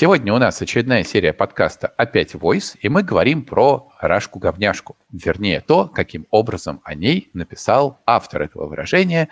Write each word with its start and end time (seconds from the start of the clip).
Сегодня 0.00 0.32
у 0.32 0.38
нас 0.38 0.62
очередная 0.62 1.04
серия 1.04 1.34
подкаста 1.34 1.88
«Опять 1.88 2.34
Voice», 2.34 2.74
и 2.80 2.88
мы 2.88 3.02
говорим 3.02 3.44
про 3.44 3.92
Рашку-говняшку. 4.00 4.96
Вернее, 5.12 5.60
то, 5.60 5.88
каким 5.88 6.26
образом 6.30 6.80
о 6.84 6.94
ней 6.94 7.28
написал 7.34 8.00
автор 8.06 8.40
этого 8.40 8.64
выражения, 8.64 9.28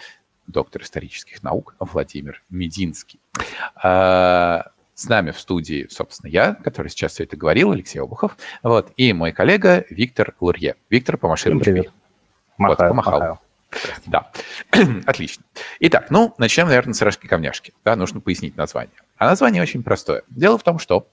доктор 0.47 0.83
исторических 0.83 1.43
наук 1.43 1.75
Владимир 1.81 2.43
Мединский. 2.51 3.19
А, 3.77 4.67
с 4.93 5.09
нами 5.09 5.31
в 5.31 5.41
студии, 5.41 5.87
собственно, 5.89 6.29
я, 6.31 6.53
который 6.53 6.89
сейчас 6.89 7.13
все 7.13 7.25
это 7.25 7.39
говорил, 7.39 7.73
Алексей 7.73 7.99
Обухов, 7.99 8.37
вот, 8.63 8.93
и 8.99 9.15
мой 9.15 9.33
коллега 9.33 9.87
Виктор 9.89 10.35
Лурье. 10.39 10.77
Виктор, 10.91 11.17
помаши 11.17 11.51
ручкой. 11.51 11.89
Вот, 12.59 12.77
помахал. 12.77 13.21
Махаю. 13.21 13.39
Да, 14.05 14.31
отлично. 15.07 15.45
Итак, 15.81 16.11
ну, 16.11 16.35
начнем, 16.37 16.67
наверное, 16.67 16.93
с 16.93 17.01
Рашки-Камняшки. 17.01 17.73
Да, 17.87 17.97
нужно 17.97 18.21
пояснить 18.21 18.55
название. 18.59 18.99
А 19.19 19.27
название 19.27 19.63
очень 19.63 19.83
простое. 19.83 20.23
Дело 20.29 20.59
в 20.59 20.63
том, 20.63 20.79
что 20.79 21.09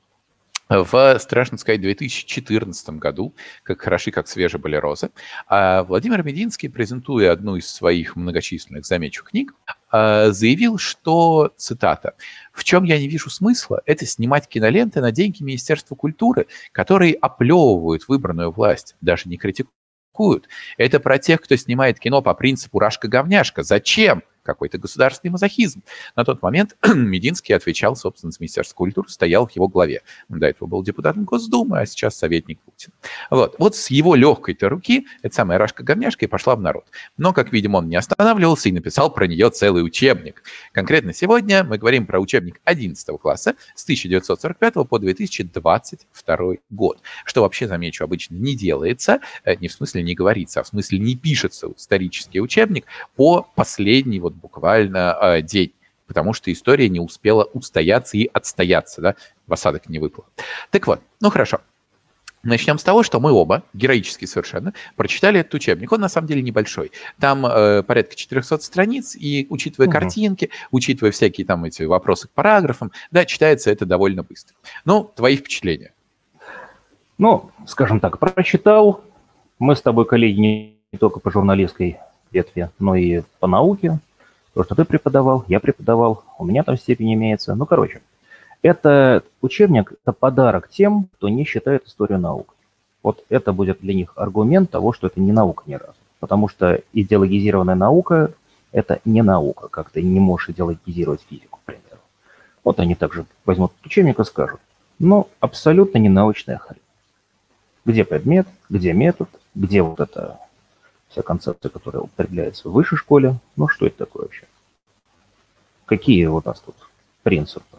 в, 0.69 1.17
страшно 1.19 1.57
сказать, 1.57 1.81
2014 1.81 2.89
году, 2.91 3.35
как 3.63 3.81
хороши, 3.81 4.11
как 4.11 4.27
свежие 4.27 4.59
были 4.59 4.75
розы, 4.75 5.11
а 5.47 5.83
Владимир 5.83 6.23
Мединский, 6.23 6.69
презентуя 6.69 7.31
одну 7.31 7.55
из 7.55 7.67
своих 7.69 8.15
многочисленных, 8.15 8.85
замечу, 8.85 9.23
книг, 9.23 9.53
а, 9.91 10.31
заявил, 10.31 10.77
что, 10.79 11.53
цитата, 11.55 12.15
«В 12.51 12.63
чем 12.63 12.83
я 12.83 12.97
не 12.97 13.07
вижу 13.07 13.29
смысла, 13.29 13.81
это 13.85 14.05
снимать 14.05 14.47
киноленты 14.47 15.01
на 15.01 15.11
деньги 15.11 15.43
Министерства 15.43 15.95
культуры, 15.95 16.47
которые 16.71 17.13
оплевывают 17.13 18.07
выбранную 18.07 18.51
власть, 18.51 18.95
даже 19.01 19.29
не 19.29 19.37
критикуют. 19.37 20.47
Это 20.77 20.99
про 20.99 21.19
тех, 21.19 21.41
кто 21.41 21.55
снимает 21.57 21.99
кино 21.99 22.23
по 22.23 22.33
принципу 22.33 22.79
«рашка-говняшка». 22.79 23.61
Зачем?» 23.61 24.23
Какой-то 24.45 24.77
государственный 24.77 25.31
мазохизм. 25.31 25.83
На 26.15 26.23
тот 26.23 26.41
момент 26.41 26.77
Мединский 26.95 27.55
отвечал, 27.55 27.95
собственно, 27.95 28.31
с 28.31 28.39
Министерства 28.39 28.75
культуры, 28.75 29.09
стоял 29.09 29.47
в 29.47 29.51
его 29.51 29.67
главе. 29.67 30.03
До 30.29 30.45
этого 30.45 30.67
был 30.67 30.83
депутатом 30.83 31.25
Госдумы, 31.25 31.79
а 31.79 31.85
сейчас 31.85 32.15
советник 32.15 32.59
Путина. 32.61 32.93
Вот, 33.29 33.55
вот 33.57 33.75
с 33.75 33.89
его 33.89 34.15
легкой-то 34.15 34.69
руки 34.69 35.07
эта 35.21 35.35
самая 35.35 35.57
Рашка-говняшка 35.57 36.25
и 36.25 36.27
пошла 36.27 36.55
в 36.55 36.61
народ. 36.61 36.85
Но, 37.17 37.33
как 37.33 37.51
видим, 37.51 37.75
он 37.75 37.87
не 37.87 37.95
останавливался 37.95 38.69
и 38.69 38.71
написал 38.71 39.11
про 39.11 39.27
нее 39.27 39.49
целый 39.49 39.83
учебник. 39.83 40.43
Конкретно 40.71 41.13
сегодня 41.13 41.63
мы 41.63 41.77
говорим 41.77 42.05
про 42.05 42.19
учебник 42.19 42.61
11 42.63 43.19
класса 43.19 43.55
с 43.73 43.83
1945 43.83 44.73
по 44.87 44.99
2022 44.99 46.37
год. 46.69 47.01
Что 47.25 47.41
вообще, 47.41 47.67
замечу, 47.67 48.03
обычно 48.03 48.35
не 48.35 48.55
делается, 48.55 49.19
э, 49.43 49.55
не 49.55 49.67
в 49.67 49.73
смысле 49.73 50.03
не 50.03 50.13
говорится, 50.13 50.59
а 50.59 50.63
в 50.63 50.67
смысле 50.67 50.99
не 50.99 51.15
пишется 51.15 51.67
исторический 51.75 52.41
учебник 52.41 52.85
по 53.15 53.41
последней 53.55 54.19
вот 54.19 54.34
буквально 54.41 55.17
э, 55.21 55.41
день, 55.41 55.73
потому 56.07 56.33
что 56.33 56.51
история 56.51 56.89
не 56.89 56.99
успела 56.99 57.43
устояться 57.43 58.17
и 58.17 58.29
отстояться, 58.31 59.01
да, 59.01 59.15
в 59.47 59.53
осадок 59.53 59.89
не 59.89 59.99
выпала. 59.99 60.27
Так 60.71 60.87
вот, 60.87 61.01
ну 61.21 61.29
хорошо, 61.29 61.61
Начнем 62.45 62.77
с 62.77 62.83
того, 62.83 63.01
что 63.01 63.19
мы 63.19 63.31
оба, 63.31 63.63
героически 63.73 64.25
совершенно, 64.25 64.73
прочитали 64.95 65.39
этот 65.39 65.55
учебник. 65.55 65.91
Он 65.91 65.99
на 65.99 66.09
самом 66.09 66.27
деле 66.27 66.43
небольшой. 66.43 66.91
Там 67.19 67.43
э, 67.43 67.81
порядка 67.81 68.15
400 68.15 68.59
страниц, 68.59 69.15
и 69.15 69.47
учитывая 69.49 69.87
угу. 69.87 69.93
картинки, 69.93 70.51
учитывая 70.69 71.11
всякие 71.11 71.47
там 71.47 71.65
эти 71.65 71.81
вопросы 71.81 72.27
к 72.27 72.31
параграфам, 72.31 72.91
да, 73.09 73.25
читается 73.25 73.71
это 73.71 73.87
довольно 73.87 74.21
быстро. 74.21 74.55
Ну, 74.85 75.11
твои 75.15 75.37
впечатления? 75.37 75.91
Ну, 77.17 77.49
скажем 77.65 77.99
так, 77.99 78.19
прочитал. 78.19 79.01
Мы 79.57 79.75
с 79.75 79.81
тобой, 79.81 80.05
коллеги, 80.05 80.39
не 80.39 80.77
только 80.99 81.19
по 81.19 81.31
журналистской 81.31 81.97
ветви, 82.31 82.69
но 82.77 82.95
и 82.95 83.23
по 83.39 83.47
науке. 83.47 83.99
То, 84.55 84.63
что 84.63 84.73
ты 84.73 84.85
преподавал, 84.85 85.43
я 85.49 85.59
преподавал, 85.59 86.23
у 86.39 86.45
меня 86.45 86.63
там 86.63 86.77
степень 86.77 87.13
имеется. 87.13 87.55
Ну, 87.55 87.65
короче, 87.65 88.01
это 88.61 89.21
учебник, 89.41 89.91
это 89.91 90.13
подарок 90.13 90.69
тем, 90.69 91.09
кто 91.15 91.27
не 91.27 91.43
считает 91.43 91.85
историю 91.85 92.19
наук. 92.19 92.55
Вот 93.03 93.25
это 93.27 93.51
будет 93.51 93.81
для 93.81 93.93
них 93.93 94.13
аргумент 94.15 94.71
того, 94.71 94.93
что 94.93 95.07
это 95.07 95.19
не 95.19 95.33
наука 95.33 95.63
ни 95.67 95.73
разу. 95.73 95.93
Потому 96.21 96.47
что 96.47 96.81
идеологизированная 96.93 97.75
наука– 97.75 98.31
это 98.71 99.01
не 99.03 99.21
наука, 99.21 99.67
как 99.67 99.89
ты 99.89 100.01
не 100.01 100.21
можешь 100.21 100.49
идеологизировать 100.49 101.21
физику, 101.29 101.59
к 101.61 101.65
примеру. 101.65 101.99
Вот 102.63 102.79
они 102.79 102.95
также 102.95 103.25
возьмут 103.43 103.73
учебник 103.83 104.21
и 104.21 104.23
скажут, 104.23 104.61
ну, 104.99 105.27
абсолютно 105.41 105.97
не 105.97 106.09
научная 106.09 106.59
хрень. 106.59 106.79
Где 107.83 108.05
предмет, 108.05 108.47
где 108.69 108.93
метод, 108.93 109.27
где 109.53 109.81
вот 109.81 109.99
это 109.99 110.39
вся 111.15 111.21
концепция, 111.21 111.69
которая 111.69 112.03
употребляется 112.03 112.67
в 112.67 112.73
высшей 112.73 112.97
школе. 112.97 113.39
Ну, 113.55 113.69
что 113.69 113.87
это 113.87 113.99
такое 113.99 114.23
вообще? 114.23 114.45
Какие 115.85 116.25
у 116.25 116.41
нас 116.43 116.59
тут 116.59 116.75
принципы? 117.23 117.77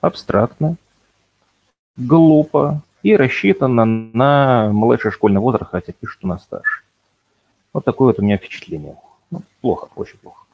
Абстрактно, 0.00 0.76
глупо 1.96 2.82
и 3.02 3.16
рассчитано 3.16 3.84
на 3.84 4.70
младший 4.70 5.10
школьный 5.10 5.40
возраст, 5.40 5.72
хотя 5.72 5.92
пишут 5.92 6.22
у 6.22 6.28
нас 6.28 6.44
старше. 6.44 6.82
Вот 7.72 7.84
такое 7.84 8.08
вот 8.08 8.20
у 8.20 8.22
меня 8.22 8.36
впечатление. 8.36 8.96
Ну, 9.32 9.42
плохо, 9.60 9.88
очень 9.96 10.18
плохо. 10.18 10.46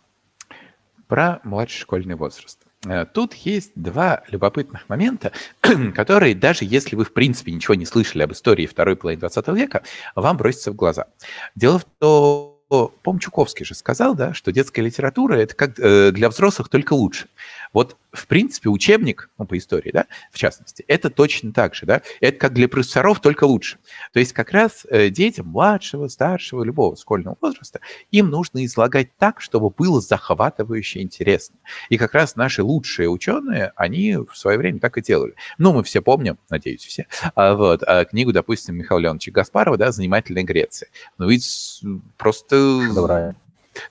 Про 1.08 1.40
младший 1.44 1.80
школьный 1.80 2.14
возраст. 2.14 2.58
Э, 2.86 3.04
тут 3.04 3.34
есть 3.34 3.72
два 3.74 4.22
любопытных 4.28 4.88
момента, 4.88 5.32
которые, 5.94 6.34
даже 6.34 6.64
если 6.64 6.96
вы, 6.96 7.04
в 7.04 7.12
принципе, 7.12 7.52
ничего 7.52 7.74
не 7.74 7.86
слышали 7.86 8.22
об 8.22 8.32
истории 8.32 8.66
второй 8.66 8.96
половины 8.96 9.20
20 9.20 9.48
века, 9.48 9.82
вам 10.14 10.36
бросятся 10.36 10.72
в 10.72 10.76
глаза. 10.76 11.06
Дело 11.54 11.78
в 11.78 11.84
том, 11.98 12.52
по 12.68 13.18
Чуковский 13.18 13.66
же 13.66 13.74
сказал, 13.74 14.14
да, 14.14 14.32
что 14.32 14.50
детская 14.50 14.80
литература 14.80 15.34
это 15.34 15.54
как 15.54 15.78
э, 15.78 16.10
для 16.10 16.30
взрослых 16.30 16.70
только 16.70 16.94
лучше. 16.94 17.28
Вот, 17.72 17.96
в 18.12 18.26
принципе, 18.26 18.68
учебник, 18.68 19.30
ну, 19.38 19.46
по 19.46 19.56
истории, 19.56 19.90
да, 19.90 20.06
в 20.30 20.38
частности, 20.38 20.84
это 20.88 21.08
точно 21.10 21.52
так 21.52 21.74
же, 21.74 21.86
да, 21.86 22.02
это 22.20 22.38
как 22.38 22.52
для 22.52 22.68
профессоров, 22.68 23.20
только 23.20 23.44
лучше. 23.44 23.78
То 24.12 24.20
есть 24.20 24.32
как 24.32 24.50
раз 24.50 24.86
э, 24.90 25.08
детям 25.08 25.48
младшего, 25.48 26.08
старшего, 26.08 26.62
любого 26.62 26.96
школьного 26.96 27.36
возраста, 27.40 27.80
им 28.10 28.28
нужно 28.28 28.64
излагать 28.64 29.16
так, 29.16 29.40
чтобы 29.40 29.70
было 29.70 30.00
захватывающе 30.00 31.00
интересно. 31.00 31.56
И 31.88 31.96
как 31.96 32.14
раз 32.14 32.36
наши 32.36 32.62
лучшие 32.62 33.08
ученые, 33.08 33.72
они 33.76 34.16
в 34.16 34.36
свое 34.36 34.58
время 34.58 34.78
так 34.78 34.98
и 34.98 35.02
делали. 35.02 35.34
Ну, 35.58 35.72
мы 35.72 35.82
все 35.82 36.02
помним, 36.02 36.38
надеюсь, 36.50 36.84
все, 36.84 37.06
а, 37.34 37.54
вот, 37.54 37.82
а 37.82 38.04
книгу, 38.04 38.32
допустим, 38.32 38.76
Михаила 38.76 39.00
Леоновича 39.00 39.32
Гаспарова, 39.32 39.78
да, 39.78 39.92
«Занимательная 39.92 40.44
Греция». 40.44 40.90
Ну, 41.18 41.28
ведь 41.28 41.82
просто... 42.18 42.82
Добрая. 42.94 43.34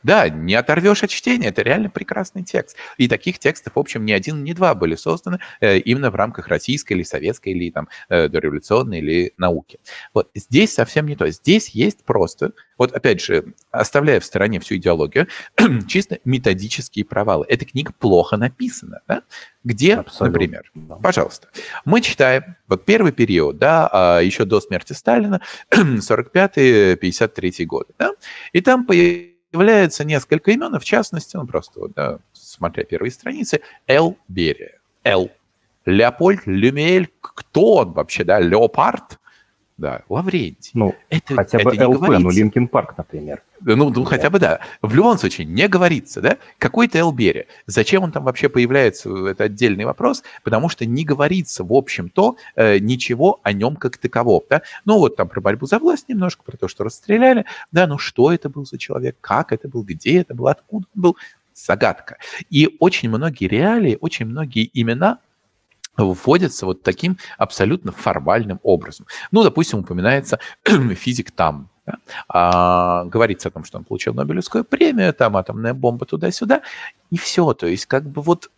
Да, 0.03 0.29
не 0.29 0.55
оторвешь 0.55 1.03
от 1.03 1.09
чтения, 1.09 1.47
это 1.47 1.61
реально 1.61 1.89
прекрасный 1.89 2.43
текст. 2.43 2.77
И 2.97 3.07
таких 3.07 3.39
текстов, 3.39 3.73
в 3.75 3.79
общем, 3.79 4.05
ни 4.05 4.11
один, 4.11 4.43
ни 4.43 4.53
два 4.53 4.75
были 4.75 4.95
созданы 4.95 5.39
э, 5.59 5.77
именно 5.79 6.11
в 6.11 6.15
рамках 6.15 6.47
российской 6.47 6.93
или 6.93 7.03
советской, 7.03 7.49
или 7.49 7.71
там 7.71 7.87
э, 8.09 8.27
дореволюционной, 8.27 8.99
или 8.99 9.33
науки. 9.37 9.79
Вот 10.13 10.29
здесь 10.35 10.73
совсем 10.73 11.05
не 11.07 11.15
то. 11.15 11.29
Здесь 11.29 11.69
есть 11.69 12.03
просто, 12.03 12.53
вот 12.77 12.91
опять 12.93 13.21
же, 13.21 13.53
оставляя 13.71 14.19
в 14.19 14.25
стороне 14.25 14.59
всю 14.59 14.75
идеологию, 14.75 15.27
чисто 15.87 16.19
методические 16.25 17.05
провалы. 17.05 17.45
Эта 17.49 17.65
книга 17.65 17.93
плохо 17.97 18.37
написана, 18.37 19.01
да? 19.07 19.23
Где, 19.63 19.95
Абсолютно. 19.95 20.39
например, 20.39 20.71
да. 20.73 20.95
пожалуйста, 20.95 21.47
мы 21.85 22.01
читаем 22.01 22.55
вот 22.67 22.83
первый 22.83 23.11
период, 23.11 23.57
да, 23.57 23.87
а 23.91 24.19
еще 24.19 24.45
до 24.45 24.59
смерти 24.59 24.93
Сталина, 24.93 25.39
45-53 25.71 27.65
годы, 27.65 27.93
да, 27.99 28.13
и 28.53 28.61
там 28.61 28.87
появляется 28.87 29.30
является 29.51 30.03
несколько 30.03 30.51
имен, 30.51 30.77
в 30.79 30.83
частности, 30.83 31.35
ну 31.35 31.45
просто, 31.45 31.79
вот, 31.79 31.93
да, 31.93 32.19
смотря 32.33 32.83
первые 32.83 33.11
страницы, 33.11 33.61
Эл 33.87 34.17
Берия. 34.27 34.79
Эл. 35.03 35.29
Леопольд 35.85 36.45
Люмель, 36.45 37.11
кто 37.21 37.75
он 37.77 37.93
вообще, 37.93 38.23
да, 38.23 38.39
Леопард? 38.39 39.19
Да, 39.81 40.03
Лаврентий. 40.09 40.69
Ну, 40.75 40.93
это, 41.09 41.33
хотя 41.33 41.57
бы 41.57 41.73
это 41.73 41.89
ЛП, 41.89 42.07
ну, 42.19 42.29
Линкин 42.29 42.67
Парк, 42.67 42.93
например. 42.99 43.41
Ну, 43.61 43.89
ну, 43.89 44.03
хотя 44.03 44.29
бы 44.29 44.37
да. 44.37 44.59
В 44.83 44.93
любом 44.93 45.17
случае, 45.17 45.47
не 45.47 45.67
говорится, 45.67 46.21
да? 46.21 46.37
Какой-то 46.59 46.99
Элбери. 46.99 47.47
Зачем 47.65 48.03
он 48.03 48.11
там 48.11 48.23
вообще 48.23 48.47
появляется, 48.47 49.09
это 49.25 49.45
отдельный 49.45 49.85
вопрос, 49.85 50.21
потому 50.43 50.69
что 50.69 50.85
не 50.85 51.03
говорится, 51.03 51.63
в 51.63 51.73
общем-то, 51.73 52.35
э, 52.55 52.77
ничего 52.77 53.39
о 53.41 53.53
нем 53.53 53.75
как 53.75 53.97
таковом, 53.97 54.43
да? 54.51 54.61
Ну, 54.85 54.99
вот 54.99 55.15
там 55.15 55.27
про 55.27 55.41
борьбу 55.41 55.65
за 55.65 55.79
власть 55.79 56.07
немножко, 56.09 56.43
про 56.43 56.57
то, 56.57 56.67
что 56.67 56.83
расстреляли, 56.83 57.45
да, 57.71 57.87
ну, 57.87 57.97
что 57.97 58.31
это 58.31 58.49
был 58.49 58.67
за 58.67 58.77
человек, 58.77 59.17
как 59.19 59.51
это 59.51 59.67
был, 59.67 59.81
где 59.81 60.21
это 60.21 60.35
был, 60.35 60.47
откуда 60.47 60.85
он 60.93 61.01
был, 61.01 61.17
загадка. 61.55 62.17
И 62.51 62.77
очень 62.79 63.09
многие 63.09 63.47
реалии, 63.47 63.97
очень 63.99 64.27
многие 64.27 64.69
имена 64.79 65.17
вводятся 65.97 66.65
вот 66.65 66.83
таким 66.83 67.17
абсолютно 67.37 67.91
формальным 67.91 68.59
образом. 68.63 69.05
Ну, 69.31 69.43
допустим, 69.43 69.79
упоминается 69.79 70.39
физик 70.95 71.31
Там, 71.31 71.69
да? 71.85 71.97
а, 72.27 73.05
говорится 73.05 73.49
о 73.49 73.51
том, 73.51 73.63
что 73.63 73.77
он 73.77 73.83
получил 73.83 74.13
Нобелевскую 74.13 74.63
премию, 74.63 75.13
там 75.13 75.37
атомная 75.37 75.73
бомба 75.73 76.05
туда-сюда, 76.05 76.61
и 77.09 77.17
все. 77.17 77.53
То 77.53 77.67
есть 77.67 77.85
как 77.85 78.09
бы 78.09 78.21
вот 78.21 78.49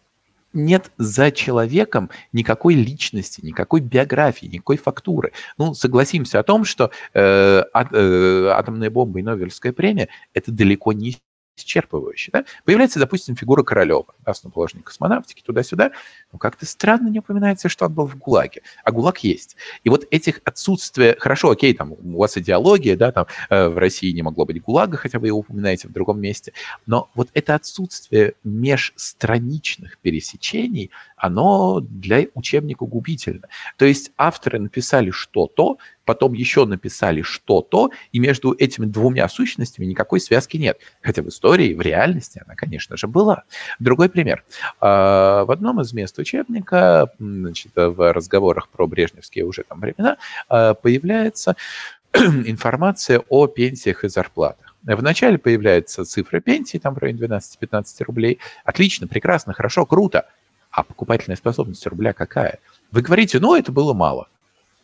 нет 0.54 0.92
за 0.98 1.32
человеком 1.32 2.10
никакой 2.32 2.76
личности, 2.76 3.42
никакой 3.44 3.82
биографии, 3.82 4.46
никакой 4.46 4.78
фактуры. 4.78 5.34
Ну, 5.58 5.74
согласимся 5.74 6.40
о 6.40 6.44
том, 6.44 6.64
что 6.64 6.92
э, 7.14 7.64
а, 7.74 7.88
э, 7.92 8.48
атомная 8.50 8.92
бомба 8.92 9.20
и 9.20 9.24
Нобелевская 9.24 9.74
премия– 9.74 10.10
это 10.34 10.52
далеко 10.52 10.94
не 10.94 11.18
исчерпывающе. 11.58 12.32
Да? 12.32 12.46
Появляется, 12.66 13.00
допустим, 13.00 13.36
фигура 13.36 13.64
Королева, 13.64 14.06
основоположник 14.26 14.86
космонавтики, 14.86 15.42
туда-сюда. 15.42 15.92
Но 16.32 16.40
как-то 16.40 16.66
странно 16.66 17.10
не 17.10 17.20
упоминается, 17.20 17.70
что 17.70 17.86
он 17.86 17.94
был 17.94 18.06
в 18.06 18.18
ГУЛАГе. 18.18 18.62
А 18.84 18.92
ГУЛАГ 18.92 19.20
есть. 19.20 19.56
И 19.84 19.90
вот 19.90 20.06
этих 20.12 20.42
отсутствия... 20.44 21.16
Хорошо, 21.20 21.52
окей, 21.52 21.74
там 21.74 21.94
у 21.94 22.18
вас 22.18 22.38
идеология, 22.38 22.96
да, 22.96 23.12
там 23.12 23.28
э, 23.50 23.68
в 23.68 23.78
России 23.78 24.12
не 24.12 24.22
могло 24.22 24.46
быть 24.46 24.62
ГУЛАГа, 24.62 24.98
хотя 24.98 25.20
вы 25.20 25.28
его 25.28 25.40
упоминаете 25.40 25.88
в 25.88 25.92
другом 25.92 26.20
месте. 26.20 26.54
Но 26.86 27.10
вот 27.16 27.30
это 27.34 27.56
отсутствие 27.56 28.34
межстраничных 28.44 29.98
пересечений, 30.00 30.92
оно 31.18 31.80
для 31.80 32.28
учебника 32.34 32.86
губительно. 32.86 33.48
То 33.78 33.86
есть 33.86 34.12
авторы 34.18 34.60
написали 34.60 35.12
что-то, 35.12 35.78
потом 36.06 36.34
еще 36.34 36.66
написали 36.66 37.22
что-то, 37.22 37.92
и 38.12 38.20
между 38.20 38.54
этими 38.54 38.86
двумя 38.86 39.28
сущностями 39.30 39.86
никакой 39.86 40.20
связки 40.20 40.58
нет. 40.58 40.80
Хотя 41.02 41.22
в 41.22 41.30
истории, 41.30 41.74
в 41.74 41.82
реальности 41.82 42.42
она, 42.46 42.56
конечно 42.56 42.98
же, 42.98 43.08
была. 43.08 43.44
Другой 43.80 44.10
пример. 44.10 44.44
А, 44.80 45.46
в 45.46 45.52
одном 45.52 45.82
из 45.82 45.94
мест 45.94 46.18
учебника, 46.20 47.10
значит, 47.20 47.72
в 47.76 48.14
разговорах 48.14 48.70
про 48.70 48.88
брежневские 48.88 49.46
уже 49.46 49.64
там 49.64 49.80
времена, 49.80 50.18
а, 50.50 50.74
появляется 50.74 51.56
информация 52.14 53.22
о 53.30 53.48
пенсиях 53.48 54.04
и 54.04 54.10
зарплатах. 54.10 54.76
Вначале 54.84 55.38
появляется 55.38 56.04
цифра 56.04 56.42
пенсии, 56.42 56.78
там 56.78 56.94
в 56.94 56.98
районе 56.98 57.20
12-15 57.26 58.04
рублей. 58.04 58.40
Отлично, 58.66 59.08
прекрасно, 59.08 59.54
хорошо, 59.54 59.86
круто. 59.86 60.28
А 60.72 60.84
покупательная 60.84 61.38
способность 61.38 61.86
рубля 61.88 62.14
какая? 62.14 62.60
Вы 62.92 63.02
говорите, 63.02 63.40
ну, 63.40 63.56
это 63.56 63.72
было 63.72 63.94
мало. 63.94 64.28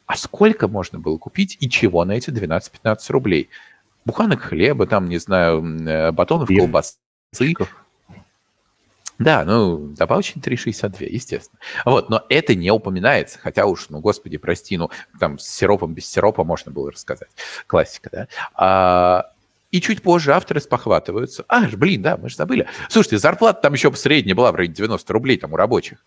А 0.09 0.17
сколько 0.17 0.67
можно 0.67 0.97
было 0.97 1.19
купить 1.19 1.55
и 1.59 1.69
чего 1.69 2.03
на 2.03 2.13
эти 2.13 2.31
12-15 2.31 2.97
рублей? 3.09 3.49
Буханок 4.05 4.41
хлеба, 4.41 4.87
там, 4.87 5.07
не 5.07 5.19
знаю, 5.19 5.63
э, 5.87 6.11
батонов 6.11 6.49
колбасы. 6.49 6.95
Да, 9.19 9.45
ну, 9.45 9.77
добавочный 9.95 10.41
3,62, 10.41 11.05
естественно. 11.07 11.59
Вот, 11.85 12.09
но 12.09 12.25
это 12.27 12.55
не 12.55 12.71
упоминается, 12.71 13.37
хотя 13.37 13.67
уж, 13.67 13.89
ну, 13.89 13.99
господи, 13.99 14.37
прости, 14.37 14.79
ну, 14.79 14.89
там 15.19 15.37
с 15.37 15.47
сиропом, 15.47 15.93
без 15.93 16.09
сиропа 16.09 16.43
можно 16.43 16.71
было 16.71 16.91
рассказать. 16.91 17.29
Классика, 17.67 18.09
да? 18.11 18.27
А, 18.55 19.31
и 19.69 19.79
чуть 19.79 20.01
позже 20.01 20.33
авторы 20.33 20.59
спохватываются. 20.59 21.45
А, 21.47 21.67
блин, 21.67 22.01
да, 22.01 22.17
мы 22.17 22.29
же 22.29 22.35
забыли. 22.35 22.65
Слушайте, 22.89 23.19
зарплата 23.19 23.61
там 23.61 23.73
еще 23.73 23.93
средняя 23.93 24.35
была 24.35 24.51
в 24.51 24.55
районе 24.55 24.73
90 24.73 25.13
рублей 25.13 25.37
там 25.37 25.53
у 25.53 25.55
рабочих. 25.55 26.03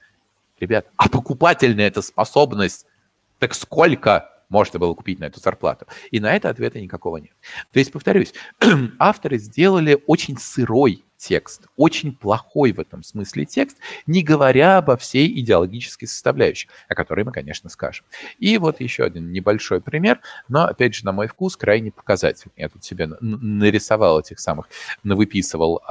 Ребят, 0.59 0.87
а 0.97 1.09
покупательная 1.09 1.87
эта 1.87 2.03
способность, 2.03 2.87
так 3.43 3.55
сколько 3.55 4.31
можно 4.49 4.79
было 4.79 4.95
купить 4.95 5.19
на 5.19 5.25
эту 5.25 5.41
зарплату? 5.41 5.89
И 6.13 6.21
на 6.21 6.33
это 6.33 6.49
ответа 6.49 6.81
никакого 6.81 7.17
нет. 7.17 7.33
То 7.73 7.81
есть, 7.81 7.91
повторюсь, 7.91 8.33
авторы 9.01 9.39
сделали 9.39 10.01
очень 10.07 10.39
сырой 10.39 11.05
текст, 11.17 11.67
очень 11.77 12.15
плохой 12.15 12.71
в 12.71 12.79
этом 12.79 13.03
смысле 13.03 13.45
текст, 13.45 13.79
не 14.07 14.23
говоря 14.23 14.77
обо 14.77 14.97
всей 14.97 15.41
идеологической 15.41 16.07
составляющей, 16.07 16.69
о 16.89 16.95
которой 16.95 17.25
мы, 17.25 17.33
конечно, 17.33 17.69
скажем. 17.69 18.07
И 18.39 18.59
вот 18.59 18.79
еще 18.79 19.03
один 19.03 19.33
небольшой 19.33 19.81
пример, 19.81 20.21
но, 20.47 20.67
опять 20.67 20.95
же, 20.95 21.05
на 21.05 21.11
мой 21.11 21.27
вкус, 21.27 21.57
крайне 21.57 21.91
показательный. 21.91 22.55
Я 22.57 22.69
тут 22.69 22.85
себе 22.85 23.09
нарисовал 23.09 24.21
этих 24.21 24.39
самых, 24.39 24.69
навыписывал 25.03 25.83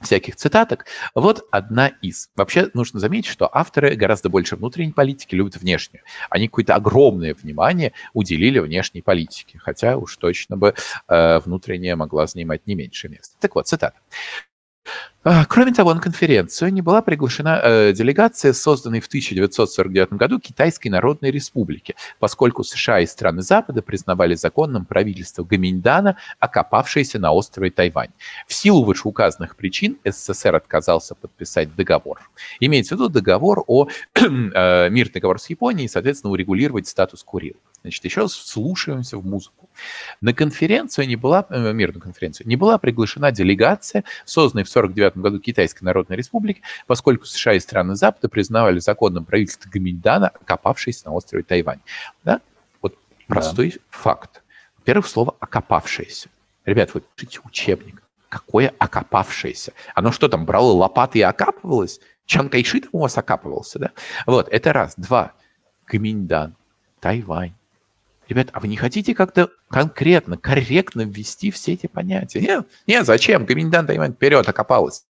всяких 0.00 0.36
цитаток. 0.36 0.86
Вот 1.14 1.46
одна 1.50 1.88
из. 1.88 2.30
Вообще 2.36 2.70
нужно 2.74 3.00
заметить, 3.00 3.30
что 3.30 3.48
авторы 3.52 3.94
гораздо 3.96 4.28
больше 4.28 4.56
внутренней 4.56 4.92
политики 4.92 5.34
любят 5.34 5.56
внешнюю. 5.56 6.02
Они 6.28 6.48
какое-то 6.48 6.74
огромное 6.74 7.34
внимание 7.34 7.92
уделили 8.12 8.58
внешней 8.58 9.02
политике, 9.02 9.58
хотя 9.58 9.96
уж 9.96 10.16
точно 10.16 10.56
бы 10.56 10.74
э, 11.08 11.38
внутренняя 11.40 11.96
могла 11.96 12.26
занимать 12.26 12.66
не 12.66 12.74
меньше 12.74 13.08
места. 13.08 13.36
Так 13.40 13.54
вот, 13.54 13.68
цитата. 13.68 13.96
А, 15.22 15.44
кроме 15.44 15.72
того, 15.72 15.92
на 15.92 16.00
конференцию 16.00 16.72
не 16.72 16.80
была 16.80 17.02
приглашена 17.02 17.60
э, 17.62 17.92
делегация, 17.92 18.54
созданной 18.54 19.00
в 19.00 19.06
1949 19.06 20.14
году 20.14 20.40
Китайской 20.40 20.88
Народной 20.88 21.30
Республики, 21.30 21.94
поскольку 22.18 22.64
США 22.64 23.00
и 23.00 23.06
страны 23.06 23.42
Запада 23.42 23.82
признавали 23.82 24.34
законным 24.34 24.86
правительство 24.86 25.44
Гаминьдана, 25.44 26.16
окопавшееся 26.38 27.18
на 27.18 27.32
острове 27.32 27.70
Тайвань. 27.70 28.12
В 28.46 28.54
силу 28.54 28.82
вышеуказанных 28.82 29.56
причин 29.56 29.98
СССР 30.04 30.56
отказался 30.56 31.14
подписать 31.14 31.74
договор. 31.76 32.20
Имеется 32.58 32.96
в 32.96 32.98
виду 32.98 33.10
договор 33.10 33.62
о 33.66 33.88
э, 34.14 34.88
мирный 34.88 35.12
договор 35.12 35.38
с 35.38 35.50
Японией, 35.50 35.84
и, 35.84 35.88
соответственно, 35.88 36.32
урегулировать 36.32 36.88
статус 36.88 37.22
Курил. 37.22 37.56
Значит, 37.82 38.04
еще 38.04 38.22
раз 38.22 38.32
вслушиваемся 38.32 39.16
в 39.16 39.24
музыку. 39.24 39.68
На 40.20 40.34
конференцию 40.34 41.08
не 41.08 41.16
была, 41.16 41.46
э, 41.48 41.72
мирную 41.72 42.02
конференцию, 42.02 42.46
не 42.46 42.56
была 42.56 42.76
приглашена 42.78 43.32
делегация, 43.32 44.04
созданная 44.24 44.64
в 44.64 44.68
1949 44.68 45.22
году 45.22 45.40
Китайской 45.40 45.84
Народной 45.84 46.16
Республики, 46.16 46.62
поскольку 46.86 47.24
США 47.24 47.54
и 47.54 47.60
страны 47.60 47.94
Запада 47.94 48.28
признавали 48.28 48.78
законным 48.80 49.24
правительство 49.24 49.70
Гаминьдана, 49.70 50.28
окопавшееся 50.28 51.06
на 51.06 51.12
острове 51.12 51.42
Тайвань. 51.42 51.80
Да? 52.24 52.40
Вот 52.82 52.98
простой 53.26 53.70
да. 53.70 53.78
факт. 53.90 54.42
Во-первых, 54.78 55.06
слово 55.06 55.36
«окопавшееся». 55.40 56.28
Ребят, 56.64 56.92
вы 56.94 57.02
пишите 57.16 57.40
учебник. 57.44 58.02
Какое 58.28 58.72
окопавшееся? 58.78 59.72
Оно 59.94 60.12
что 60.12 60.28
там, 60.28 60.44
брало 60.46 60.72
лопаты 60.72 61.18
и 61.18 61.22
окапывалось? 61.22 62.00
Чан 62.26 62.48
Кайши 62.48 62.80
там 62.80 62.90
у 62.92 62.98
вас 63.00 63.18
окапывался, 63.18 63.78
да? 63.78 63.90
Вот, 64.26 64.48
это 64.48 64.72
раз. 64.72 64.94
Два. 64.96 65.32
Гаминьдан, 65.86 66.54
Тайвань. 67.00 67.54
Ребят, 68.30 68.50
а 68.52 68.60
вы 68.60 68.68
не 68.68 68.76
хотите 68.76 69.12
как-то 69.12 69.50
конкретно, 69.68 70.38
корректно 70.38 71.02
ввести 71.02 71.50
все 71.50 71.72
эти 71.72 71.88
понятия? 71.88 72.40
Нет, 72.40 72.64
нет 72.86 73.04
зачем? 73.04 73.44
Комендант 73.44 73.88
Тайвань 73.88 74.12
вперед 74.12 74.48
окопалась. 74.48 75.04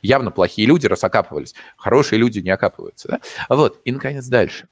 Явно 0.00 0.30
плохие 0.30 0.66
люди 0.66 0.86
рассокапывались, 0.86 1.54
хорошие 1.76 2.18
люди 2.18 2.38
не 2.38 2.48
окапываются. 2.48 3.08
Да? 3.08 3.54
Вот, 3.54 3.82
и, 3.84 3.92
наконец, 3.92 4.24
дальше. 4.28 4.66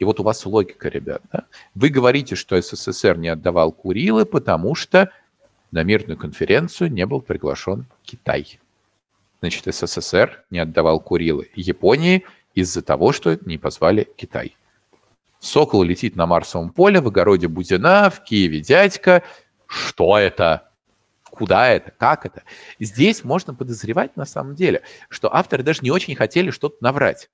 И 0.00 0.04
вот 0.04 0.18
у 0.18 0.24
вас 0.24 0.44
логика, 0.44 0.88
ребят. 0.88 1.22
Да? 1.32 1.44
Вы 1.76 1.90
говорите, 1.90 2.34
что 2.34 2.60
СССР 2.60 3.16
не 3.16 3.28
отдавал 3.28 3.70
Курилы, 3.70 4.26
потому 4.26 4.74
что 4.74 5.12
на 5.70 5.84
мирную 5.84 6.18
конференцию 6.18 6.90
не 6.90 7.06
был 7.06 7.20
приглашен 7.20 7.86
Китай. 8.02 8.58
Значит, 9.38 9.72
СССР 9.72 10.42
не 10.50 10.58
отдавал 10.58 10.98
Курилы 10.98 11.48
Японии 11.54 12.24
из-за 12.56 12.82
того, 12.82 13.12
что 13.12 13.38
не 13.44 13.56
позвали 13.56 14.08
Китай. 14.16 14.56
Сокол 15.40 15.82
летит 15.82 16.16
на 16.16 16.26
Марсовом 16.26 16.70
поле 16.70 17.00
в 17.00 17.08
огороде 17.08 17.48
Будина, 17.48 18.10
в 18.10 18.22
Киеве 18.22 18.60
дядька. 18.60 19.22
Что 19.66 20.18
это? 20.18 20.70
Куда 21.24 21.68
это? 21.68 21.92
Как 21.92 22.26
это? 22.26 22.42
Здесь 22.78 23.24
можно 23.24 23.54
подозревать 23.54 24.16
на 24.16 24.26
самом 24.26 24.54
деле, 24.54 24.82
что 25.08 25.34
авторы 25.34 25.62
даже 25.62 25.80
не 25.82 25.90
очень 25.90 26.14
хотели 26.14 26.50
что-то 26.50 26.76
наврать. 26.80 27.30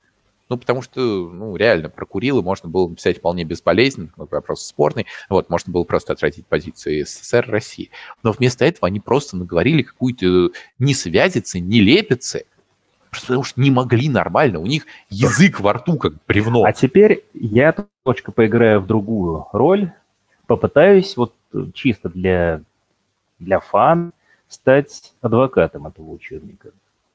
Ну, 0.49 0.57
потому 0.57 0.81
что, 0.81 1.01
ну, 1.01 1.57
реально, 1.57 1.89
про 1.89 2.07
Курилы 2.07 2.41
можно 2.43 2.69
было 2.69 2.89
написать 2.89 3.19
вполне 3.19 3.43
безболезненно, 3.43 4.13
вопрос 4.17 4.65
спорный. 4.65 5.07
Вот, 5.29 5.51
можно 5.51 5.73
было 5.73 5.83
просто 5.83 6.13
отразить 6.13 6.47
позицию 6.47 7.05
СССР 7.05 7.47
России. 7.49 7.91
Но 8.23 8.31
вместо 8.31 8.65
этого 8.65 8.87
они 8.87 9.01
просто 9.01 9.37
наговорили 9.37 9.83
какую-то 9.83 10.51
несвязицы, 10.79 11.59
нелепицы, 11.59 12.47
потому 13.11 13.43
что 13.45 13.61
не 13.61 13.71
могли 13.71 14.09
нормально, 14.09 14.59
у 14.59 14.67
них 14.67 14.87
язык 15.11 15.61
во 15.61 15.75
рту 15.75 15.99
как 15.99 16.15
бревно. 16.27 16.65
А 16.65 16.73
теперь 16.73 17.25
я 17.35 17.75
точка 18.03 18.33
поиграю 18.33 18.81
в 18.81 18.87
другую 18.87 19.47
роль, 19.53 19.93
попытаюсь 20.47 21.17
вот 21.17 21.35
чисто 21.75 22.09
для, 22.09 22.61
для 23.39 23.61
фан 23.61 24.13
стать 24.49 25.13
адвокатом 25.21 25.87
этого 25.87 26.11
учебника. 26.11 26.71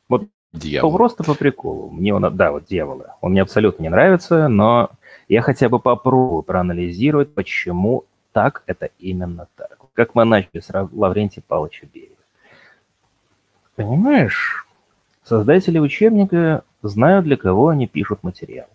Вот 0.10 0.28
Дьявол. 0.54 0.94
просто 0.96 1.24
по 1.24 1.34
приколу. 1.34 1.90
Мне 1.90 2.14
он, 2.14 2.36
да, 2.36 2.52
вот 2.52 2.66
дьяволы. 2.66 3.06
Он 3.22 3.32
мне 3.32 3.42
абсолютно 3.42 3.84
не 3.84 3.90
нравится, 3.90 4.48
но 4.48 4.90
я 5.28 5.42
хотя 5.42 5.70
бы 5.70 5.80
попробую 5.80 6.44
проанализировать, 6.44 7.34
почему 7.34 8.04
так 8.34 8.64
это 8.66 8.90
именно 9.00 9.48
так. 9.56 9.78
Как 9.94 10.16
мы 10.16 10.26
начали 10.26 10.60
с 10.60 10.70
Лаврентия 10.92 11.44
Павловича 11.46 11.88
Берия. 11.94 12.10
Понимаешь, 13.76 14.68
Создатели 15.32 15.80
учебника 15.80 16.64
знают, 16.84 17.24
для 17.24 17.38
кого 17.38 17.70
они 17.70 17.88
пишут 17.88 18.22
материал. 18.22 18.68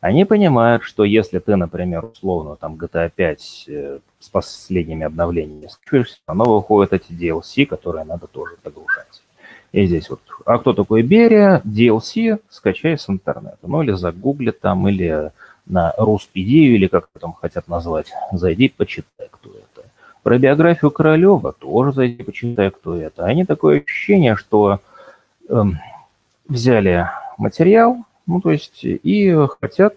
Они 0.00 0.24
понимают, 0.24 0.82
что 0.82 1.04
если 1.04 1.38
ты, 1.38 1.54
например, 1.54 2.06
условно, 2.06 2.56
там 2.56 2.74
GTA 2.74 3.08
5 3.14 3.64
э, 3.68 3.98
с 4.18 4.28
последними 4.28 5.04
обновлениями 5.06 5.68
скачиваешься, 5.68 6.18
оно 6.26 6.56
выходит 6.56 6.92
эти 6.92 7.12
DLC, 7.12 7.66
которые 7.66 8.04
надо 8.04 8.26
тоже 8.26 8.56
догружать. 8.64 9.22
И 9.70 9.86
здесь 9.86 10.10
вот, 10.10 10.18
а 10.44 10.58
кто 10.58 10.72
такой 10.72 11.02
Берия? 11.02 11.62
DLC 11.64 12.40
скачай 12.50 12.98
с 12.98 13.08
интернета. 13.08 13.58
Ну 13.62 13.80
или 13.84 13.92
загугли 13.92 14.50
там, 14.50 14.88
или 14.88 15.30
на 15.66 15.94
Руспедию, 15.96 16.74
или 16.74 16.88
как 16.88 17.06
там 17.20 17.32
хотят 17.32 17.68
назвать, 17.68 18.08
зайди, 18.32 18.74
почитай, 18.76 19.28
кто 19.30 19.50
это. 19.50 19.88
Про 20.24 20.36
биографию 20.36 20.90
Королева 20.90 21.52
тоже 21.52 21.92
зайди, 21.92 22.24
почитай, 22.24 22.72
кто 22.72 22.96
это. 22.96 23.24
Они 23.24 23.44
такое 23.44 23.82
ощущение, 23.82 24.34
что 24.34 24.80
взяли 26.48 27.08
материал, 27.38 27.98
ну, 28.26 28.40
то 28.40 28.50
есть, 28.50 28.80
и 28.82 29.34
хотят 29.60 29.94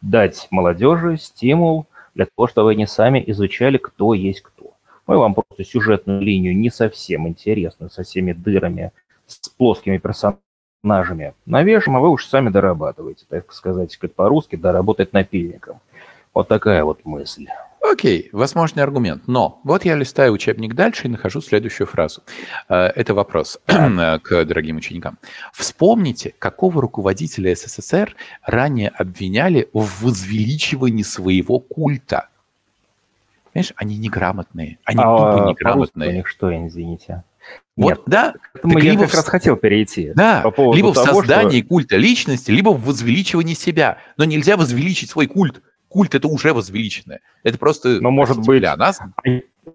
дать 0.00 0.48
молодежи 0.50 1.16
стимул 1.18 1.86
для 2.14 2.26
того, 2.26 2.48
чтобы 2.48 2.72
они 2.72 2.86
сами 2.86 3.22
изучали, 3.26 3.78
кто 3.78 4.14
есть 4.14 4.40
кто. 4.42 4.72
мы 5.06 5.18
вам 5.18 5.34
просто 5.34 5.64
сюжетную 5.64 6.20
линию 6.20 6.56
не 6.56 6.70
совсем 6.70 7.26
интересную, 7.26 7.90
со 7.90 8.02
всеми 8.02 8.32
дырами, 8.32 8.92
с 9.26 9.48
плоскими 9.48 9.98
персонажами 9.98 11.34
навешаем, 11.46 11.96
а 11.96 12.00
вы 12.00 12.10
уж 12.10 12.26
сами 12.26 12.48
дорабатываете, 12.48 13.24
так 13.28 13.52
сказать, 13.52 13.96
как 13.96 14.14
по-русски, 14.14 14.56
доработать 14.56 15.12
напильником. 15.12 15.80
Вот 16.32 16.48
такая 16.48 16.84
вот 16.84 17.04
мысль. 17.04 17.48
Окей, 17.82 18.28
возможный 18.32 18.82
аргумент. 18.82 19.26
Но 19.26 19.60
вот 19.64 19.84
я 19.84 19.94
листаю 19.94 20.32
учебник 20.32 20.74
дальше 20.74 21.06
и 21.06 21.10
нахожу 21.10 21.40
следующую 21.40 21.86
фразу. 21.86 22.22
Э, 22.68 22.86
это 22.94 23.14
вопрос 23.14 23.58
к 23.66 24.44
дорогим 24.44 24.76
ученикам. 24.76 25.18
Вспомните, 25.52 26.34
какого 26.38 26.82
руководителя 26.82 27.54
СССР 27.54 28.14
ранее 28.44 28.90
обвиняли 28.90 29.68
в 29.72 30.02
возвеличивании 30.02 31.02
своего 31.02 31.58
культа. 31.58 32.28
Понимаешь, 33.52 33.72
они 33.76 33.98
неграмотные. 33.98 34.78
Они 34.84 35.00
а, 35.02 35.16
тупо 35.16 35.48
неграмотные. 35.48 36.10
У 36.10 36.12
них 36.12 36.28
что, 36.28 36.66
извините? 36.66 37.24
Вот, 37.76 37.88
Нет, 37.88 38.00
да. 38.06 38.34
Так 38.62 38.72
я 38.82 38.90
либо 38.90 39.02
как 39.04 39.10
в... 39.10 39.14
раз 39.14 39.26
хотел 39.26 39.56
перейти. 39.56 40.12
Да, 40.14 40.42
по 40.42 40.74
либо 40.74 40.92
того, 40.92 41.06
в 41.06 41.08
создании 41.08 41.60
что... 41.60 41.68
культа 41.68 41.96
личности, 41.96 42.50
либо 42.50 42.70
в 42.70 42.84
возвеличивании 42.84 43.54
себя. 43.54 43.98
Но 44.18 44.24
нельзя 44.24 44.56
возвеличить 44.56 45.10
свой 45.10 45.26
культ 45.26 45.62
культ 45.90 46.14
это 46.14 46.28
уже 46.28 46.54
возвеличенное. 46.54 47.20
Это 47.42 47.58
просто... 47.58 48.00
Но 48.00 48.10
может 48.10 48.38
быть, 48.46 48.60
для 48.60 48.76
нас... 48.76 49.00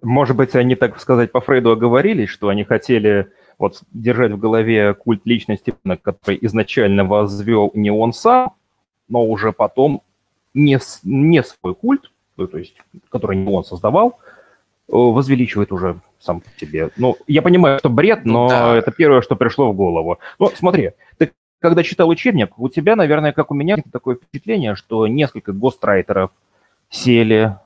может 0.02 0.36
быть, 0.36 0.56
они, 0.56 0.76
так 0.76 1.00
сказать, 1.00 1.32
по 1.32 1.42
Фрейду 1.42 1.72
оговорились, 1.72 2.30
что 2.30 2.48
они 2.48 2.64
хотели 2.64 3.28
вот 3.60 3.82
держать 3.92 4.32
в 4.32 4.40
голове 4.40 4.94
культ 4.94 5.22
личности, 5.26 5.74
который 6.02 6.40
изначально 6.42 7.06
возвел 7.06 7.72
не 7.74 7.92
он 7.92 8.14
сам, 8.14 8.54
но 9.08 9.24
уже 9.24 9.52
потом 9.52 10.02
не, 10.54 10.80
не 11.04 11.44
свой 11.44 11.76
культ, 11.76 12.12
ну, 12.38 12.48
то 12.48 12.58
есть, 12.58 12.76
который 13.10 13.38
не 13.38 13.54
он 13.54 13.64
создавал, 13.64 14.20
э, 14.88 14.92
возвеличивает 14.92 15.72
уже 15.72 15.98
сам 16.20 16.42
себе. 16.58 16.90
Ну, 16.98 17.18
я 17.28 17.42
понимаю, 17.42 17.80
что 17.80 17.90
бред, 17.90 18.26
но 18.26 18.50
да. 18.50 18.76
это 18.78 18.92
первое, 18.92 19.22
что 19.22 19.36
пришло 19.36 19.72
в 19.72 19.76
голову. 19.76 20.18
Ну, 20.40 20.52
смотри, 20.56 20.92
ты 21.18 21.32
когда 21.66 21.82
читал 21.82 22.10
учебник, 22.10 22.60
у 22.60 22.70
тебя, 22.70 22.96
наверное, 22.96 23.32
как 23.32 23.50
у 23.50 23.56
меня, 23.56 23.78
такое 23.92 24.18
впечатление, 24.18 24.76
что 24.76 25.08
несколько 25.08 25.52
гострайтеров 25.52 26.30
сели, 26.92 27.58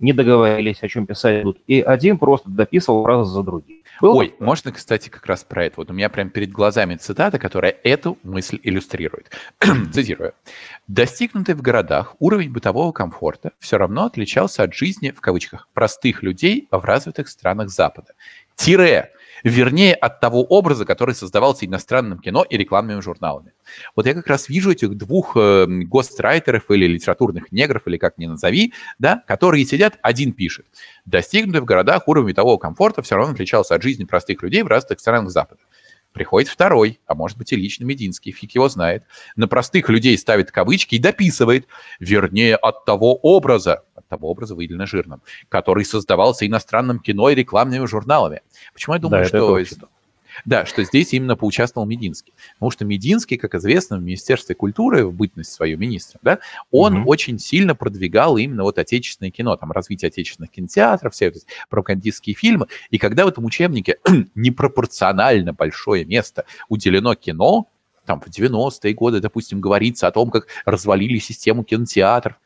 не 0.00 0.12
договорились, 0.12 0.82
о 0.82 0.88
чем 0.88 1.06
писать 1.06 1.44
будут, 1.44 1.62
и 1.68 1.80
один 1.80 2.18
просто 2.18 2.50
дописывал 2.50 3.06
раз 3.06 3.28
за 3.28 3.44
другим. 3.44 3.84
Было? 4.00 4.14
Ой, 4.16 4.34
можно, 4.40 4.72
кстати, 4.72 5.08
как 5.08 5.24
раз 5.26 5.44
про 5.44 5.66
это. 5.66 5.74
Вот 5.76 5.88
у 5.88 5.94
меня 5.94 6.08
прямо 6.08 6.30
перед 6.30 6.50
глазами 6.50 6.96
цитата, 6.96 7.38
которая 7.38 7.76
эту 7.84 8.18
мысль 8.24 8.58
иллюстрирует. 8.60 9.30
Цитирую. 9.92 10.32
Достигнутый 10.88 11.54
в 11.54 11.62
городах 11.62 12.16
уровень 12.18 12.50
бытового 12.50 12.90
комфорта 12.90 13.52
все 13.60 13.78
равно 13.78 14.06
отличался 14.06 14.64
от 14.64 14.74
жизни, 14.74 15.12
в 15.12 15.20
кавычках, 15.20 15.68
простых 15.74 16.24
людей 16.24 16.66
в 16.72 16.84
развитых 16.84 17.28
странах 17.28 17.68
Запада. 17.68 18.14
Тире 18.56 19.12
вернее, 19.44 19.94
от 19.94 20.20
того 20.20 20.42
образа, 20.42 20.84
который 20.84 21.14
создавался 21.14 21.66
иностранным 21.66 22.18
кино 22.18 22.44
и 22.48 22.56
рекламными 22.56 23.00
журналами. 23.00 23.52
Вот 23.94 24.06
я 24.06 24.14
как 24.14 24.26
раз 24.26 24.48
вижу 24.48 24.72
этих 24.72 24.96
двух 24.96 25.36
э, 25.36 25.66
гострайтеров 25.68 26.70
или 26.70 26.86
литературных 26.86 27.52
негров, 27.52 27.86
или 27.86 27.98
как 27.98 28.18
ни 28.18 28.26
назови, 28.26 28.72
да, 28.98 29.22
которые 29.26 29.64
сидят, 29.66 29.98
один 30.02 30.32
пишет. 30.32 30.66
Достигнутый 31.04 31.60
в 31.60 31.66
городах 31.66 32.08
уровень 32.08 32.34
того 32.34 32.58
комфорта 32.58 33.02
все 33.02 33.16
равно 33.16 33.34
отличался 33.34 33.74
от 33.74 33.82
жизни 33.82 34.04
простых 34.04 34.42
людей 34.42 34.62
в 34.62 34.66
разных 34.66 34.98
странах 34.98 35.30
Запада. 35.30 35.60
Приходит 36.12 36.48
второй, 36.48 37.00
а 37.06 37.16
может 37.16 37.36
быть 37.36 37.52
и 37.52 37.56
лично 37.56 37.84
Мединский, 37.84 38.30
фиг 38.30 38.52
его 38.52 38.68
знает. 38.68 39.02
На 39.34 39.48
простых 39.48 39.88
людей 39.88 40.16
ставит 40.16 40.52
кавычки 40.52 40.94
и 40.94 41.00
дописывает, 41.00 41.66
вернее, 41.98 42.54
от 42.54 42.84
того 42.84 43.16
образа, 43.16 43.82
того 44.14 44.30
образа 44.30 44.54
выделено 44.54 44.86
жирным, 44.86 45.20
который 45.48 45.84
создавался 45.84 46.46
иностранным 46.46 46.98
кино 46.98 47.30
и 47.30 47.34
рекламными 47.34 47.84
журналами. 47.86 48.42
Почему 48.72 48.94
я 48.94 49.00
думаю, 49.00 49.28
да, 49.30 49.64
что... 49.64 49.88
Да, 50.44 50.66
что 50.66 50.82
здесь 50.84 51.12
именно 51.12 51.36
поучаствовал 51.36 51.86
Мединский. 51.86 52.32
Потому 52.54 52.70
что 52.70 52.84
Мединский, 52.84 53.36
как 53.36 53.54
известно, 53.54 53.98
в 53.98 54.02
Министерстве 54.02 54.54
культуры, 54.54 55.06
в 55.06 55.12
бытность 55.12 55.52
свою 55.52 55.78
министром, 55.78 56.20
да, 56.24 56.40
он 56.70 56.98
угу. 56.98 57.10
очень 57.10 57.38
сильно 57.38 57.74
продвигал 57.74 58.36
именно 58.36 58.64
вот 58.64 58.78
отечественное 58.78 59.30
кино, 59.30 59.56
там, 59.56 59.70
развитие 59.70 60.08
отечественных 60.08 60.50
кинотеатров, 60.50 61.14
все 61.14 61.26
эти 61.26 61.42
пропагандистские 61.68 62.34
фильмы. 62.34 62.66
И 62.90 62.98
когда 62.98 63.24
в 63.24 63.28
этом 63.28 63.44
учебнике 63.44 63.98
непропорционально 64.34 65.52
большое 65.52 66.04
место 66.04 66.44
уделено 66.68 67.14
кино, 67.14 67.68
там 68.04 68.20
в 68.20 68.26
90-е 68.26 68.92
годы, 68.94 69.20
допустим, 69.20 69.60
говорится 69.60 70.06
о 70.06 70.10
том, 70.10 70.30
как 70.30 70.46
развалили 70.66 71.18
систему 71.18 71.64
кинотеатров, 71.64 72.36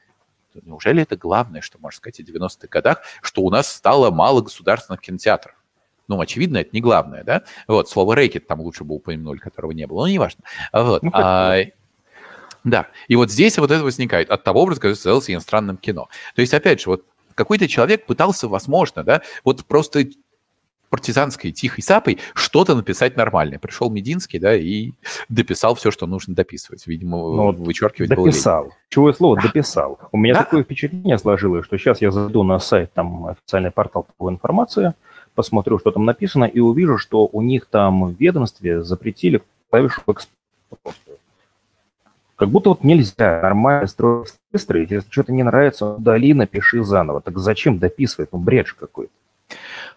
неужели 0.64 1.02
это 1.02 1.16
главное, 1.16 1.60
что 1.60 1.78
можно 1.78 1.98
сказать 1.98 2.20
о 2.20 2.22
90-х 2.22 2.68
годах, 2.68 3.02
что 3.22 3.42
у 3.42 3.50
нас 3.50 3.72
стало 3.72 4.10
мало 4.10 4.40
государственных 4.40 5.00
кинотеатров? 5.00 5.54
Ну, 6.08 6.20
очевидно, 6.20 6.58
это 6.58 6.70
не 6.72 6.80
главное, 6.80 7.22
да? 7.22 7.44
Вот, 7.66 7.90
слово 7.90 8.16
рэкет 8.16 8.46
там 8.46 8.60
лучше 8.60 8.84
бы 8.84 8.94
упомянули, 8.94 9.38
которого 9.38 9.72
не 9.72 9.86
было, 9.86 10.00
но 10.00 10.08
неважно. 10.08 10.42
Вот. 10.72 11.02
Ну, 11.02 11.10
а, 11.12 11.58
да, 12.64 12.88
и 13.08 13.16
вот 13.16 13.30
здесь 13.30 13.58
вот 13.58 13.70
это 13.70 13.84
возникает 13.84 14.30
от 14.30 14.42
того 14.42 14.62
образа, 14.62 14.80
который 14.80 14.94
создался 14.94 15.32
иностранным 15.32 15.76
кино. 15.76 16.08
То 16.34 16.40
есть, 16.40 16.54
опять 16.54 16.80
же, 16.80 16.90
вот 16.90 17.04
какой-то 17.34 17.68
человек 17.68 18.06
пытался, 18.06 18.48
возможно, 18.48 19.04
да, 19.04 19.22
вот 19.44 19.64
просто 19.64 20.06
партизанской 20.90 21.52
тихой 21.52 21.82
сапой 21.82 22.18
что-то 22.34 22.74
написать 22.74 23.16
нормальное. 23.16 23.58
Пришел 23.58 23.90
Мединский, 23.90 24.38
да, 24.38 24.54
и 24.54 24.92
дописал 25.28 25.74
все, 25.74 25.90
что 25.90 26.06
нужно 26.06 26.34
дописывать. 26.34 26.86
Видимо, 26.86 27.18
ну, 27.18 27.52
вычеркивать 27.52 28.10
Дописал. 28.10 28.64
Было 28.64 28.72
Чего 28.88 29.12
слово 29.12 29.40
дописал. 29.40 29.98
У 30.12 30.16
меня 30.16 30.34
да. 30.34 30.44
такое 30.44 30.62
впечатление 30.62 31.18
сложилось, 31.18 31.64
что 31.64 31.78
сейчас 31.78 32.00
я 32.00 32.10
зайду 32.10 32.42
на 32.42 32.58
сайт, 32.58 32.92
там 32.92 33.26
официальный 33.26 33.70
портал 33.70 34.06
по 34.16 34.30
информации, 34.30 34.94
посмотрю, 35.34 35.78
что 35.78 35.90
там 35.90 36.04
написано, 36.04 36.44
и 36.44 36.60
увижу, 36.60 36.98
что 36.98 37.28
у 37.30 37.42
них 37.42 37.66
там 37.66 38.06
в 38.06 38.20
ведомстве 38.20 38.82
запретили 38.82 39.42
клавишу 39.70 40.02
экспорт. 40.06 40.96
Как 42.36 42.48
будто 42.50 42.70
вот 42.70 42.84
нельзя 42.84 43.40
нормально 43.42 43.88
строить 43.88 44.34
выстроить. 44.52 44.90
Если 44.90 45.10
что-то 45.10 45.32
не 45.32 45.42
нравится, 45.42 45.94
удали, 45.94 46.34
напиши 46.34 46.82
заново. 46.84 47.20
Так 47.20 47.38
зачем 47.38 47.78
дописывать? 47.78 48.30
Ну, 48.32 48.38
бред 48.38 48.72
какой-то. 48.72 49.12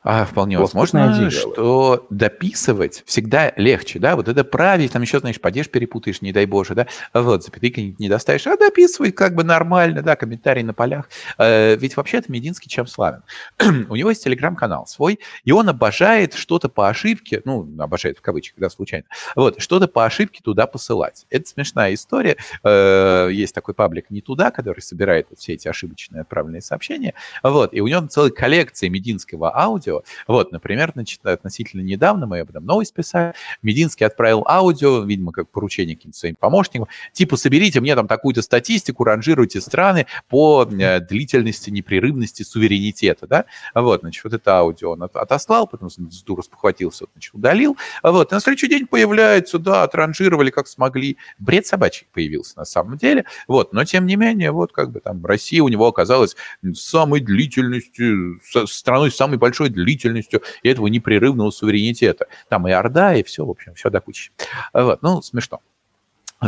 А, 0.03 0.25
вполне 0.25 0.57
возможно, 0.57 1.15
дело. 1.15 1.29
что 1.29 2.07
дописывать 2.09 3.03
всегда 3.05 3.53
легче, 3.55 3.99
да, 3.99 4.15
вот 4.15 4.27
это 4.27 4.43
править, 4.43 4.93
там 4.93 5.03
еще, 5.03 5.19
знаешь, 5.19 5.39
падеж 5.39 5.69
перепутаешь, 5.69 6.21
не 6.21 6.31
дай 6.31 6.47
боже, 6.47 6.73
да, 6.73 6.87
вот, 7.13 7.43
запятыйка 7.43 7.81
не 7.81 8.09
доставишь, 8.09 8.47
а 8.47 8.57
дописывай 8.57 9.11
как 9.11 9.35
бы 9.35 9.43
нормально, 9.43 10.01
да, 10.01 10.15
комментарий 10.15 10.63
на 10.63 10.73
полях. 10.73 11.07
Э, 11.37 11.75
ведь 11.75 11.97
вообще-то 11.97 12.31
Мединский 12.31 12.69
чем 12.69 12.87
славен? 12.87 13.21
У 13.59 13.95
него 13.95 14.09
есть 14.09 14.23
телеграм-канал 14.23 14.87
свой, 14.87 15.19
и 15.43 15.51
он 15.51 15.69
обожает 15.69 16.33
что-то 16.33 16.67
по 16.67 16.89
ошибке, 16.89 17.41
ну, 17.45 17.69
обожает 17.79 18.17
в 18.17 18.21
кавычках, 18.21 18.59
да, 18.59 18.69
случайно, 18.69 19.05
вот, 19.35 19.61
что-то 19.61 19.87
по 19.87 20.05
ошибке 20.05 20.41
туда 20.43 20.65
посылать. 20.65 21.27
Это 21.29 21.47
смешная 21.47 21.93
история. 21.93 22.37
Э, 22.63 23.29
есть 23.31 23.53
такой 23.53 23.75
паблик 23.75 24.09
«Не 24.09 24.21
туда», 24.21 24.49
который 24.49 24.79
собирает 24.79 25.27
вот 25.29 25.39
все 25.39 25.53
эти 25.53 25.67
ошибочные 25.67 26.21
отправленные 26.21 26.61
сообщения, 26.61 27.13
вот, 27.43 27.73
и 27.73 27.81
у 27.81 27.87
него 27.87 28.07
целая 28.07 28.31
коллекция 28.31 28.89
мединского 28.89 29.40
аудио, 29.49 29.91
аудио. 29.91 30.03
Вот, 30.27 30.51
например, 30.51 30.91
значит, 30.93 31.25
относительно 31.25 31.81
недавно 31.81 32.27
мы 32.27 32.39
об 32.39 32.49
этом 32.49 32.65
новость 32.65 32.93
писали. 32.93 33.33
Мединский 33.61 34.05
отправил 34.05 34.45
аудио, 34.47 35.01
видимо, 35.03 35.31
как 35.31 35.49
поручение 35.49 35.95
каким-то 35.95 36.17
своим 36.17 36.35
помощникам, 36.35 36.87
типа, 37.13 37.37
соберите 37.37 37.79
мне 37.79 37.95
там 37.95 38.07
такую-то 38.07 38.41
статистику, 38.41 39.03
ранжируйте 39.03 39.61
страны 39.61 40.07
по 40.29 40.65
э, 40.65 40.99
длительности, 40.99 41.69
непрерывности 41.69 42.43
суверенитета, 42.43 43.27
да? 43.27 43.45
Вот, 43.73 44.01
значит, 44.01 44.23
вот 44.23 44.33
это 44.33 44.57
аудио 44.57 44.91
он 44.91 45.03
отослал, 45.03 45.67
потом 45.67 45.89
с 45.89 46.23
дуру 46.23 46.43
спохватился, 46.43 47.05
значит, 47.13 47.33
удалил. 47.33 47.77
Вот, 48.03 48.31
и 48.31 48.35
на 48.35 48.41
следующий 48.41 48.67
день 48.67 48.87
появляется, 48.87 49.59
да, 49.59 49.83
отранжировали 49.83 50.49
как 50.49 50.67
смогли. 50.67 51.17
Бред 51.39 51.65
собачий 51.65 52.07
появился 52.13 52.57
на 52.57 52.65
самом 52.65 52.97
деле. 52.97 53.25
Вот, 53.47 53.73
но 53.73 53.83
тем 53.85 54.05
не 54.05 54.15
менее, 54.15 54.51
вот 54.51 54.71
как 54.71 54.91
бы 54.91 54.99
там 54.99 55.25
Россия 55.25 55.63
у 55.63 55.67
него 55.67 55.87
оказалась 55.87 56.35
самой 56.73 57.21
длительностью, 57.21 58.39
страной 58.67 59.11
с 59.11 59.15
самой 59.31 59.37
большой 59.37 59.69
длительностью 59.69 60.41
и 60.63 60.69
этого 60.69 60.87
непрерывного 60.87 61.51
суверенитета. 61.51 62.27
Там 62.49 62.67
и 62.67 62.71
Орда, 62.71 63.15
и 63.15 63.23
все, 63.23 63.45
в 63.45 63.49
общем, 63.49 63.73
все 63.75 63.89
до 63.89 64.01
кучи. 64.01 64.31
Вот, 64.73 65.01
ну, 65.01 65.21
смешно 65.21 65.59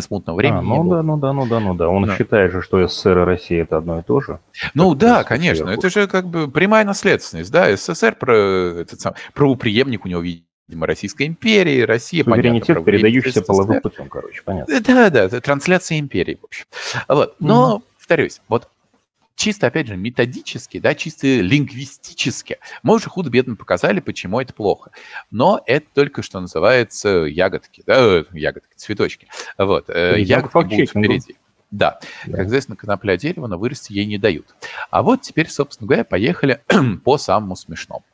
смутного 0.02 0.38
времени. 0.38 0.58
А, 0.58 0.64
ну 0.64 0.90
да, 0.90 1.04
ну 1.04 1.18
да, 1.18 1.34
ну 1.34 1.46
да, 1.46 1.60
ну 1.60 1.76
да. 1.76 1.88
Он 1.88 2.08
да. 2.08 2.18
считает 2.18 2.52
же, 2.52 2.64
что 2.64 2.88
СССР 2.88 3.20
и 3.20 3.24
Россия 3.26 3.62
это 3.62 3.78
одно 3.78 4.00
и 4.00 4.02
то 4.02 4.22
же. 4.22 4.40
Ну 4.74 4.96
да, 4.96 5.24
конечно. 5.24 5.70
Это 5.70 5.88
же 5.92 6.08
как 6.08 6.28
бы 6.28 6.50
прямая 6.50 6.84
наследственность, 6.84 7.52
да. 7.52 7.76
СССР 7.76 8.16
про 8.16 8.36
этот 8.82 9.00
сам 9.00 9.14
правоприемник 9.36 10.04
у 10.06 10.10
него 10.10 10.24
видимо, 10.68 10.88
Российской 10.88 11.28
империи, 11.28 11.82
Россия, 11.82 12.24
Суверенитет, 12.24 12.68
понятно, 12.70 12.86
передающийся 12.86 13.44
половым 13.44 13.82
путем, 13.82 14.10
короче, 14.10 14.42
понятно. 14.44 14.82
Да, 14.82 15.12
да, 15.12 15.24
это 15.26 15.42
трансляция 15.42 16.00
империи, 16.00 16.40
в 16.42 16.46
общем. 16.46 16.66
Вот. 17.08 17.36
Но, 17.40 17.78
mm-hmm. 17.78 17.98
повторюсь, 18.00 18.42
вот 18.48 18.70
чисто, 19.36 19.68
опять 19.68 19.88
же, 19.88 19.98
методически, 19.98 20.80
да, 20.80 20.96
чисто 20.96 21.28
лингвистически, 21.28 22.60
мы 22.82 22.96
уже 22.96 23.10
худо-бедно 23.10 23.56
показали, 23.56 24.00
почему 24.00 24.40
это 24.40 24.54
плохо. 24.54 24.92
Но 25.32 25.62
это 25.66 25.86
только, 25.94 26.22
что 26.22 26.40
называется, 26.40 27.10
ягодки, 27.10 27.84
да, 27.86 28.24
ягодки, 28.34 28.76
цветочки. 28.76 29.28
Вот, 29.58 29.90
э, 29.90 30.22
ягодки 30.22 30.76
будут 30.76 30.90
впереди. 30.90 31.36
Да. 31.72 32.00
да, 32.28 32.38
как 32.38 32.48
известно, 32.48 32.76
конопля 32.76 33.18
дерева, 33.18 33.48
но 33.48 33.58
вырасти 33.58 33.94
ей 33.94 34.06
не 34.06 34.20
дают. 34.20 34.54
А 34.92 35.02
вот 35.02 35.22
теперь, 35.22 35.50
собственно 35.50 35.88
говоря, 35.88 36.04
поехали 36.04 36.62
по 37.04 37.18
самому 37.18 37.56
смешному. 37.56 38.06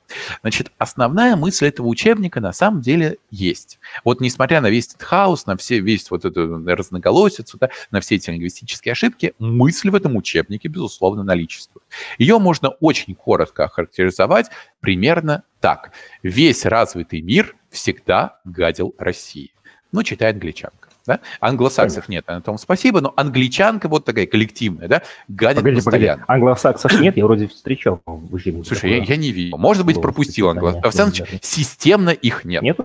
Значит, 0.41 0.71
основная 0.77 1.35
мысль 1.35 1.67
этого 1.67 1.87
учебника 1.87 2.39
на 2.39 2.53
самом 2.53 2.81
деле 2.81 3.17
есть. 3.29 3.79
Вот 4.03 4.21
несмотря 4.21 4.61
на 4.61 4.69
весь 4.69 4.87
этот 4.87 5.03
хаос, 5.03 5.45
на 5.45 5.57
все, 5.57 5.79
весь 5.79 6.09
вот 6.09 6.25
эту 6.25 6.65
разноголосицу, 6.65 7.57
да, 7.57 7.69
на 7.91 8.01
все 8.01 8.15
эти 8.15 8.29
лингвистические 8.29 8.93
ошибки, 8.93 9.33
мысль 9.39 9.89
в 9.89 9.95
этом 9.95 10.15
учебнике, 10.15 10.67
безусловно, 10.67 11.23
наличествует. 11.23 11.85
Ее 12.17 12.39
можно 12.39 12.69
очень 12.69 13.15
коротко 13.15 13.65
охарактеризовать 13.65 14.47
примерно 14.79 15.43
так. 15.59 15.91
Весь 16.23 16.65
развитый 16.65 17.21
мир 17.21 17.55
всегда 17.69 18.39
гадил 18.45 18.95
России. 18.97 19.51
Ну, 19.91 20.03
читай 20.03 20.31
англичанка. 20.31 20.78
Да? 21.09 21.21
Англосаксов 21.39 22.07
нет, 22.07 22.27
на 22.27 22.39
том 22.39 22.59
спасибо, 22.59 23.01
но 23.01 23.11
англичанка 23.17 23.87
вот 23.87 24.05
такая 24.05 24.27
коллективная, 24.27 24.87
да, 24.87 25.01
гадит 25.27 25.63
погоди, 25.63 25.75
постоянно. 25.77 26.21
Погоди. 26.21 26.37
Англосаксов 26.37 26.99
нет, 26.99 27.17
я 27.17 27.25
вроде 27.25 27.47
встречал 27.47 27.99
в. 28.05 28.39
Слушай, 28.63 28.91
я, 28.91 29.03
я 29.03 29.15
не 29.15 29.31
видел. 29.31 29.57
Может 29.57 29.87
быть, 29.87 29.99
пропустил 29.99 30.49
англосаксов. 30.49 31.27
Системно 31.41 32.11
их 32.11 32.45
нет. 32.45 32.61
Нет? 32.61 32.77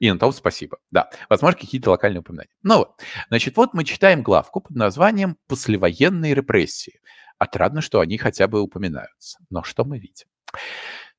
И 0.00 0.10
на 0.10 0.18
том 0.18 0.32
спасибо. 0.32 0.78
Да, 0.90 1.10
возможно, 1.28 1.60
какие-то 1.60 1.90
локальные 1.90 2.20
упоминания. 2.20 2.48
Ну 2.62 2.78
вот, 2.78 2.92
значит, 3.28 3.54
вот 3.58 3.74
мы 3.74 3.84
читаем 3.84 4.22
главку 4.22 4.62
под 4.62 4.74
названием 4.74 5.36
«Послевоенные 5.46 6.32
репрессии». 6.34 7.00
Отрадно, 7.36 7.82
что 7.82 8.00
они 8.00 8.16
хотя 8.16 8.48
бы 8.48 8.62
упоминаются. 8.62 9.40
Но 9.50 9.62
что 9.62 9.84
мы 9.84 9.98
видим? 9.98 10.26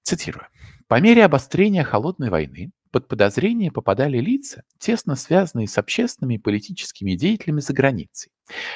Цитирую. 0.01 0.48
По 0.89 1.00
мере 1.00 1.24
обострения 1.24 1.84
холодной 1.84 2.31
войны 2.31 2.72
под 2.91 3.08
подозрение 3.08 3.72
попадали 3.72 4.17
лица, 4.17 4.63
тесно 4.79 5.15
связанные 5.15 5.67
с 5.67 5.77
общественными 5.77 6.34
и 6.34 6.39
политическими 6.39 7.13
деятелями 7.13 7.60
за 7.60 7.74
границей. 7.74 8.31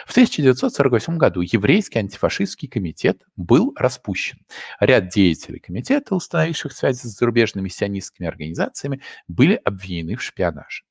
В 0.06 0.12
1948 0.12 1.18
году 1.18 1.42
еврейский 1.42 1.98
антифашистский 1.98 2.68
комитет 2.68 3.24
был 3.36 3.74
распущен. 3.76 4.38
Ряд 4.80 5.10
деятелей 5.10 5.60
комитета, 5.60 6.14
установивших 6.14 6.74
связи 6.74 7.00
с 7.00 7.18
зарубежными 7.18 7.70
сионистскими 7.70 8.28
организациями, 8.28 9.02
были 9.28 9.60
обвинены 9.66 10.16
в 10.16 10.22
шпионаже. 10.22 10.84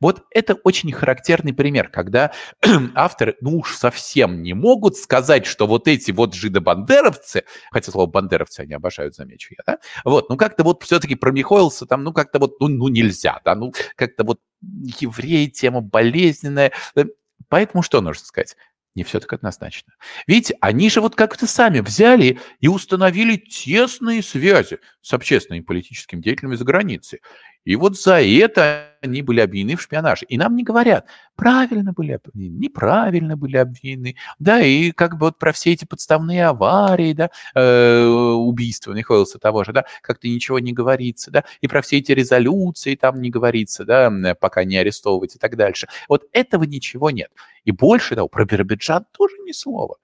Вот 0.00 0.24
это 0.30 0.54
очень 0.54 0.92
характерный 0.92 1.52
пример, 1.52 1.88
когда 1.88 2.32
авторы, 2.94 3.36
ну 3.40 3.58
уж 3.58 3.76
совсем 3.76 4.42
не 4.42 4.54
могут 4.54 4.96
сказать, 4.96 5.46
что 5.46 5.66
вот 5.66 5.88
эти 5.88 6.10
вот 6.10 6.34
жидобандеровцы, 6.34 7.44
хотя 7.70 7.92
слово 7.92 8.06
бандеровцы 8.06 8.60
они 8.60 8.74
обожают, 8.74 9.14
замечу 9.14 9.54
я, 9.56 9.62
да, 9.66 9.78
вот, 10.04 10.30
ну 10.30 10.36
как-то 10.36 10.64
вот 10.64 10.82
все-таки 10.82 11.14
промихоился 11.14 11.86
там, 11.86 12.04
ну 12.04 12.12
как-то 12.12 12.38
вот, 12.38 12.60
ну, 12.60 12.68
ну 12.68 12.88
нельзя, 12.88 13.40
да, 13.44 13.54
ну 13.54 13.72
как-то 13.96 14.24
вот 14.24 14.40
евреи, 14.62 15.46
тема 15.46 15.80
болезненная, 15.80 16.72
э, 16.94 17.04
поэтому 17.48 17.82
что 17.82 18.00
нужно 18.00 18.24
сказать? 18.24 18.56
Не 18.96 19.04
все 19.04 19.20
так 19.20 19.30
однозначно. 19.34 19.92
Видите, 20.26 20.56
они 20.62 20.88
же 20.88 21.02
вот 21.02 21.14
как-то 21.14 21.46
сами 21.46 21.80
взяли 21.80 22.40
и 22.60 22.68
установили 22.68 23.36
тесные 23.36 24.22
связи 24.22 24.78
с 25.02 25.12
общественными 25.12 25.62
и 25.62 25.66
политическими 25.66 26.22
деятелями 26.22 26.54
за 26.54 26.64
границей. 26.64 27.20
И 27.66 27.74
вот 27.74 27.98
за 27.98 28.22
это 28.22 28.92
они 29.02 29.22
были 29.22 29.40
обвинены 29.40 29.74
в 29.74 29.82
шпионаже. 29.82 30.24
И 30.26 30.38
нам 30.38 30.54
не 30.54 30.62
говорят, 30.62 31.06
правильно 31.34 31.92
были 31.92 32.12
обвинены, 32.12 32.58
неправильно 32.58 33.36
были 33.36 33.56
обвинены. 33.56 34.14
Да, 34.38 34.60
и 34.60 34.92
как 34.92 35.18
бы 35.18 35.26
вот 35.26 35.38
про 35.38 35.52
все 35.52 35.72
эти 35.72 35.84
подставные 35.84 36.46
аварии, 36.46 37.12
да, 37.12 37.30
э, 37.56 38.04
убийства 38.06 38.92
Михаила 38.92 39.26
того 39.26 39.64
же, 39.64 39.72
да, 39.72 39.84
как-то 40.00 40.28
ничего 40.28 40.60
не 40.60 40.72
говорится, 40.72 41.32
да, 41.32 41.44
и 41.60 41.66
про 41.66 41.82
все 41.82 41.98
эти 41.98 42.12
резолюции 42.12 42.94
там 42.94 43.20
не 43.20 43.30
говорится, 43.30 43.84
да, 43.84 44.12
пока 44.40 44.62
не 44.62 44.76
арестовывать 44.76 45.34
и 45.34 45.38
так 45.38 45.56
дальше. 45.56 45.88
Вот 46.08 46.24
этого 46.32 46.62
ничего 46.62 47.10
нет. 47.10 47.30
И 47.64 47.72
больше 47.72 48.14
того, 48.14 48.28
про 48.28 48.44
Биробиджан 48.44 49.06
тоже 49.12 49.34
ни 49.44 49.50
слова 49.50 49.96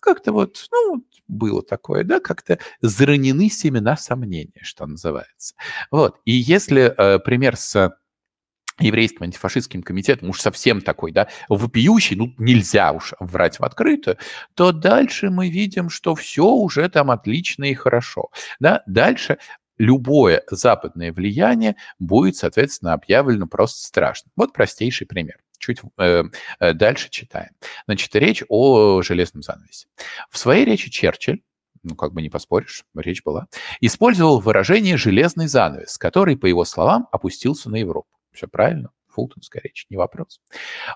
как-то 0.00 0.32
вот, 0.32 0.66
ну, 0.72 1.04
было 1.28 1.62
такое, 1.62 2.04
да, 2.04 2.20
как-то 2.20 2.58
заранены 2.80 3.48
семена 3.48 3.96
сомнения, 3.96 4.60
что 4.62 4.86
называется. 4.86 5.54
Вот, 5.90 6.16
и 6.24 6.32
если 6.32 6.94
э, 6.96 7.18
пример 7.20 7.56
с 7.56 7.96
еврейским 8.80 9.24
антифашистским 9.24 9.82
комитетом 9.82 10.30
уж 10.30 10.40
совсем 10.40 10.80
такой, 10.80 11.12
да, 11.12 11.28
вопиющий, 11.48 12.16
ну, 12.16 12.34
нельзя 12.38 12.92
уж 12.92 13.14
врать 13.20 13.60
в 13.60 13.64
открытую, 13.64 14.16
то 14.54 14.72
дальше 14.72 15.30
мы 15.30 15.50
видим, 15.50 15.90
что 15.90 16.14
все 16.14 16.46
уже 16.46 16.88
там 16.88 17.10
отлично 17.10 17.64
и 17.64 17.74
хорошо, 17.74 18.30
да, 18.58 18.82
дальше 18.86 19.38
любое 19.78 20.42
западное 20.50 21.12
влияние 21.12 21.76
будет, 21.98 22.36
соответственно, 22.36 22.92
объявлено 22.92 23.46
просто 23.46 23.86
страшным. 23.86 24.30
Вот 24.36 24.52
простейший 24.52 25.06
пример. 25.06 25.38
Чуть 25.60 25.80
э, 25.98 26.24
э, 26.58 26.72
дальше 26.72 27.10
читаем. 27.10 27.50
Значит, 27.84 28.16
речь 28.16 28.42
о 28.48 29.02
железном 29.02 29.42
занавесе. 29.42 29.86
В 30.30 30.38
своей 30.38 30.64
речи 30.64 30.90
Черчилль 30.90 31.42
ну, 31.82 31.94
как 31.94 32.12
бы 32.12 32.22
не 32.22 32.28
поспоришь, 32.28 32.84
речь 32.94 33.22
была, 33.22 33.46
использовал 33.80 34.40
выражение 34.40 34.96
«железный 34.96 35.46
занавес», 35.46 35.96
который, 35.98 36.36
по 36.36 36.46
его 36.46 36.64
словам, 36.64 37.08
опустился 37.12 37.70
на 37.70 37.76
Европу. 37.76 38.08
Все 38.32 38.48
правильно, 38.48 38.90
фултонская 39.08 39.62
речь, 39.62 39.86
не 39.88 39.96
вопрос. 39.96 40.40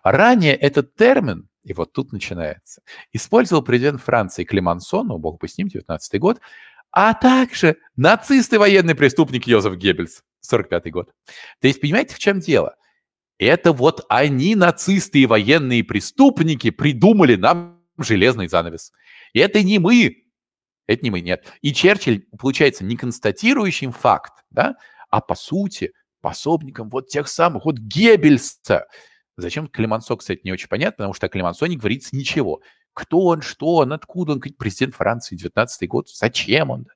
Ранее 0.03 0.55
этот 0.55 0.95
термин, 0.95 1.49
и 1.63 1.73
вот 1.73 1.93
тут 1.93 2.13
начинается, 2.13 2.83
использовал 3.13 3.63
президент 3.63 4.01
Франции 4.03 4.45
Клемансон, 4.45 5.09
ну, 5.09 5.19
бог 5.19 5.41
бы 5.41 5.49
с 5.49 5.57
ним, 5.57 5.69
19 5.69 6.21
год, 6.21 6.41
а 6.91 7.15
также 7.15 7.79
нацист 7.97 8.53
и 8.53 8.59
военный 8.59 8.95
преступник 8.95 9.47
Йозеф 9.47 9.77
Геббельс, 9.77 10.23
45 10.41 10.91
год. 10.93 11.11
То 11.61 11.67
есть, 11.67 11.81
понимаете, 11.81 12.15
в 12.15 12.19
чем 12.19 12.41
дело? 12.41 12.77
Это 13.45 13.73
вот 13.73 14.05
они, 14.09 14.55
нацисты 14.55 15.21
и 15.21 15.27
военные 15.27 15.85
преступники, 15.85 16.71
придумали 16.71 17.37
нам 17.37 17.83
железный 17.99 18.49
занавес. 18.49 18.93
И 19.33 19.39
это 19.39 19.63
не 19.63 19.79
мы. 19.79 20.25
Это 20.87 21.03
не 21.03 21.11
мы, 21.11 21.21
нет. 21.21 21.45
И 21.61 21.73
Черчилль, 21.73 22.27
получается, 22.39 22.85
не 22.85 22.97
констатирующим 22.97 23.93
факт, 23.93 24.45
да, 24.51 24.77
а 25.11 25.21
по 25.21 25.35
сути 25.35 25.93
пособником 26.21 26.89
вот 26.89 27.09
тех 27.09 27.29
самых, 27.29 27.67
вот 27.67 27.79
Геббельса. 27.79 28.87
Зачем 29.37 29.69
Клемансо, 29.69 30.17
кстати, 30.17 30.41
не 30.45 30.53
очень 30.53 30.69
понятно, 30.69 31.05
потому 31.05 31.15
что 31.15 31.29
Клемансо 31.29 31.67
не 31.67 31.77
говорится 31.77 32.17
ничего. 32.17 32.63
Кто 32.95 33.21
он, 33.21 33.43
что 33.43 33.77
он, 33.77 33.93
откуда 33.93 34.33
он, 34.33 34.41
президент 34.41 34.95
Франции, 34.95 35.37
19 35.37 35.89
год, 35.89 36.09
зачем 36.09 36.71
он? 36.71 36.87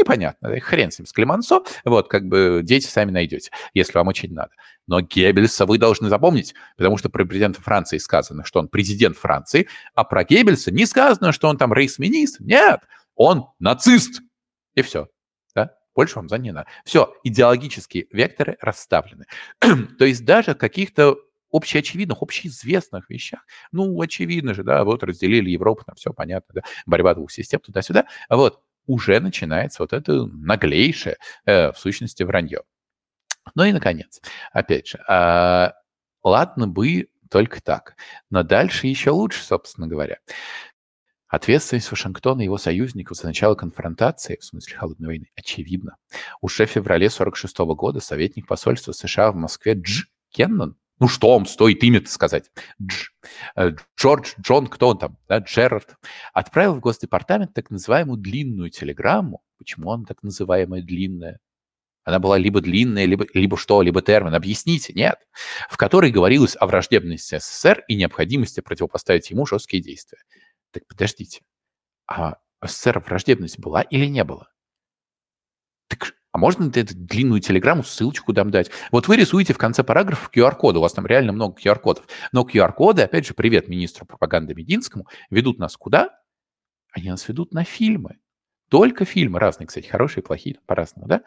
Непонятно, 0.00 0.58
хрен 0.60 0.90
с 0.90 0.98
ним, 0.98 1.06
с 1.06 1.12
Клемансо, 1.12 1.60
вот, 1.84 2.08
как 2.08 2.26
бы 2.26 2.62
дети 2.64 2.86
сами 2.86 3.10
найдете, 3.10 3.50
если 3.74 3.98
вам 3.98 4.08
очень 4.08 4.32
надо. 4.32 4.50
Но 4.86 5.00
Геббельса 5.00 5.66
вы 5.66 5.76
должны 5.78 6.08
запомнить, 6.08 6.54
потому 6.76 6.96
что 6.96 7.10
про 7.10 7.24
президента 7.26 7.60
Франции 7.60 7.98
сказано, 7.98 8.44
что 8.44 8.60
он 8.60 8.68
президент 8.68 9.16
Франции, 9.16 9.68
а 9.94 10.04
про 10.04 10.24
Геббельса 10.24 10.72
не 10.72 10.86
сказано, 10.86 11.32
что 11.32 11.48
он 11.48 11.58
там 11.58 11.72
рейс-министр. 11.72 12.42
Нет, 12.42 12.80
он 13.14 13.46
нацист. 13.58 14.22
И 14.74 14.82
все. 14.82 15.08
Больше 15.94 16.16
вам 16.16 16.28
за 16.28 16.38
не 16.38 16.52
надо. 16.52 16.66
Все, 16.84 17.12
идеологические 17.24 18.06
векторы 18.10 18.56
расставлены. 18.60 19.26
То 19.98 20.04
есть 20.04 20.24
даже 20.24 20.54
каких-то 20.54 21.18
общеочевидных, 21.52 22.22
общеизвестных 22.22 23.10
вещах. 23.10 23.44
Ну, 23.72 24.00
очевидно 24.00 24.54
же, 24.54 24.62
да, 24.62 24.84
вот 24.84 25.02
разделили 25.02 25.50
Европу, 25.50 25.82
там 25.84 25.96
все 25.96 26.12
понятно, 26.12 26.54
да, 26.54 26.62
борьба 26.86 27.14
двух 27.14 27.32
систем 27.32 27.60
туда-сюда. 27.60 28.06
Вот, 28.28 28.62
уже 28.86 29.20
начинается 29.20 29.82
вот 29.82 29.92
это 29.92 30.26
наглейшее, 30.26 31.16
э, 31.44 31.72
в 31.72 31.78
сущности, 31.78 32.22
вранье. 32.22 32.62
Ну 33.54 33.64
и, 33.64 33.72
наконец, 33.72 34.20
опять 34.52 34.88
же, 34.88 34.98
э, 35.08 35.72
ладно 36.22 36.68
бы 36.68 37.08
только 37.30 37.62
так, 37.62 37.96
но 38.28 38.42
дальше 38.42 38.86
еще 38.86 39.10
лучше, 39.10 39.42
собственно 39.44 39.86
говоря. 39.86 40.18
Ответственность 41.28 41.90
Вашингтона 41.92 42.40
и 42.40 42.44
его 42.44 42.58
союзников 42.58 43.16
за 43.16 43.26
начало 43.26 43.54
конфронтации, 43.54 44.36
в 44.40 44.44
смысле 44.44 44.76
холодной 44.76 45.06
войны, 45.06 45.30
очевидна. 45.36 45.96
Уже 46.40 46.66
в 46.66 46.70
феврале 46.70 47.06
1946 47.06 47.58
года 47.76 48.00
советник 48.00 48.48
посольства 48.48 48.90
США 48.90 49.30
в 49.30 49.36
Москве 49.36 49.74
Дж. 49.74 50.06
Кеннон 50.30 50.76
ну, 51.00 51.08
что 51.08 51.32
вам 51.32 51.46
стоит 51.46 51.82
имя-то 51.82 52.10
сказать? 52.10 52.50
Дж, 52.80 53.08
э, 53.56 53.70
Джордж, 53.98 54.34
Джон, 54.40 54.66
кто 54.66 54.88
он 54.88 54.98
там, 54.98 55.18
да, 55.28 55.38
Джерард, 55.38 55.96
отправил 56.34 56.74
в 56.74 56.80
Госдепартамент 56.80 57.54
так 57.54 57.70
называемую 57.70 58.18
длинную 58.18 58.70
телеграмму. 58.70 59.42
Почему 59.56 59.90
она 59.92 60.04
так 60.04 60.22
называемая 60.22 60.82
длинная? 60.82 61.40
Она 62.04 62.18
была 62.18 62.38
либо 62.38 62.60
длинная, 62.60 63.06
либо, 63.06 63.26
либо 63.34 63.56
что, 63.56 63.82
либо 63.82 64.02
термин. 64.02 64.34
Объясните, 64.34 64.92
нет. 64.92 65.16
В 65.70 65.76
которой 65.76 66.10
говорилось 66.10 66.56
о 66.58 66.66
враждебности 66.66 67.38
СССР 67.38 67.84
и 67.88 67.94
необходимости 67.94 68.60
противопоставить 68.60 69.30
ему 69.30 69.46
жесткие 69.46 69.82
действия. 69.82 70.18
Так 70.70 70.86
подождите, 70.86 71.40
а 72.06 72.36
СССР 72.62 73.00
враждебность 73.00 73.58
была 73.58 73.82
или 73.82 74.06
не 74.06 74.24
было? 74.24 74.50
Так 75.88 76.14
а 76.32 76.38
можно 76.38 76.70
эту 76.74 76.94
длинную 76.94 77.40
телеграмму, 77.40 77.82
ссылочку 77.82 78.32
дам 78.32 78.50
дать? 78.50 78.70
Вот 78.92 79.08
вы 79.08 79.16
рисуете 79.16 79.52
в 79.52 79.58
конце 79.58 79.82
параграфа 79.82 80.30
QR-коды, 80.32 80.78
у 80.78 80.82
вас 80.82 80.92
там 80.92 81.06
реально 81.06 81.32
много 81.32 81.60
QR-кодов. 81.60 82.06
Но 82.32 82.42
QR-коды, 82.42 83.02
опять 83.02 83.26
же, 83.26 83.34
привет 83.34 83.68
министру 83.68 84.06
пропаганды 84.06 84.54
Мединскому, 84.54 85.06
ведут 85.30 85.58
нас 85.58 85.76
куда? 85.76 86.10
Они 86.92 87.10
нас 87.10 87.26
ведут 87.28 87.52
на 87.52 87.64
фильмы. 87.64 88.18
Только 88.68 89.04
фильмы, 89.04 89.40
разные, 89.40 89.66
кстати, 89.66 89.88
хорошие, 89.88 90.22
плохие, 90.22 90.58
по-разному, 90.66 91.08
да? 91.08 91.22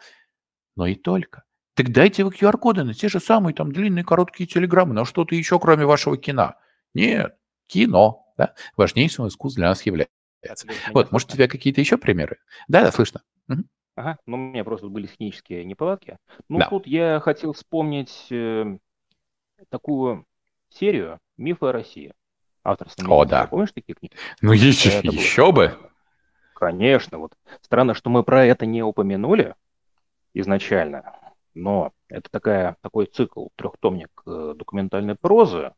Но 0.76 0.86
и 0.86 0.94
только. 0.94 1.44
Так 1.74 1.92
дайте 1.92 2.24
вы 2.24 2.30
QR-коды 2.30 2.84
на 2.84 2.94
те 2.94 3.08
же 3.08 3.20
самые 3.20 3.54
там 3.54 3.72
длинные 3.72 4.04
короткие 4.04 4.46
телеграммы, 4.46 4.94
на 4.94 5.04
что-то 5.04 5.34
еще, 5.34 5.58
кроме 5.58 5.84
вашего 5.84 6.16
кино. 6.16 6.54
Нет, 6.94 7.36
кино, 7.66 8.32
да, 8.38 8.54
важнейшим 8.76 9.28
искусством 9.28 9.62
для 9.62 9.68
нас 9.68 9.82
является. 9.82 10.14
Вот, 10.92 11.12
может, 11.12 11.30
у 11.30 11.34
тебя 11.34 11.48
какие-то 11.48 11.80
еще 11.80 11.98
примеры? 11.98 12.38
Да, 12.68 12.82
да, 12.82 12.92
слышно. 12.92 13.22
Угу. 13.48 13.64
Ага, 13.96 14.18
ну, 14.26 14.36
у 14.36 14.40
меня 14.40 14.64
просто 14.64 14.88
были 14.88 15.06
сценические 15.06 15.64
неполадки. 15.64 16.18
Ну, 16.48 16.58
Да. 16.58 16.66
тут 16.66 16.86
я 16.86 17.20
хотел 17.20 17.52
вспомнить 17.52 18.26
э, 18.30 18.78
такую 19.68 20.26
серию 20.68 21.20
«Мифы 21.36 21.66
о 21.66 21.72
России». 21.72 22.12
Автор 22.64 22.88
О, 23.06 23.24
да. 23.24 23.46
Помнишь 23.46 23.72
такие 23.72 23.94
книги? 23.94 24.14
Ну, 24.40 24.52
еще, 24.52 24.88
Это 24.88 25.08
было- 25.08 25.14
еще 25.14 25.52
бы. 25.52 25.78
Конечно, 26.54 27.18
вот 27.18 27.34
странно, 27.60 27.94
что 27.94 28.10
мы 28.10 28.24
про 28.24 28.44
это 28.44 28.64
не 28.66 28.82
упомянули 28.82 29.54
изначально, 30.32 31.14
но 31.52 31.92
это 32.08 32.30
такая, 32.30 32.76
такой 32.80 33.06
цикл, 33.06 33.48
трехтомник 33.56 34.10
э, 34.26 34.54
документальной 34.56 35.14
прозы, 35.14 35.72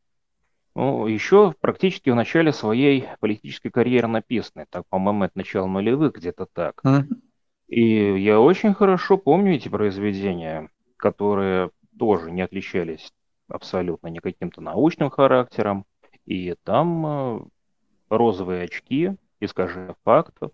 ну, 0.75 1.07
еще 1.07 1.55
практически 1.61 2.11
в 2.11 2.15
начале 2.15 2.53
своей 2.53 3.09
политической 3.21 3.71
карьеры 3.71 4.07
написанной, 4.07 4.67
так, 4.71 4.87
по-моему, 4.89 5.25
это 5.25 5.33
начало 5.37 5.67
нулевых, 5.67 6.15
где-то 6.15 6.47
так. 6.47 6.81
Мгм. 6.85 7.23
И 7.69 8.21
я 8.21 8.41
очень 8.41 8.75
хорошо 8.75 9.19
помню 9.19 9.57
эти 9.57 9.69
произведения, 9.69 10.71
которые 10.97 11.71
тоже 11.99 12.31
не 12.31 12.43
отличались 12.43 13.13
абсолютно 13.49 14.09
ни 14.09 14.19
каким-то 14.19 14.61
научным 14.61 15.11
характером. 15.11 15.85
И 16.25 16.55
там 16.65 17.07
э, 17.07 17.41
розовые 18.09 18.65
очки, 18.65 19.17
искажение 19.41 19.97
фактов, 20.05 20.53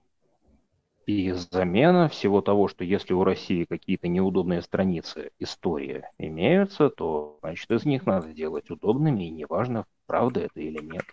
и 1.06 1.32
замена 1.32 2.08
всего 2.08 2.40
того, 2.40 2.68
что 2.68 2.84
если 2.84 3.12
у 3.12 3.24
России 3.24 3.64
какие-то 3.64 4.08
неудобные 4.08 4.62
страницы 4.62 5.32
истории 5.38 6.04
имеются, 6.18 6.90
то, 6.90 7.38
значит, 7.42 7.70
из 7.70 7.84
них 7.84 8.06
надо 8.06 8.32
делать 8.32 8.70
удобными, 8.70 9.24
и 9.24 9.30
неважно, 9.30 9.86
правда 10.06 10.40
это 10.40 10.60
или 10.60 10.80
нет. 10.82 11.04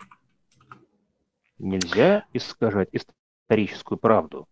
Нельзя 1.58 2.24
искажать 2.32 2.88
историческую 2.92 3.98
правду. 3.98 4.46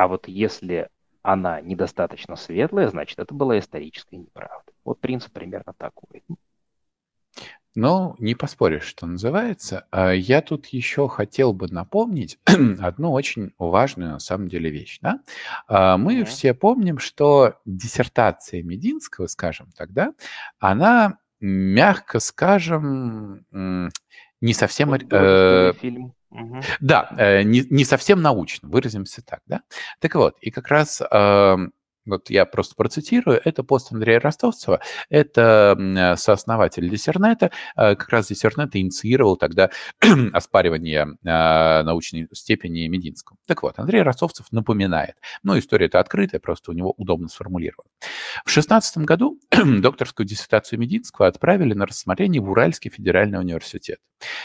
А 0.00 0.08
вот 0.08 0.28
если 0.28 0.88
она 1.20 1.60
недостаточно 1.60 2.34
светлая, 2.34 2.88
значит, 2.88 3.18
это 3.18 3.34
была 3.34 3.58
историческая 3.58 4.16
неправда. 4.16 4.72
Вот 4.82 4.98
принцип 4.98 5.30
примерно 5.30 5.74
такой. 5.76 6.22
Ну, 7.74 8.16
не 8.18 8.34
поспоришь, 8.34 8.84
что 8.84 9.06
называется. 9.06 9.86
А 9.90 10.12
Я 10.12 10.40
тут 10.40 10.68
еще 10.68 11.06
хотел 11.06 11.52
бы 11.52 11.68
напомнить 11.68 12.38
одну 12.80 13.12
очень 13.12 13.52
важную 13.58 14.12
на 14.12 14.20
самом 14.20 14.48
деле 14.48 14.70
вещь. 14.70 15.00
Да? 15.02 15.20
А, 15.68 15.98
Мы 15.98 16.14
Мгм. 16.20 16.24
все 16.24 16.54
помним, 16.54 16.98
что 16.98 17.56
диссертация 17.66 18.62
Мединского, 18.62 19.26
скажем 19.26 19.68
тогда, 19.76 20.14
она, 20.60 21.18
мягко 21.40 22.20
скажем, 22.20 23.44
не 24.40 24.54
совсем... 24.54 24.92
э, 24.94 25.72
фильм. 25.80 26.14
Да, 26.80 27.10
э, 27.18 27.42
не, 27.42 27.64
не 27.70 27.84
совсем 27.84 28.22
научно, 28.22 28.68
выразимся 28.68 29.22
так, 29.22 29.40
да? 29.46 29.62
Так 29.98 30.14
вот, 30.14 30.36
и 30.40 30.50
как 30.50 30.68
раз, 30.68 31.02
эм, 31.10 31.72
вот 32.06 32.30
я 32.30 32.46
просто 32.46 32.76
процитирую, 32.76 33.40
это 33.44 33.64
пост 33.64 33.92
Андрея 33.92 34.20
Ростовцева, 34.20 34.80
это 35.08 35.76
э, 35.78 36.16
сооснователь 36.16 36.88
Диссернета, 36.88 37.50
как 37.74 38.08
раз 38.08 38.28
Диссернет 38.28 38.74
инициировал 38.76 39.36
тогда 39.36 39.70
оспаривание 40.32 41.16
научной 41.22 42.28
степени 42.32 42.86
Мединского. 42.86 43.36
Так 43.46 43.62
вот, 43.62 43.78
Андрей 43.78 44.02
Ростовцев 44.02 44.46
напоминает, 44.52 45.16
ну, 45.42 45.58
история 45.58 45.86
это 45.86 45.98
открытая, 45.98 46.40
просто 46.40 46.70
у 46.70 46.74
него 46.74 46.94
удобно 46.96 47.28
сформулирована. 47.28 47.90
В 48.44 48.50
16 48.50 48.98
году 48.98 49.38
докторскую 49.50 50.26
диссертацию 50.26 50.78
Мединского 50.78 51.26
отправили 51.26 51.74
на 51.74 51.86
рассмотрение 51.86 52.40
в 52.40 52.48
Уральский 52.50 52.90
федеральный 52.90 53.40
университет. 53.40 53.98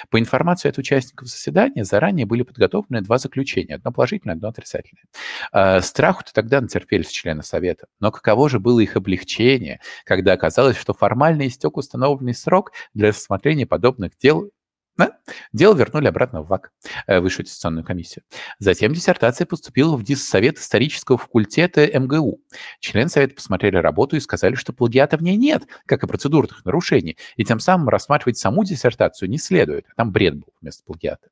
По 0.10 0.20
информации 0.20 0.70
от 0.70 0.78
участников 0.78 1.28
заседания, 1.28 1.84
заранее 1.84 2.26
были 2.26 2.44
подготовлены 2.44 3.02
два 3.02 3.18
заключения, 3.18 3.76
одно 3.76 3.92
положительное, 3.92 4.36
одно 4.36 4.50
отрицательное. 4.50 5.06
Э, 5.52 5.82
Страху-то 5.82 6.34
тогда 6.34 6.62
натерпелись 6.62 7.10
члены 7.10 7.44
Совета, 7.44 7.88
но 8.00 8.12
каково 8.12 8.50
же 8.50 8.60
было 8.60 8.80
их 8.80 8.96
облегчение, 8.96 9.80
когда 10.06 10.34
оказалось, 10.34 10.78
что 10.78 10.94
формально 10.94 11.48
истек 11.48 11.78
установленный 11.78 12.34
срок 12.34 12.72
для 12.94 13.10
рассмотрения 13.10 13.66
подобных 13.66 14.18
дел 14.18 14.52
да? 14.98 15.18
Дело 15.54 15.76
вернули 15.76 16.08
обратно 16.08 16.42
в 16.42 16.48
ВАК, 16.48 16.72
э, 17.08 17.20
Высшую 17.20 17.44
аттестационную 17.44 17.86
комиссию. 17.86 18.24
Затем 18.60 18.94
диссертация 18.94 19.46
поступила 19.46 19.96
в 19.96 20.04
Диссовет 20.04 20.58
исторического 20.58 21.18
факультета 21.18 21.88
МГУ. 22.00 22.40
Члены 22.80 23.10
Совета 23.10 23.36
посмотрели 23.36 23.78
работу 23.78 24.16
и 24.16 24.20
сказали, 24.20 24.56
что 24.56 24.74
плагиата 24.74 25.18
в 25.18 25.24
ней 25.24 25.38
нет, 25.38 25.64
как 25.86 26.04
и 26.04 26.08
процедурных 26.08 26.64
нарушений, 26.66 27.18
и 27.36 27.44
тем 27.44 27.60
самым 27.60 27.90
рассматривать 27.90 28.38
саму 28.38 28.64
диссертацию 28.64 29.30
не 29.30 29.38
следует. 29.38 29.86
Там 29.96 30.12
бред 30.12 30.36
был 30.36 30.54
вместо 30.62 30.84
плагиата. 30.84 31.28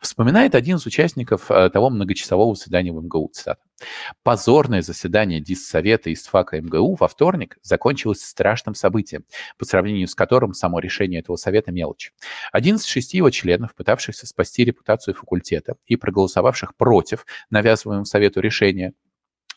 Вспоминает 0.00 0.54
один 0.54 0.76
из 0.76 0.86
участников 0.86 1.50
э, 1.50 1.70
того 1.70 1.90
многочасового 1.90 2.54
заседания 2.54 2.92
в 2.92 3.02
МГУ, 3.02 3.30
цитата. 3.32 3.60
Позорное 4.22 4.82
заседание 4.82 5.40
Диссовета 5.40 6.10
из 6.10 6.26
ФАКа 6.26 6.60
МГУ 6.60 6.96
во 6.98 7.08
вторник 7.08 7.58
закончилось 7.62 8.22
страшным 8.22 8.74
событием, 8.74 9.24
по 9.58 9.64
сравнению 9.64 10.08
с 10.08 10.14
которым 10.14 10.54
само 10.54 10.78
решение 10.78 11.20
этого 11.20 11.36
совета 11.36 11.72
мелочь. 11.72 12.12
Один 12.52 12.76
из 12.76 12.84
шести 12.84 13.18
его 13.18 13.30
членов, 13.30 13.74
пытавшихся 13.74 14.26
спасти 14.26 14.64
репутацию 14.64 15.14
факультета 15.14 15.76
и 15.86 15.96
проголосовавших 15.96 16.74
против 16.76 17.26
навязываемого 17.50 18.04
совету 18.04 18.40
решения, 18.40 18.94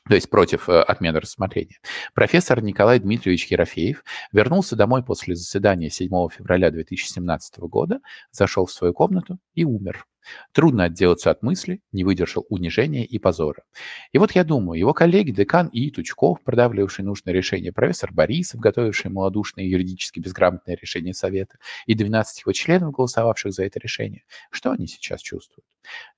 то 0.08 0.16
есть 0.16 0.30
против 0.30 0.70
э, 0.70 0.82
отмены 0.82 1.20
рассмотрения. 1.20 1.78
Профессор 2.14 2.62
Николай 2.62 3.00
Дмитриевич 3.00 3.48
Ерофеев 3.48 4.04
вернулся 4.32 4.76
домой 4.76 5.04
после 5.04 5.36
заседания 5.36 5.90
7 5.90 6.10
февраля 6.30 6.72
2017 6.72 7.60
года, 7.60 8.00
зашел 8.32 8.66
в 8.66 8.72
свою 8.72 8.94
комнату 8.94 9.40
и 9.54 9.66
умер. 9.66 10.06
Трудно 10.52 10.86
отделаться 10.86 11.32
от 11.32 11.42
мысли, 11.44 11.82
не 11.92 12.04
выдержал 12.04 12.46
унижения 12.50 13.06
и 13.06 13.18
позора. 13.20 13.64
И 14.12 14.18
вот 14.18 14.32
я 14.34 14.44
думаю, 14.44 14.80
его 14.80 14.94
коллеги, 14.94 15.32
декан 15.32 15.68
И. 15.68 15.90
Тучков, 15.92 16.44
продавливавший 16.44 17.06
нужное 17.06 17.34
решение, 17.34 17.72
профессор 17.72 18.12
Борисов, 18.14 18.60
готовивший 18.60 19.12
малодушное 19.12 19.64
и 19.64 19.70
юридически 19.70 20.20
безграмотное 20.20 20.76
решение 20.76 21.14
Совета, 21.14 21.58
и 21.86 21.96
12 21.96 22.42
его 22.42 22.52
членов, 22.54 22.92
голосовавших 22.94 23.54
за 23.54 23.64
это 23.64 23.80
решение, 23.80 24.24
что 24.52 24.72
они 24.72 24.88
сейчас 24.88 25.22
чувствуют? 25.22 25.66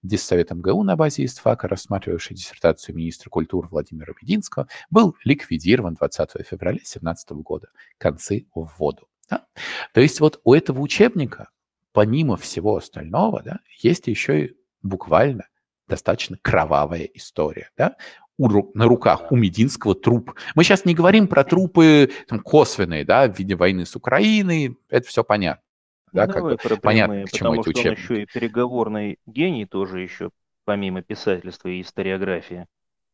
Диссовет 0.04 0.52
МГУ 0.52 0.84
на 0.84 0.96
базе 0.96 1.26
ИСТФАКа, 1.26 1.68
рассматривавший 1.68 2.36
диссертацию 2.36 2.96
министра 2.96 3.30
культуры 3.30 3.68
Владимира 3.70 4.14
Мединского, 4.22 4.68
был 4.90 5.16
ликвидирован 5.24 5.96
20 5.96 6.30
февраля 6.48 6.78
2017 6.78 7.32
года. 7.32 7.70
Концы 7.98 8.48
в 8.56 8.72
воду. 8.78 9.08
Да? 9.30 9.46
То 9.94 10.02
есть 10.02 10.20
вот 10.20 10.42
у 10.44 10.54
этого 10.54 10.80
учебника, 10.80 11.50
помимо 11.94 12.38
всего 12.38 12.76
остального, 12.78 13.42
да, 13.44 13.60
есть 13.80 14.08
еще 14.08 14.46
и 14.46 14.58
буквально 14.82 15.48
достаточно 15.88 16.38
кровавая 16.42 17.04
история. 17.14 17.70
Да? 17.78 17.96
У 18.38 18.50
на 18.74 18.86
руках 18.86 19.32
у 19.32 19.36
Мединского 19.36 19.94
труп. 19.94 20.34
Мы 20.56 20.64
сейчас 20.64 20.86
не 20.86 20.96
говорим 20.96 21.28
про 21.28 21.44
трупы 21.44 22.10
там, 22.28 22.40
косвенные, 22.40 23.06
да, 23.06 23.28
в 23.28 23.38
виде 23.38 23.56
войны 23.56 23.86
с 23.86 23.96
Украиной, 23.96 24.78
это 24.90 25.08
все 25.08 25.24
понятно. 25.24 25.64
Да, 26.12 26.28
Ну, 26.28 26.34
как 26.34 26.44
бы 26.44 26.58
про 26.58 26.76
понятно, 26.76 27.14
прямые, 27.14 27.26
к 27.26 27.32
чему 27.32 27.50
потому 27.52 27.62
эти 27.62 27.80
что 27.80 27.90
он 27.90 27.96
еще 27.96 28.24
и 28.24 28.26
переговорный 28.26 29.20
гений 29.26 29.66
тоже 29.66 30.02
еще, 30.02 30.32
помимо 30.66 31.02
писательства 31.02 31.70
и 31.70 31.82
историографии. 31.82 32.68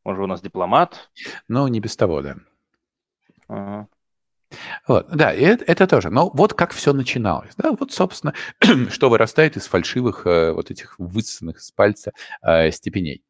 Он 0.04 0.16
же 0.16 0.24
у 0.24 0.28
нас 0.28 0.42
дипломат. 0.42 1.10
Ну, 1.48 1.68
не 1.68 1.80
без 1.80 1.96
того, 1.96 2.22
да. 2.22 2.38
Ага. 3.48 3.88
Вот, 4.88 5.10
да, 5.10 5.34
это, 5.34 5.66
это 5.66 5.88
тоже. 5.88 6.10
Но 6.10 6.30
вот 6.34 6.54
как 6.54 6.72
все 6.72 6.94
начиналось. 6.94 7.54
Да, 7.58 7.72
вот, 7.78 7.92
собственно, 7.92 8.34
что 8.90 9.10
вырастает 9.10 9.58
из 9.58 9.68
фальшивых 9.68 10.26
э, 10.26 10.54
вот 10.54 10.72
этих 10.72 10.98
высосанных 10.98 11.58
из 11.58 11.72
пальца 11.72 12.14
э, 12.42 12.72
степеней. 12.72 13.24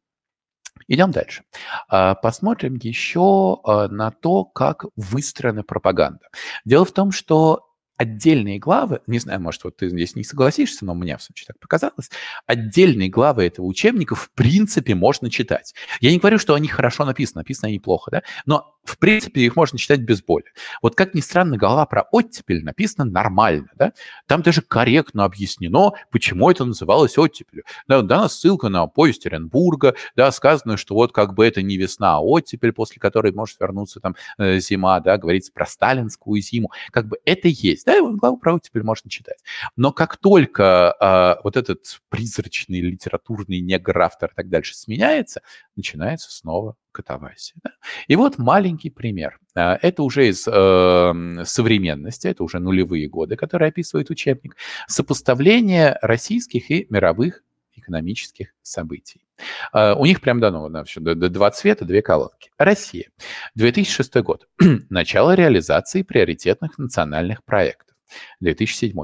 Идем 0.86 1.10
дальше. 1.10 1.42
А, 1.88 2.14
Посмотрим 2.14 2.76
еще 2.76 3.58
а, 3.64 3.88
на 3.88 4.10
то, 4.10 4.44
как 4.44 4.84
выстроена 4.96 5.64
пропаганда. 5.64 6.28
Дело 6.64 6.84
в 6.84 6.92
том, 6.92 7.10
что 7.10 7.67
отдельные 7.98 8.58
главы, 8.58 9.00
не 9.06 9.18
знаю, 9.18 9.40
может, 9.40 9.64
вот 9.64 9.76
ты 9.76 9.90
здесь 9.90 10.14
не 10.14 10.24
согласишься, 10.24 10.84
но 10.86 10.94
мне 10.94 11.18
в 11.18 11.22
случае 11.22 11.48
так 11.48 11.58
показалось, 11.58 12.10
отдельные 12.46 13.10
главы 13.10 13.44
этого 13.44 13.66
учебника 13.66 14.14
в 14.14 14.30
принципе 14.30 14.94
можно 14.94 15.30
читать. 15.30 15.74
Я 16.00 16.10
не 16.12 16.18
говорю, 16.18 16.38
что 16.38 16.54
они 16.54 16.68
хорошо 16.68 17.04
написаны, 17.04 17.40
написаны 17.40 17.68
они 17.68 17.80
плохо, 17.80 18.10
да, 18.10 18.22
но 18.46 18.77
в 18.88 18.98
принципе 18.98 19.42
их 19.42 19.56
можно 19.56 19.78
читать 19.78 20.00
без 20.00 20.22
боли. 20.22 20.46
Вот 20.82 20.94
как 20.94 21.14
ни 21.14 21.20
странно, 21.20 21.56
глава 21.56 21.84
про 21.86 22.02
оттепель 22.10 22.64
написана 22.64 23.10
нормально, 23.10 23.68
да, 23.76 23.92
там 24.26 24.42
даже 24.42 24.62
корректно 24.62 25.24
объяснено, 25.24 25.92
почему 26.10 26.50
это 26.50 26.64
называлось 26.64 27.18
оттепелью. 27.18 27.64
Да, 27.86 28.02
дана 28.02 28.28
ссылка 28.28 28.68
на 28.68 28.86
повесть 28.86 29.26
Оренбурга, 29.26 29.94
да, 30.16 30.32
сказано, 30.32 30.76
что 30.76 30.94
вот 30.94 31.12
как 31.12 31.34
бы 31.34 31.46
это 31.46 31.62
не 31.62 31.76
весна, 31.76 32.16
а 32.16 32.20
оттепель, 32.20 32.72
после 32.72 32.98
которой 32.98 33.32
может 33.32 33.60
вернуться 33.60 34.00
там 34.00 34.16
э, 34.38 34.58
зима, 34.58 35.00
да, 35.00 35.18
говорится 35.18 35.52
про 35.52 35.66
сталинскую 35.66 36.40
зиму, 36.40 36.70
как 36.90 37.08
бы 37.08 37.18
это 37.24 37.48
есть, 37.48 37.84
да, 37.84 37.98
и 37.98 38.00
главу 38.00 38.38
про 38.38 38.54
оттепель 38.54 38.82
можно 38.82 39.10
читать. 39.10 39.38
Но 39.76 39.92
как 39.92 40.16
только 40.16 40.96
э, 40.98 41.42
вот 41.44 41.56
этот 41.56 42.00
призрачный 42.08 42.80
литературный 42.80 43.60
негр-автор 43.60 44.30
и 44.32 44.34
так 44.34 44.48
дальше 44.48 44.74
сменяется, 44.74 45.42
начинается 45.76 46.32
снова 46.32 46.76
катавасия. 47.02 47.56
Да? 47.62 47.70
И 48.06 48.16
вот 48.16 48.38
маленький 48.38 48.90
пример. 48.90 49.38
А, 49.54 49.78
Это 49.80 50.02
уже 50.02 50.28
из 50.28 50.46
э, 50.46 51.44
современности, 51.44 52.26
это 52.28 52.42
уже 52.42 52.58
нулевые 52.58 53.08
годы, 53.08 53.36
которые 53.36 53.68
описывает 53.68 54.10
учебник. 54.10 54.56
Сопоставление 54.88 55.98
российских 56.02 56.70
и 56.70 56.86
мировых 56.90 57.42
социально-экономических 57.88 58.54
событий. 58.62 59.24
А, 59.72 59.94
у 59.94 60.04
них 60.04 60.20
прям 60.20 60.40
дано 60.40 60.68
на 60.68 60.84
все, 60.84 61.00
два 61.00 61.50
цвета, 61.50 61.84
две 61.84 62.02
колонки. 62.02 62.50
Россия. 62.58 63.10
2006 63.54 64.16
год. 64.16 64.48
Начало 64.90 65.34
реализации 65.34 66.02
приоритетных 66.02 66.78
национальных 66.78 67.44
проектов. 67.44 67.96
2007. 68.40 68.94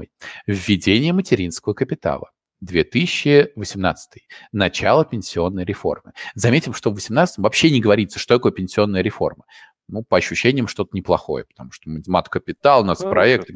Введение 0.47 1.13
материнского 1.13 1.73
капитала. 1.73 2.31
2018. 2.61 4.27
Начало 4.51 5.05
пенсионной 5.05 5.65
реформы. 5.65 6.13
Заметим, 6.33 6.73
что 6.73 6.89
в 6.89 6.93
2018 6.93 7.37
вообще 7.39 7.71
не 7.71 7.81
говорится, 7.81 8.19
что 8.19 8.35
такое 8.37 8.51
пенсионная 8.51 9.01
реформа. 9.01 9.45
Ну, 9.87 10.03
по 10.03 10.17
ощущениям, 10.17 10.67
что-то 10.67 10.91
неплохое, 10.93 11.45
потому 11.45 11.71
что 11.71 11.89
мат-капитал, 12.07 12.81
у 12.81 12.85
нас 12.85 12.99
проект. 12.99 13.49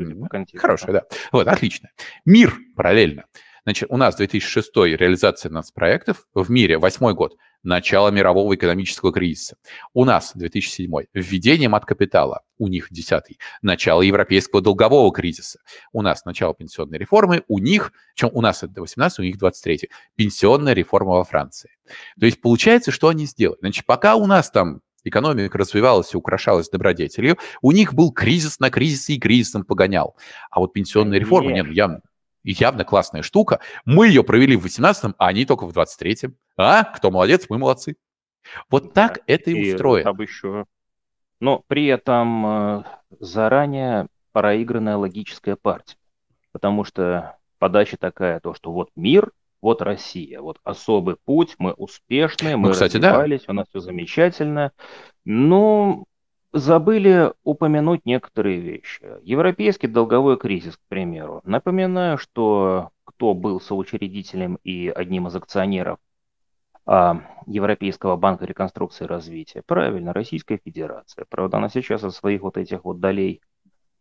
Хороший, 0.60 0.94
да. 0.94 1.04
Вот, 1.32 1.48
отлично. 1.48 1.90
Мир 2.26 2.56
параллельно. 2.76 3.26
Значит, 3.69 3.91
у 3.91 3.97
нас 3.97 4.15
2006 4.15 4.75
реализация 4.77 5.51
нацпроектов, 5.51 6.25
в 6.34 6.49
мире 6.49 6.79
восьмой 6.79 7.13
год, 7.13 7.36
начало 7.62 8.10
мирового 8.10 8.55
экономического 8.55 9.13
кризиса. 9.13 9.58
У 9.93 10.05
нас 10.05 10.32
2007 10.34 10.91
введение 11.13 11.69
мат-капитала, 11.69 12.41
у 12.58 12.67
них 12.67 12.88
10 12.89 13.38
начало 13.62 14.01
европейского 14.01 14.63
долгового 14.63 15.13
кризиса. 15.13 15.60
У 15.93 16.01
нас 16.01 16.25
начало 16.25 16.55
пенсионной 16.55 16.97
реформы, 16.97 17.43
у 17.47 17.60
них, 17.60 17.91
чем 18.15 18.32
у 18.34 18.41
нас 18.41 18.63
это 18.63 18.82
18, 18.82 19.19
у 19.19 19.21
них 19.21 19.38
23 19.38 19.88
пенсионная 20.15 20.73
реформа 20.73 21.17
во 21.17 21.23
Франции. 21.23 21.69
То 22.19 22.25
есть 22.25 22.41
получается, 22.41 22.89
что 22.89 23.10
они 23.10 23.27
сделали? 23.27 23.60
Значит, 23.60 23.86
пока 23.86 24.15
у 24.15 24.25
нас 24.25 24.49
там 24.49 24.82
экономика 25.03 25.60
развивалась 25.60 26.15
и 26.15 26.17
украшалась 26.17 26.69
добродетелью, 26.69 27.38
у 27.62 27.71
них 27.71 27.93
был 27.93 28.12
кризис 28.12 28.60
на 28.60 28.71
кризисе 28.71 29.13
и 29.13 29.19
кризисом 29.19 29.63
погонял. 29.63 30.15
А 30.49 30.60
вот 30.60 30.73
пенсионная 30.73 31.19
реформа, 31.19 31.51
нет, 31.51 31.67
явно, 31.71 32.01
явно 32.43 32.86
классная 32.86 33.21
штука. 33.21 33.60
Мы 33.86 34.08
ее 34.08 34.23
провели 34.23 34.56
в 34.56 34.65
18-м, 34.65 35.15
а 35.17 35.28
они 35.28 35.45
только 35.45 35.65
в 35.65 35.78
23-м. 35.78 36.36
А? 36.58 36.84
Кто 36.84 37.12
молодец? 37.12 37.45
Мы 37.49 37.58
молодцы. 37.58 37.95
Вот 38.69 38.93
так 38.93 39.15
да, 39.15 39.23
это 39.28 39.52
и 39.52 39.73
устроено. 39.73 40.12
Там 40.12 40.21
еще... 40.21 40.65
Но 41.39 41.63
при 41.67 41.86
этом 41.86 42.45
э, 42.45 42.84
заранее 43.19 44.08
проигранная 44.34 44.97
логическая 44.97 45.56
партия. 45.56 45.95
Потому 46.52 46.84
что 46.84 47.38
подача 47.60 47.97
такая, 47.97 48.39
то, 48.39 48.54
что 48.54 48.71
вот 48.71 48.89
мир, 48.95 49.32
вот 49.62 49.82
Россия, 49.82 50.41
вот 50.41 50.60
особый 50.63 51.15
путь, 51.23 51.56
мы 51.58 51.73
успешны, 51.73 52.58
мы 52.58 52.67
ну, 52.67 52.73
кстати, 52.73 52.97
развивались, 52.97 53.41
да. 53.41 53.52
у 53.52 53.54
нас 53.54 53.67
все 53.69 53.80
замечательно. 53.80 54.71
Но 55.25 56.06
забыли 56.52 57.34
упомянуть 57.44 58.06
некоторые 58.06 58.60
вещи. 58.60 59.04
Европейский 59.24 59.88
долговой 59.88 60.38
кризис, 60.38 60.78
к 60.78 60.82
примеру. 60.88 61.42
Напоминаю, 61.44 62.18
что 62.18 62.90
кто 63.04 63.34
был 63.34 63.62
соучредителем 63.62 64.60
и 64.64 64.90
одним 64.90 65.28
из 65.28 65.36
акционеров 65.36 66.00
а, 66.86 67.22
Европейского 67.46 68.16
банка 68.16 68.46
реконструкции 68.46 69.06
и 69.06 69.08
развития? 69.08 69.62
Правильно, 69.66 70.14
Российская 70.14 70.60
Федерация. 70.64 71.26
Правда, 71.30 71.58
она 71.58 71.70
сейчас 71.70 72.04
от 72.04 72.16
своих 72.16 72.42
вот 72.42 72.58
этих 72.58 72.84
вот 72.86 73.00
долей 73.00 73.42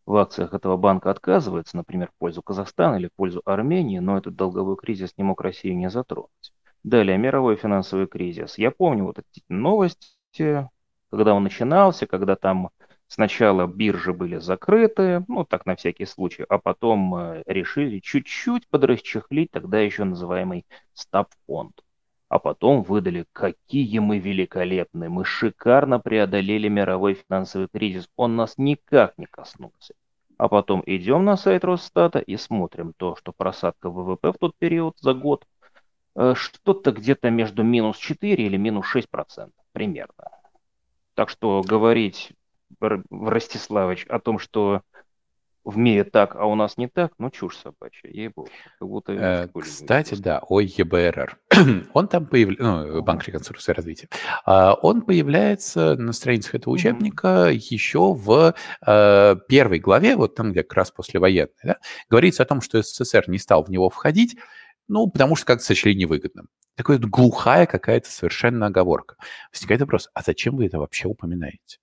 в 0.07 0.17
акциях 0.17 0.55
этого 0.55 0.79
банка 0.79 1.11
отказывается, 1.11 1.77
например, 1.77 2.09
в 2.09 2.19
пользу 2.19 2.41
Казахстана 2.41 2.97
или 2.97 3.09
в 3.09 3.13
пользу 3.13 3.43
Армении, 3.45 3.99
но 3.99 4.17
этот 4.17 4.37
долговой 4.37 4.77
кризис 4.77 5.13
не 5.19 5.25
мог 5.25 5.43
Россию 5.43 5.77
не 5.77 5.91
затронуть. 5.91 6.55
Далее, 6.83 7.19
мировой 7.19 7.57
финансовый 7.57 8.07
кризис. 8.07 8.57
Я 8.57 8.71
помню 8.71 9.05
вот 9.05 9.19
эти 9.19 9.45
новости, 9.51 10.71
когда 11.11 11.35
он 11.35 11.42
начинался, 11.44 12.07
когда 12.07 12.37
там 12.37 12.71
сначала 13.07 13.66
биржи 13.66 14.12
были 14.12 14.37
закрыты, 14.38 15.25
ну 15.29 15.44
так 15.44 15.66
на 15.66 15.77
всякий 15.77 16.07
случай, 16.07 16.44
а 16.49 16.59
потом 16.59 17.14
э, 17.16 17.42
решили 17.47 17.99
чуть-чуть 18.01 18.68
подрасчехлить 18.68 19.51
тогда 19.51 19.81
еще 19.81 20.05
называемый 20.05 20.66
стаб-фонд. 20.94 21.83
А 22.29 22.38
потом 22.38 22.83
выдали, 22.83 23.25
какие 23.33 24.01
мы 24.01 24.18
великолепные, 24.18 25.09
мы 25.09 25.25
шикарно 25.25 25.99
преодолели 25.99 26.68
мировой 26.68 27.14
финансовый 27.14 27.68
кризис, 27.68 28.09
он 28.16 28.37
нас 28.37 28.59
никак 28.59 29.16
не 29.16 29.25
коснулся. 29.25 29.94
А 30.37 30.49
потом 30.49 30.83
идем 30.85 31.25
на 31.25 31.37
сайт 31.37 31.64
Росстата 31.64 32.18
и 32.18 32.37
смотрим 32.37 32.92
то, 32.97 33.16
что 33.16 33.33
просадка 33.33 33.88
ВВП 33.88 34.33
в 34.33 34.38
тот 34.38 34.55
период 34.59 34.97
за 35.01 35.14
год 35.14 35.47
э, 36.14 36.35
что-то 36.37 36.92
где-то 36.92 37.31
между 37.31 37.62
минус 37.62 37.97
4 37.97 38.44
или 38.44 38.57
минус 38.59 38.87
6 38.87 39.09
процентов 39.09 39.64
примерно. 39.73 40.38
Так 41.18 41.31
что 41.31 41.62
говорить, 41.66 42.31
Ростиславович, 42.78 44.07
о 44.09 44.20
том, 44.20 44.38
что 44.38 44.83
в 45.64 45.76
мире 45.76 46.04
так, 46.04 46.37
а 46.37 46.46
у 46.46 46.54
нас 46.54 46.76
не 46.76 46.87
так, 46.87 47.12
ну 47.18 47.28
чушь 47.28 47.57
собачья. 47.57 48.31
Как 48.78 48.88
будто 48.88 49.12
э, 49.14 49.48
Кстати, 49.61 50.14
да, 50.14 50.40
о 50.48 50.61
ЕБРР. 50.61 51.37
он 51.92 52.07
там 52.07 52.24
появляется, 52.24 52.62
ну, 52.62 53.02
Банк 53.02 53.26
реконструкции 53.26 53.72
и 53.72 53.74
развития, 53.74 54.09
а, 54.44 54.74
он 54.74 55.02
появляется 55.02 55.96
на 55.96 56.12
страницах 56.12 56.54
этого 56.54 56.72
учебника 56.72 57.50
mm-hmm. 57.50 57.66
еще 57.68 58.14
в 58.14 58.54
э, 58.87 59.37
первой 59.48 59.81
главе, 59.81 60.14
вот 60.14 60.37
там, 60.37 60.52
где 60.52 60.62
как 60.62 60.74
раз 60.74 60.92
послевоенной, 60.92 61.50
да, 61.64 61.78
говорится 62.09 62.44
о 62.44 62.46
том, 62.46 62.61
что 62.61 62.81
СССР 62.81 63.24
не 63.26 63.38
стал 63.38 63.64
в 63.64 63.70
него 63.70 63.90
входить, 63.90 64.37
ну, 64.88 65.07
потому 65.09 65.37
что 65.37 65.46
как-то 65.46 65.64
сочли 65.64 65.94
невыгодным. 65.94 66.48
Такая 66.74 66.98
глухая 66.98 67.66
какая-то 67.66 68.11
совершенно 68.11 68.66
оговорка. 68.66 69.16
Возникает 69.53 69.81
вопрос, 69.81 70.09
а 70.14 70.22
зачем 70.22 70.57
вы 70.57 70.66
это 70.66 70.79
вообще 70.79 71.09
упоминаете? 71.09 71.79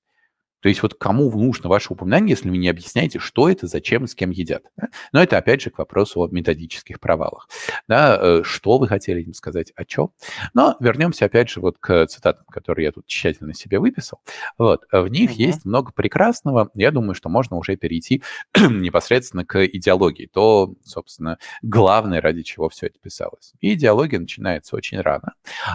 То 0.61 0.69
есть 0.69 0.81
вот 0.81 0.95
кому 0.95 1.31
нужно 1.31 1.69
ваше 1.69 1.93
упоминание, 1.93 2.31
если 2.31 2.49
вы 2.49 2.57
не 2.57 2.69
объясняете, 2.69 3.19
что 3.19 3.49
это, 3.49 3.67
зачем 3.67 4.05
и 4.05 4.07
с 4.07 4.15
кем 4.15 4.31
едят. 4.31 4.63
Да? 4.77 4.89
Но 5.11 5.21
это 5.21 5.37
опять 5.37 5.61
же 5.61 5.69
к 5.69 5.77
вопросу 5.77 6.21
о 6.21 6.27
методических 6.27 6.99
провалах. 6.99 7.47
Да? 7.87 8.17
Э, 8.19 8.41
что 8.43 8.77
вы 8.77 8.87
хотели 8.87 9.21
им 9.21 9.33
сказать, 9.33 9.71
о 9.75 9.85
чем? 9.85 10.11
Но 10.53 10.75
вернемся 10.79 11.25
опять 11.25 11.49
же 11.49 11.59
вот 11.59 11.77
к 11.79 12.07
цитатам, 12.07 12.45
которые 12.47 12.85
я 12.85 12.91
тут 12.91 13.05
тщательно 13.05 13.53
себе 13.53 13.79
выписал. 13.79 14.21
Вот. 14.57 14.83
В 14.91 15.07
них 15.07 15.31
mm-hmm. 15.31 15.47
есть 15.47 15.65
много 15.65 15.91
прекрасного. 15.91 16.71
Я 16.73 16.91
думаю, 16.91 17.13
что 17.13 17.29
можно 17.29 17.57
уже 17.57 17.75
перейти 17.75 18.23
непосредственно 18.57 19.45
к 19.45 19.63
идеологии. 19.65 20.25
То, 20.25 20.73
собственно, 20.83 21.37
главное, 21.61 22.21
ради 22.21 22.43
чего 22.43 22.69
все 22.69 22.87
это 22.87 22.99
писалось. 22.99 23.53
И 23.61 23.73
идеология 23.73 24.19
начинается 24.19 24.75
очень 24.75 24.99
рано. 24.99 25.33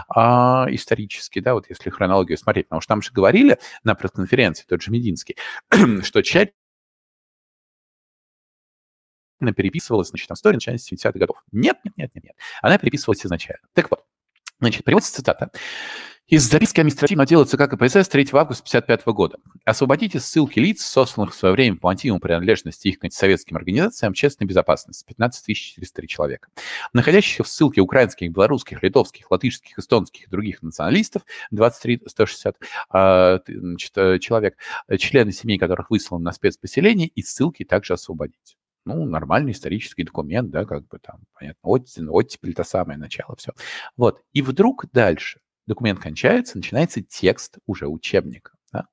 А, 0.09 0.67
исторически, 0.69 1.39
да, 1.39 1.53
вот 1.53 1.69
если 1.69 1.89
хронологию 1.89 2.37
смотреть. 2.37 2.67
Потому 2.67 2.81
что 2.81 2.89
там 2.89 3.01
же 3.01 3.11
говорили 3.11 3.57
на 3.83 3.95
пресс-конференции, 3.95 4.65
тот 4.67 4.80
же 4.81 4.91
Мединский, 4.91 5.35
что 6.03 6.21
тщательно 6.21 6.53
переписывалась, 9.55 10.09
значит, 10.09 10.27
там 10.27 10.35
история 10.35 10.55
начиная 10.55 10.77
с 10.77 10.91
70-х 10.91 11.17
годов. 11.17 11.43
Нет, 11.51 11.77
нет, 11.83 11.97
нет, 11.97 12.15
нет, 12.15 12.23
нет. 12.23 12.35
Она 12.61 12.77
переписывалась 12.77 13.25
изначально. 13.25 13.67
Так 13.73 13.89
вот, 13.91 14.05
значит, 14.59 14.83
приводится 14.83 15.13
цитата. 15.13 15.51
Из 16.31 16.49
записки 16.49 16.79
административного 16.79 17.23
отдела 17.23 17.43
ЦК 17.43 17.69
КПСС 17.69 18.07
3 18.07 18.29
августа 18.31 18.63
1955 18.63 19.05
года. 19.07 19.37
Освободите 19.65 20.21
ссылки 20.21 20.59
лиц, 20.59 20.81
сосланных 20.81 21.33
в 21.33 21.37
свое 21.37 21.53
время 21.53 21.75
по 21.75 21.89
мотивам 21.89 22.21
принадлежности 22.21 22.87
их 22.87 22.99
к 22.99 23.11
советским 23.11 23.57
организациям 23.57 24.11
общественной 24.11 24.47
безопасности. 24.47 25.03
15 25.05 25.53
403 25.53 26.07
человека. 26.07 26.47
Находящихся 26.93 27.43
в 27.43 27.49
ссылке 27.49 27.81
украинских, 27.81 28.31
белорусских, 28.31 28.81
литовских, 28.81 29.29
латышских, 29.29 29.77
эстонских 29.77 30.27
и 30.27 30.29
других 30.29 30.61
националистов 30.61 31.23
23 31.51 32.03
160 32.07 32.55
а, 32.91 33.39
э, 33.45 34.19
человек, 34.19 34.55
члены 34.99 35.33
семей 35.33 35.57
которых 35.57 35.89
высланы 35.89 36.23
на 36.23 36.31
спецпоселение, 36.31 37.09
и 37.09 37.21
ссылки 37.23 37.65
также 37.65 37.91
освободить 37.91 38.55
ну, 38.85 39.03
нормальный 39.03 39.51
исторический 39.51 40.03
документ, 40.03 40.49
да, 40.49 40.63
как 40.63 40.87
бы 40.87 40.97
там, 40.97 41.23
понятно, 41.37 41.59
оттепель, 41.61 42.07
оттепель, 42.07 42.53
то 42.53 42.63
самое 42.63 42.97
начало, 42.97 43.35
все. 43.35 43.51
Вот, 43.97 44.21
и 44.31 44.41
вдруг 44.41 44.85
дальше 44.93 45.41
документ 45.67 45.99
кончается, 45.99 46.57
начинается 46.57 47.01
текст 47.01 47.57
уже 47.65 47.87
учебника. 47.87 48.53
Да? 48.71 48.85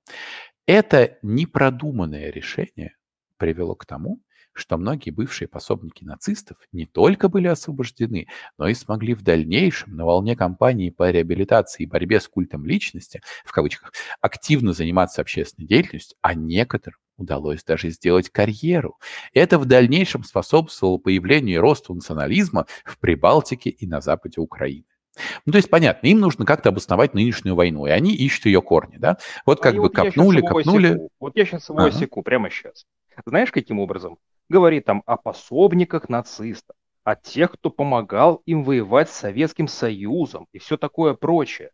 Это 0.67 1.19
непродуманное 1.23 2.31
решение 2.31 2.97
привело 3.37 3.75
к 3.75 3.87
тому, 3.87 4.21
что 4.59 4.77
многие 4.77 5.11
бывшие 5.11 5.49
пособники 5.49 6.05
нацистов 6.05 6.59
не 6.73 6.85
только 6.85 7.29
были 7.29 7.47
освобождены, 7.47 8.27
но 8.59 8.69
и 8.69 8.75
смогли 8.75 9.15
в 9.15 9.23
дальнейшем 9.23 9.97
на 9.97 10.05
волне 10.05 10.37
кампании 10.37 10.91
по 10.91 11.11
реабилитации 11.11 11.85
и 11.85 11.87
борьбе 11.87 12.21
с 12.21 12.29
культом 12.29 12.67
личности, 12.67 13.23
в 13.45 13.53
кавычках, 13.53 13.93
активно 14.21 14.73
заниматься 14.73 15.23
общественной 15.23 15.69
деятельностью, 15.69 16.19
а 16.23 16.35
некоторым 16.35 16.99
удалось 17.17 17.65
даже 17.65 17.91
сделать 17.91 18.31
карьеру. 18.31 18.99
Это 19.33 19.59
в 19.59 19.65
дальнейшем 19.65 20.25
способствовало 20.25 20.99
появлению 20.99 21.57
и 21.57 21.59
росту 21.59 21.95
национализма 21.95 22.67
в 22.85 22.99
Прибалтике 22.99 23.71
и 23.71 23.87
на 23.87 24.01
западе 24.01 24.41
Украины. 24.41 24.85
Ну, 25.47 25.53
то 25.53 25.57
есть, 25.57 25.71
понятно, 25.71 26.07
им 26.07 26.21
нужно 26.21 26.45
как-то 26.45 26.69
обосновать 26.71 27.15
нынешнюю 27.15 27.55
войну, 27.55 27.87
и 27.87 27.91
они 27.91 28.15
ищут 28.15 28.47
ее 28.47 28.63
корни, 28.63 28.97
да? 28.97 29.19
Вот 29.47 29.61
как 29.61 29.73
они 29.73 29.79
бы 29.79 29.85
вот 29.85 29.95
копнули, 29.95 30.41
копнули. 30.41 30.93
Секу. 30.93 31.11
Вот 31.21 31.37
я 31.37 31.45
сейчас 31.45 31.69
его 31.69 31.79
ага. 31.79 31.91
секу 31.91 32.23
прямо 32.23 32.51
сейчас. 32.51 32.87
Знаешь, 33.27 33.51
каким 33.51 33.79
образом? 33.79 34.19
Говорит 34.49 34.85
там 34.85 35.03
о 35.07 35.17
пособниках 35.17 36.09
нацистов, 36.09 36.77
о 37.05 37.17
тех, 37.17 37.53
кто 37.53 37.71
помогал 37.71 38.43
им 38.47 38.65
воевать 38.65 39.11
с 39.11 39.17
Советским 39.17 39.69
Союзом 39.69 40.47
и 40.53 40.59
все 40.59 40.77
такое 40.77 41.15
прочее. 41.15 41.71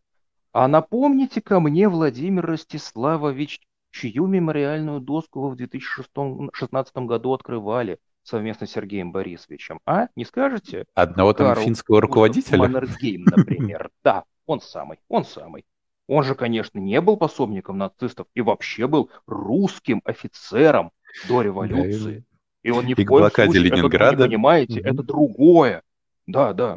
А 0.53 0.69
напомните 0.69 1.41
ко 1.41 1.61
мне, 1.61 1.89
Владимир 1.89 2.47
Ростиславович, 2.47 3.61
чью 3.91 4.27
мемориальную 4.27 5.01
доску 5.01 5.41
вы 5.41 5.51
в 5.51 5.57
2016 5.57 6.97
году 6.99 7.33
открывали, 7.33 7.99
совместно 8.25 8.67
с 8.67 8.71
Сергеем 8.71 9.13
Борисовичем, 9.13 9.81
а? 9.87 10.09
Не 10.17 10.25
скажете? 10.25 10.87
Одного 10.95 11.33
там 11.33 11.49
Карл 11.49 11.63
финского 11.63 12.01
руководителя? 12.01 12.59
Маннергейм, 12.59 13.25
например. 13.25 13.91
Да, 14.05 14.25
он 14.47 14.61
самый, 14.61 14.99
он 15.09 15.25
самый. 15.25 15.65
Он 16.07 16.23
же, 16.25 16.35
конечно, 16.35 16.79
не 16.79 17.01
был 17.01 17.17
пособником 17.17 17.79
нацистов 17.79 18.27
и 18.35 18.43
вообще 18.43 18.87
был 18.87 19.11
русским 19.27 20.03
офицером 20.05 20.91
до 21.29 21.41
революции. 21.43 22.25
И 22.63 22.71
он 22.71 22.87
ни 22.87 22.93
И 22.93 23.05
в 23.05 23.07
коем 23.07 23.31
случае, 23.31 23.47
это, 23.47 23.77
Ленинграда. 23.77 24.23
не 24.25 24.29
понимаете, 24.31 24.81
это 24.81 25.03
другое. 25.03 25.83
Да, 26.27 26.53
да. 26.53 26.77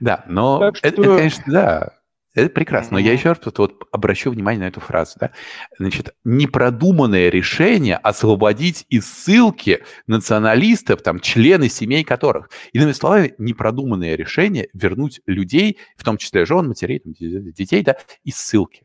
Да, 0.00 0.24
но 0.28 0.68
это, 0.68 0.88
это, 0.88 1.02
конечно, 1.02 1.44
да, 1.46 1.92
это 2.34 2.50
прекрасно. 2.50 2.94
Но 2.94 2.98
я 2.98 3.12
еще 3.12 3.30
раз 3.30 3.38
вот 3.44 3.84
обращу 3.90 4.30
внимание 4.30 4.60
на 4.60 4.68
эту 4.68 4.80
фразу. 4.80 5.14
Да? 5.20 5.32
Значит, 5.78 6.14
непродуманное 6.24 7.30
решение 7.30 7.96
освободить 7.96 8.84
из 8.88 9.06
ссылки 9.06 9.82
националистов, 10.06 11.02
там, 11.02 11.20
члены 11.20 11.68
семей 11.68 12.04
которых. 12.04 12.50
Иными 12.72 12.92
словами, 12.92 13.34
непродуманное 13.38 14.14
решение 14.14 14.68
вернуть 14.72 15.20
людей, 15.26 15.78
в 15.96 16.04
том 16.04 16.16
числе 16.16 16.44
жен, 16.44 16.68
матерей, 16.68 17.02
детей, 17.04 17.82
да, 17.82 17.96
из 18.24 18.36
ссылки. 18.36 18.82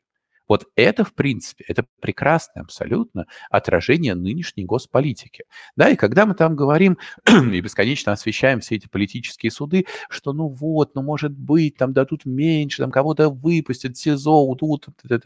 Вот 0.48 0.66
это, 0.76 1.04
в 1.04 1.14
принципе, 1.14 1.64
это 1.68 1.86
прекрасное 2.02 2.64
абсолютно 2.64 3.26
отражение 3.50 4.16
нынешней 4.16 4.66
госполитики. 4.66 5.46
Да, 5.76 5.90
и 5.90 5.96
когда 5.96 6.26
мы 6.26 6.36
там 6.36 6.56
говорим 6.56 6.98
и 7.28 7.62
бесконечно 7.62 8.12
освещаем 8.12 8.60
все 8.60 8.76
эти 8.76 8.88
политические 8.88 9.52
суды, 9.52 9.86
что 10.10 10.34
ну 10.34 10.48
вот, 10.48 10.96
ну 10.96 11.02
может 11.02 11.32
быть, 11.32 11.78
там 11.78 11.94
дадут 11.94 12.26
меньше, 12.26 12.84
там 12.84 12.92
кого-то 12.92 13.30
выпустят, 13.30 13.98
СИЗО, 13.98 14.44
удут. 14.46 14.88
Да 15.04 15.20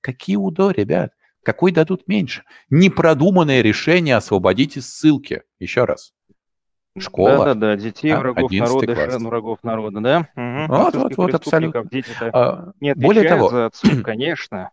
какие 0.00 0.36
УДО, 0.36 0.70
ребят? 0.70 1.12
Какой 1.42 1.72
дадут 1.72 2.06
меньше? 2.06 2.44
Непродуманное 2.70 3.62
решение 3.62 4.16
освободить 4.16 4.76
из 4.76 4.88
ссылки. 4.88 5.42
Еще 5.58 5.84
раз. 5.84 6.12
Школа. 6.98 7.38
Да-да-да, 7.38 7.76
детей 7.76 8.10
а, 8.10 8.18
врагов 8.18 8.50
11 8.50 8.74
народа, 8.74 8.94
класс. 8.94 9.22
врагов 9.22 9.58
народа, 9.62 10.00
да? 10.00 10.28
Мгм. 10.34 10.66
Вот, 10.68 10.94
вот, 10.94 11.16
вот, 11.16 11.34
абсолютно. 11.34 11.84
А, 12.32 12.72
не 12.80 12.94
Более 12.94 13.28
того, 13.28 13.48
за 13.48 13.66
отцов, 13.66 14.02
конечно. 14.02 14.70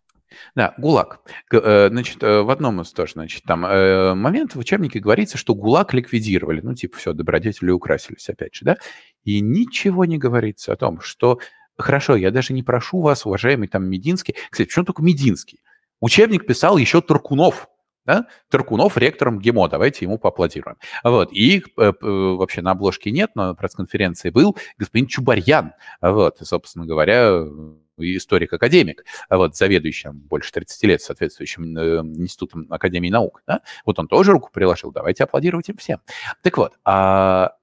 Да, 0.56 0.74
ГУЛАГ. 0.78 1.22
Э, 1.54 1.90
Значит, 1.90 2.22
э, 2.22 2.42
в 2.42 2.50
одном 2.50 2.82
из 2.82 2.92
тоже, 2.92 3.14
значит, 3.14 3.44
там 3.44 3.66
э, 3.66 4.14
момент 4.14 4.56
в 4.56 4.60
учебнике 4.60 5.00
говорится, 5.00 5.38
что 5.38 5.56
ГУЛАГ 5.56 5.94
ликвидировали. 5.94 6.62
Ну, 6.62 6.76
типа, 6.76 6.98
все, 6.98 7.14
добродетели 7.14 7.72
украсились, 7.72 8.30
опять 8.30 8.54
же, 8.54 8.66
да? 8.66 8.78
И 9.24 9.42
ничего 9.42 10.06
не 10.06 10.18
говорится 10.18 10.74
о 10.74 10.76
том, 10.76 11.02
что... 11.02 11.40
Хорошо, 11.78 12.18
я 12.18 12.30
даже 12.30 12.52
не 12.54 12.62
прошу 12.62 13.00
вас, 13.00 13.26
уважаемый 13.26 13.70
там 13.70 13.86
Мединский... 13.86 14.36
Кстати, 14.50 14.68
почему 14.68 14.86
только 14.86 15.02
Мединский? 15.02 15.62
Учебник 16.02 16.46
писал 16.46 16.78
еще 16.78 17.02
Туркунов. 17.02 17.70
Да? 18.06 18.28
Туркунов 18.50 18.98
ректором 18.98 19.40
ГИМО, 19.40 19.70
давайте 19.70 20.06
ему 20.06 20.18
поаплодируем. 20.18 20.78
Вот. 21.04 21.32
И 21.32 21.60
э, 21.60 21.64
э, 21.78 21.94
вообще 22.02 22.62
на 22.62 22.72
обложке 22.72 23.12
нет, 23.12 23.32
но 23.36 23.48
на 23.48 23.56
пресс-конференции 23.56 24.30
был 24.30 24.58
господин 24.78 25.08
Чубарьян. 25.08 25.74
Вот, 26.02 26.42
и, 26.42 26.46
собственно 26.46 26.86
говоря, 26.86 27.30
э, 27.32 27.74
историк-академик, 27.98 29.04
вот, 29.30 29.56
заведующим 29.56 30.20
больше 30.20 30.52
30 30.52 30.84
лет 30.86 31.02
соответствующим 31.02 31.78
институтом 32.18 32.66
Академии 32.70 33.10
наук. 33.10 33.44
Да? 33.46 33.62
Вот 33.86 34.00
он 34.00 34.08
тоже 34.08 34.32
руку 34.32 34.50
приложил, 34.52 34.92
давайте 34.92 35.26
аплодировать 35.26 35.70
им 35.70 35.78
всем. 35.78 36.00
Так 36.42 36.58
вот, 36.58 36.74
а 36.86 37.54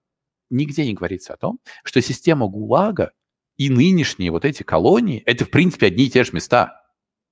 нигде 0.51 0.87
не 0.87 0.95
говорится 0.95 1.35
о 1.35 1.37
том, 1.37 1.59
что 1.85 2.01
система 2.01 2.47
ГУЛАГа 2.47 3.13
и 3.57 3.71
нынешние 3.71 4.31
вот 4.31 4.45
эти 4.45 4.63
колонии, 4.63 5.23
это, 5.27 5.45
в 5.45 5.51
принципе, 5.51 5.87
одни 5.87 6.05
и 6.05 6.11
те 6.11 6.25
же 6.25 6.33
места. 6.33 6.86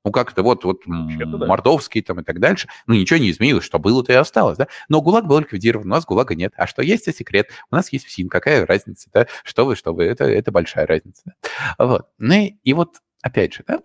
Ну, 0.04 0.12
как-то 0.12 0.42
вот, 0.42 0.64
вот 0.64 0.82
Вообще-то 0.84 1.38
да. 1.38 1.46
мордовские 1.46 2.04
там 2.04 2.20
и 2.20 2.24
так 2.24 2.38
дальше. 2.38 2.68
Ну, 2.86 2.94
ничего 2.94 3.18
не 3.18 3.30
изменилось, 3.30 3.64
что 3.64 3.78
было, 3.78 4.04
то 4.04 4.12
и 4.12 4.16
осталось, 4.16 4.58
да. 4.58 4.68
Но 4.90 5.00
ГУЛАГ 5.00 5.26
был 5.26 5.38
ликвидирован, 5.38 5.86
у 5.86 5.90
нас 5.90 6.04
ГУЛАГа 6.04 6.34
нет. 6.34 6.52
А 6.56 6.66
что 6.66 6.82
есть, 6.82 7.08
это 7.08 7.16
секрет. 7.16 7.48
У 7.70 7.74
нас 7.74 7.90
есть 7.92 8.06
ФСИН, 8.06 8.28
какая 8.28 8.66
разница, 8.66 9.08
да? 9.14 9.26
Что 9.44 9.64
вы, 9.64 9.76
что 9.76 9.94
вы, 9.94 10.04
это, 10.04 10.24
это 10.24 10.52
большая 10.52 10.86
разница. 10.86 11.22
да. 11.24 11.86
Вот. 11.86 12.08
Ну, 12.18 12.34
и, 12.34 12.56
и 12.62 12.74
вот, 12.74 13.00
опять 13.22 13.54
же, 13.54 13.64
да, 13.66 13.80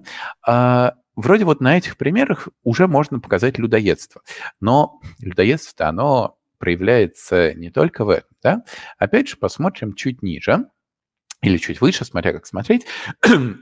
а, 0.46 0.96
вроде 1.16 1.46
вот 1.46 1.62
на 1.62 1.78
этих 1.78 1.96
примерах 1.96 2.50
уже 2.64 2.88
можно 2.88 3.22
показать 3.22 3.58
людоедство. 3.58 4.22
Но 4.60 5.00
людоедство, 5.20 5.88
оно 5.88 6.38
проявляется 6.58 7.54
не 7.54 7.72
только 7.72 8.04
в 8.04 8.10
этом, 8.10 8.36
да. 8.44 8.64
Опять 8.98 9.30
же, 9.30 9.38
посмотрим 9.38 9.94
чуть 9.94 10.22
ниже 10.22 10.66
или 11.42 11.58
чуть 11.58 11.80
выше, 11.80 12.04
смотря 12.04 12.34
как 12.34 12.46
смотреть, 12.46 12.86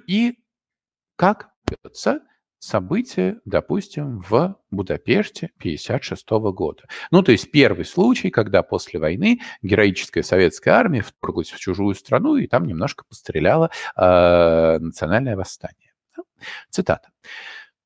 и 0.08 0.40
как 1.16 1.52
ведется 1.70 2.22
событие, 2.60 3.40
допустим, 3.46 4.20
в 4.20 4.58
Будапеште 4.72 5.52
1956 5.60 6.30
года. 6.54 6.84
Ну, 7.12 7.22
то 7.22 7.32
есть 7.32 7.52
первый 7.52 7.86
случай, 7.86 8.30
когда 8.30 8.64
после 8.64 9.00
войны 9.00 9.40
героическая 9.62 10.24
советская 10.24 10.74
армия 10.74 11.02
вторглась 11.02 11.50
в 11.50 11.60
чужую 11.60 11.96
страну 11.96 12.36
и 12.36 12.48
там 12.48 12.66
немножко 12.66 13.06
постреляла 13.08 13.70
э, 13.96 14.78
национальное 14.80 15.36
восстание. 15.36 15.94
Цитата. 16.70 17.10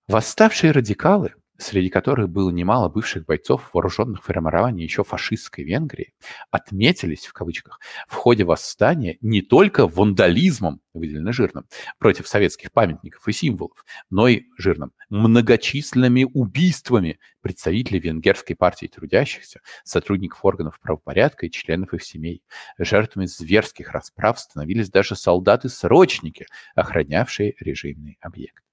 «Восставшие 0.07 0.71
радикалы, 0.71 1.34
среди 1.62 1.89
которых 1.89 2.30
было 2.30 2.50
немало 2.50 2.89
бывших 2.89 3.26
бойцов 3.26 3.69
вооруженных 3.74 4.24
формирований 4.24 4.84
еще 4.84 5.04
фашистской 5.04 5.63
Венгрии, 5.63 6.13
отметились, 6.50 7.26
в 7.28 7.34
кавычках, 7.34 7.80
в 8.08 8.15
ходе 8.15 8.43
восстания 8.43 9.17
не 9.21 9.41
только 9.41 9.88
вандализмом, 9.88 10.82
выделено 10.93 11.32
жирным, 11.32 11.65
против 12.00 12.28
советских 12.28 12.71
памятников 12.71 13.28
и 13.28 13.32
символов, 13.32 13.86
но 14.10 14.28
и 14.28 14.43
жирным 14.58 14.91
многочисленными 15.10 16.28
убийствами 16.34 17.19
представителей 17.41 18.00
Венгерской 18.00 18.56
партии 18.56 18.88
трудящихся, 18.88 19.62
сотрудников 19.84 20.43
органов 20.43 20.80
правопорядка 20.80 21.45
и 21.45 21.52
членов 21.52 21.93
их 21.93 22.04
семей. 22.04 22.43
Жертвами 22.78 23.26
зверских 23.26 23.91
расправ 23.91 24.39
становились 24.39 24.89
даже 24.89 25.15
солдаты-срочники, 25.15 26.47
охранявшие 26.76 27.56
режимный 27.60 28.17
объект. 28.21 28.63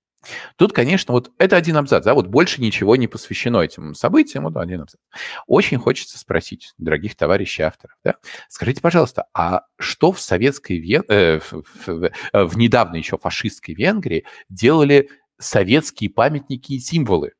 Тут, 0.56 0.72
конечно, 0.72 1.12
вот 1.12 1.30
это 1.38 1.56
один 1.56 1.76
абзац, 1.76 2.04
да, 2.04 2.12
вот 2.14 2.26
больше 2.26 2.60
ничего 2.60 2.96
не 2.96 3.06
посвящено 3.06 3.58
этим 3.60 3.94
событиям, 3.94 4.44
вот 4.44 4.56
один 4.56 4.80
абзац. 4.82 5.00
Очень 5.46 5.78
хочется 5.78 6.18
спросить, 6.18 6.74
дорогих 6.76 7.14
товарищей 7.16 7.62
авторов, 7.62 7.96
да, 8.04 8.16
скажите, 8.48 8.80
пожалуйста, 8.80 9.26
а 9.32 9.62
что 9.78 10.10
в 10.12 10.20
советской 10.20 10.78
Вен... 10.78 11.04
э, 11.08 11.38
в, 11.38 11.62
в- 11.86 12.10
в 12.32 12.58
недавно 12.58 12.96
еще 12.96 13.16
фашистской 13.16 13.74
Венгрии 13.74 14.24
делали 14.48 15.08
советские 15.38 16.10
памятники 16.10 16.72
и 16.72 16.80
символы, 16.80 17.34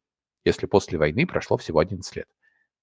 если 0.45 0.67
после 0.67 0.99
войны 0.99 1.27
прошло 1.27 1.57
всего 1.57 1.81
11 1.81 2.15
лет? 2.17 2.27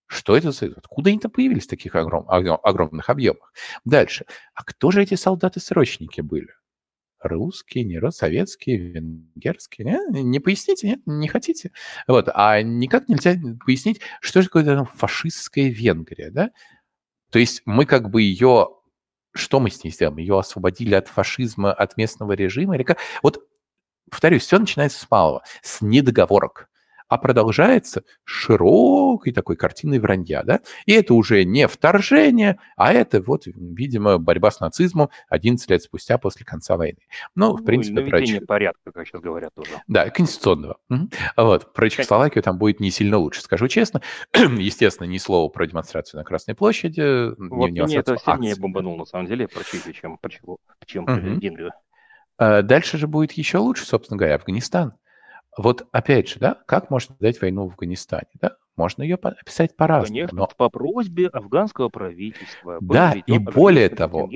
Что 0.07 0.35
это 0.37 0.51
за... 0.51 0.67
Откуда 0.67 1.09
они 1.09 1.19
там 1.19 1.31
появились 1.31 1.63
в 1.65 1.69
таких 1.69 1.95
огром- 1.95 2.27
огромных 2.27 3.09
объемах? 3.09 3.53
Дальше. 3.85 4.25
А 4.53 4.63
кто 4.63 4.91
же 4.91 5.01
эти 5.01 5.15
солдаты-срочники 5.15 6.21
были? 6.21 6.49
Русские, 7.27 7.83
не 7.85 8.11
советские, 8.11 8.77
венгерские? 8.77 9.99
Не, 10.11 10.23
не 10.23 10.39
поясните, 10.39 10.87
нет? 10.87 10.99
Не 11.05 11.27
хотите? 11.27 11.71
Вот. 12.07 12.29
А 12.33 12.61
никак 12.61 13.09
нельзя 13.09 13.35
пояснить, 13.65 13.99
что 14.21 14.41
же 14.41 14.47
такое 14.47 14.63
там 14.63 14.85
фашистская 14.85 15.69
Венгрия, 15.69 16.29
да? 16.29 16.51
То 17.31 17.39
есть 17.39 17.63
мы 17.65 17.85
как 17.85 18.09
бы 18.09 18.21
ее... 18.21 18.69
Что 19.33 19.59
мы 19.59 19.69
с 19.69 19.83
ней 19.83 19.89
сделаем? 19.89 20.17
Ее 20.17 20.39
освободили 20.39 20.93
от 20.93 21.07
фашизма, 21.07 21.73
от 21.73 21.97
местного 21.97 22.33
режима? 22.33 22.75
Или 22.75 22.83
как? 22.83 22.99
Вот, 23.23 23.43
повторюсь, 24.09 24.43
все 24.43 24.59
начинается 24.59 24.99
с 24.99 25.09
малого, 25.09 25.43
с 25.61 25.81
недоговорок 25.81 26.69
а 27.07 27.17
продолжается 27.17 28.03
широкой 28.23 29.33
такой 29.33 29.55
картиной 29.55 29.99
вранья, 29.99 30.43
да? 30.43 30.61
И 30.85 30.93
это 30.93 31.13
уже 31.13 31.43
не 31.43 31.67
вторжение, 31.67 32.57
а 32.75 32.93
это 32.93 33.21
вот, 33.21 33.43
видимо, 33.45 34.17
борьба 34.17 34.51
с 34.51 34.59
нацизмом 34.59 35.09
11 35.29 35.69
лет 35.69 35.83
спустя 35.83 36.17
после 36.17 36.45
конца 36.45 36.77
войны. 36.77 36.99
Ну, 37.35 37.55
в 37.57 37.63
принципе, 37.63 38.01
Ну, 38.01 38.07
про 38.07 38.11
наведение 38.17 38.39
Чех- 38.39 38.47
порядка, 38.47 38.91
как 38.91 39.07
сейчас 39.07 39.21
говорят 39.21 39.53
тоже. 39.53 39.71
да, 39.87 40.09
конституционного. 40.09 40.77
Вот. 41.37 41.73
Про 41.73 41.89
Чехословакию 41.89 42.43
там 42.43 42.57
будет 42.57 42.79
не 42.79 42.91
сильно 42.91 43.17
лучше, 43.17 43.41
скажу 43.41 43.67
честно. 43.67 44.01
Естественно, 44.33 45.07
ни 45.07 45.17
слова 45.17 45.49
про 45.49 45.65
демонстрацию 45.67 46.19
на 46.19 46.23
Красной 46.23 46.55
площади. 46.55 47.29
Вот 47.37 47.69
не 47.69 47.81
меня 47.81 47.99
это 47.99 48.17
сильнее 48.17 48.55
бомбанул, 48.55 48.97
на 48.97 49.05
самом 49.05 49.27
деле, 49.27 49.47
про 49.47 49.63
Чехию, 49.63 49.93
чем, 49.93 50.17
про 50.17 50.29
Чеху- 50.29 50.57
чем 50.85 51.05
про. 51.05 51.15
Венгрию. 51.15 51.71
А 52.37 52.61
Дальше 52.61 52.97
же 52.97 53.07
будет 53.07 53.31
еще 53.33 53.59
лучше, 53.59 53.85
собственно 53.85 54.17
говоря, 54.17 54.35
Афганистан. 54.35 54.93
Вот 55.57 55.87
опять 55.91 56.29
же, 56.29 56.39
да, 56.39 56.57
как 56.65 56.89
можно 56.89 57.15
дать 57.19 57.39
войну 57.41 57.67
в 57.67 57.71
Афганистане, 57.71 58.29
да? 58.41 58.57
Можно 58.75 59.03
ее 59.03 59.15
по- 59.15 59.29
описать 59.29 59.75
по-разному. 59.77 60.13
Конечно, 60.13 60.37
но 60.37 60.49
по 60.57 60.69
просьбе 60.69 61.27
афганского 61.27 61.87
правительства. 61.87 62.79
Да, 62.81 63.13
и 63.13 63.37
более 63.37 63.87
того, 63.87 64.29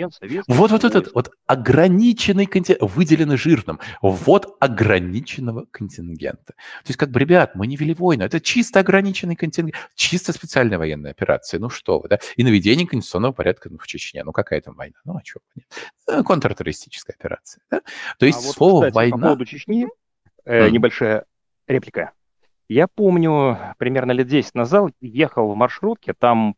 Вот, 0.47 0.71
вот 0.71 0.83
этот 0.83 1.13
вот 1.13 1.31
ограниченный 1.45 2.45
контингент, 2.45 2.89
выделено 2.95 3.35
жирным, 3.35 3.79
вот 4.01 4.55
ограниченного 4.61 5.65
контингента. 5.71 6.53
То 6.53 6.87
есть 6.87 6.97
как 6.97 7.11
бы, 7.11 7.19
ребят, 7.19 7.55
мы 7.55 7.67
не 7.67 7.75
вели 7.75 7.93
войну, 7.93 8.23
это 8.23 8.39
чисто 8.39 8.79
ограниченный 8.79 9.35
контингент, 9.35 9.75
чисто 9.95 10.31
специальная 10.31 10.77
военная 10.77 11.11
операция, 11.11 11.59
ну 11.59 11.69
что 11.69 11.99
вы, 11.99 12.07
да, 12.07 12.19
и 12.37 12.43
наведение 12.43 12.87
конституционного 12.87 13.33
порядка 13.33 13.69
ну, 13.69 13.77
в 13.77 13.87
Чечне, 13.87 14.23
ну 14.23 14.31
какая 14.31 14.61
там 14.61 14.75
война, 14.75 14.95
ну 15.03 15.17
а 15.17 15.21
что, 15.23 15.41
контртеррористическая 16.23 17.15
операция, 17.19 17.61
да? 17.69 17.81
То 18.17 18.25
есть 18.25 18.39
а 18.39 18.41
вот, 18.41 18.55
слово 18.55 18.81
кстати, 18.85 18.93
по 18.93 18.95
«война», 18.95 19.17
поводу 19.17 19.45
Чечни, 19.45 19.87
э, 20.49 20.69
небольшая 20.69 21.25
реплика. 21.67 22.11
Я 22.67 22.87
помню, 22.87 23.57
примерно 23.77 24.11
лет 24.11 24.27
10 24.27 24.55
назад 24.55 24.91
ехал 25.01 25.51
в 25.51 25.55
маршрутке, 25.55 26.13
там 26.13 26.55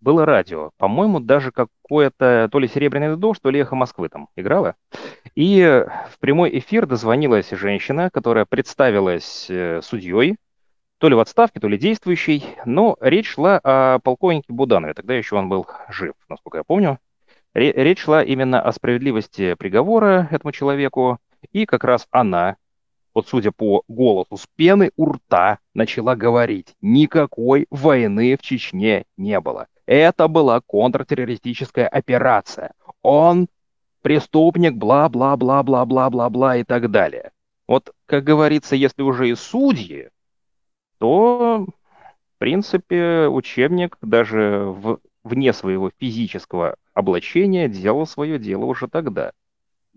было 0.00 0.24
радио. 0.24 0.70
По-моему, 0.76 1.20
даже 1.20 1.50
какое-то 1.50 2.48
то 2.50 2.58
ли 2.58 2.68
«Серебряный 2.68 3.16
дождь», 3.16 3.40
то 3.42 3.50
ли 3.50 3.60
«Эхо 3.60 3.74
Москвы» 3.74 4.08
там 4.08 4.28
играло. 4.36 4.76
И 5.34 5.84
в 6.10 6.18
прямой 6.18 6.58
эфир 6.58 6.86
дозвонилась 6.86 7.50
женщина, 7.50 8.10
которая 8.10 8.44
представилась 8.44 9.46
э, 9.48 9.80
судьей, 9.82 10.36
то 10.98 11.08
ли 11.08 11.14
в 11.14 11.20
отставке, 11.20 11.60
то 11.60 11.68
ли 11.68 11.78
действующей, 11.78 12.44
но 12.64 12.96
речь 13.00 13.28
шла 13.28 13.60
о 13.62 13.98
полковнике 13.98 14.52
Буданове, 14.52 14.94
тогда 14.94 15.14
еще 15.14 15.36
он 15.36 15.48
был 15.48 15.66
жив, 15.88 16.14
насколько 16.28 16.58
я 16.58 16.64
помню. 16.64 16.98
Речь 17.54 18.00
шла 18.00 18.22
именно 18.22 18.60
о 18.60 18.72
справедливости 18.72 19.54
приговора 19.54 20.28
этому 20.30 20.52
человеку, 20.52 21.18
и 21.52 21.66
как 21.66 21.84
раз 21.84 22.06
она, 22.10 22.56
вот 23.16 23.28
судя 23.28 23.50
по 23.50 23.82
голосу 23.88 24.36
с 24.36 24.46
пены 24.56 24.90
у 24.98 25.10
рта, 25.10 25.58
начала 25.72 26.14
говорить, 26.14 26.74
никакой 26.82 27.66
войны 27.70 28.36
в 28.36 28.42
Чечне 28.42 29.06
не 29.16 29.40
было. 29.40 29.68
Это 29.86 30.28
была 30.28 30.60
контртеррористическая 30.60 31.88
операция. 31.88 32.74
Он 33.00 33.46
преступник, 34.02 34.74
бла-бла-бла-бла-бла-бла-бла 34.74 36.56
и 36.58 36.64
так 36.64 36.90
далее. 36.90 37.30
Вот, 37.66 37.94
как 38.04 38.22
говорится, 38.22 38.76
если 38.76 39.00
уже 39.00 39.30
и 39.30 39.34
судьи, 39.34 40.10
то, 40.98 41.64
в 41.64 42.38
принципе, 42.38 43.28
учебник 43.28 43.96
даже 44.02 44.66
в, 44.66 44.98
вне 45.24 45.54
своего 45.54 45.90
физического 45.98 46.76
облачения 46.92 47.66
делал 47.66 48.06
свое 48.06 48.38
дело 48.38 48.66
уже 48.66 48.88
тогда 48.88 49.32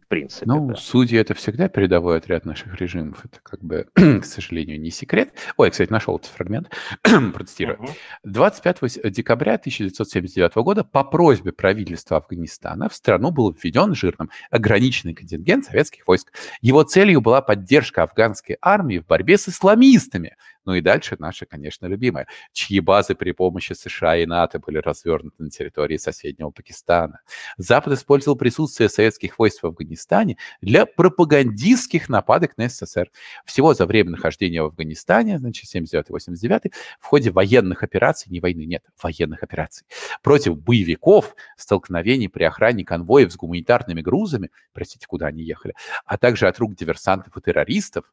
принципе. 0.09 0.45
Ну, 0.47 0.67
да. 0.67 0.75
судьи 0.75 1.17
это 1.17 1.33
всегда 1.33 1.69
передовой 1.69 2.17
отряд 2.17 2.45
наших 2.45 2.75
режимов. 2.81 3.23
Это 3.23 3.39
как 3.41 3.63
бы, 3.63 3.87
к 3.93 4.25
сожалению, 4.25 4.81
не 4.81 4.91
секрет. 4.91 5.33
Ой, 5.55 5.71
кстати, 5.71 5.91
нашел 5.91 6.17
этот 6.17 6.31
фрагмент. 6.31 6.69
Протестирую. 7.01 7.79
Угу. 7.79 7.89
25 8.25 9.11
декабря 9.11 9.53
1979 9.53 10.55
года 10.55 10.83
по 10.83 11.03
просьбе 11.03 11.53
правительства 11.53 12.17
Афганистана 12.17 12.89
в 12.89 12.95
страну 12.95 13.31
был 13.31 13.51
введен 13.51 13.95
жирным 13.95 14.29
ограниченный 14.51 15.13
контингент 15.13 15.65
советских 15.65 16.07
войск. 16.07 16.33
Его 16.61 16.83
целью 16.83 17.21
была 17.21 17.41
поддержка 17.41 18.03
афганской 18.03 18.57
армии 18.61 18.99
в 18.99 19.05
борьбе 19.05 19.37
с 19.37 19.47
исламистами, 19.47 20.35
ну 20.65 20.73
и 20.73 20.81
дальше 20.81 21.15
наша, 21.19 21.45
конечно, 21.45 21.85
любимая, 21.85 22.27
чьи 22.51 22.79
базы 22.79 23.15
при 23.15 23.31
помощи 23.31 23.73
США 23.73 24.17
и 24.17 24.25
НАТО 24.25 24.59
были 24.59 24.77
развернуты 24.77 25.43
на 25.43 25.49
территории 25.49 25.97
соседнего 25.97 26.51
Пакистана. 26.51 27.21
Запад 27.57 27.93
использовал 27.93 28.37
присутствие 28.37 28.89
советских 28.89 29.39
войск 29.39 29.63
в 29.63 29.67
Афганистане 29.67 30.37
для 30.61 30.85
пропагандистских 30.85 32.09
нападок 32.09 32.57
на 32.57 32.69
СССР. 32.69 33.09
Всего 33.45 33.73
за 33.73 33.85
время 33.85 34.11
нахождения 34.11 34.61
в 34.61 34.65
Афганистане, 34.65 35.39
значит, 35.39 35.73
79-89, 35.73 36.73
в 36.99 37.05
ходе 37.05 37.31
военных 37.31 37.83
операций, 37.83 38.31
не 38.31 38.39
войны, 38.39 38.65
нет, 38.65 38.83
военных 39.01 39.43
операций, 39.43 39.87
против 40.21 40.57
боевиков, 40.57 41.35
столкновений 41.57 42.27
при 42.27 42.43
охране 42.43 42.83
конвоев 42.83 43.31
с 43.31 43.35
гуманитарными 43.35 44.01
грузами, 44.01 44.51
простите, 44.73 45.07
куда 45.07 45.27
они 45.27 45.43
ехали, 45.43 45.73
а 46.05 46.17
также 46.17 46.47
от 46.47 46.59
рук 46.59 46.75
диверсантов 46.75 47.35
и 47.37 47.41
террористов, 47.41 48.05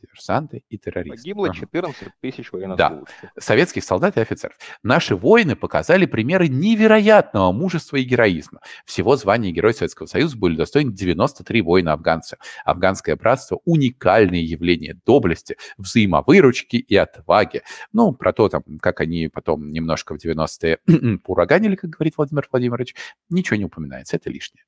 диверсанты 0.00 0.62
и 0.68 0.78
террористы. 0.78 1.22
Погибло 1.22 1.54
14 1.54 2.08
тысяч 2.20 2.52
военнослужащих. 2.52 3.30
Да, 3.34 3.40
советских 3.40 3.84
солдат 3.84 4.16
и 4.16 4.20
офицеров. 4.20 4.56
Наши 4.82 5.16
воины 5.16 5.56
показали 5.56 6.06
примеры 6.06 6.48
невероятного 6.48 7.52
мужества 7.52 7.96
и 7.96 8.04
героизма. 8.04 8.60
Всего 8.84 9.16
звания 9.16 9.50
Герой 9.50 9.74
Советского 9.74 10.06
Союза 10.06 10.36
были 10.36 10.56
достойны 10.56 10.92
93 10.92 11.62
воина-афганца. 11.62 12.38
Афганское 12.64 13.16
братство– 13.16 13.60
уникальное 13.64 14.40
явление 14.40 14.98
доблести, 15.04 15.56
взаимовыручки 15.78 16.76
и 16.76 16.96
отваги. 16.96 17.62
Ну, 17.92 18.12
про 18.12 18.32
то, 18.32 18.48
там, 18.48 18.62
как 18.80 19.00
они 19.00 19.28
потом 19.28 19.70
немножко 19.70 20.16
в 20.16 20.24
90-е 20.24 20.78
ураганили, 21.26 21.76
как 21.76 21.90
говорит 21.90 22.14
Владимир 22.16 22.46
Владимирович, 22.50 22.94
ничего 23.30 23.56
не 23.56 23.64
упоминается, 23.64 24.16
это 24.16 24.30
лишнее. 24.30 24.64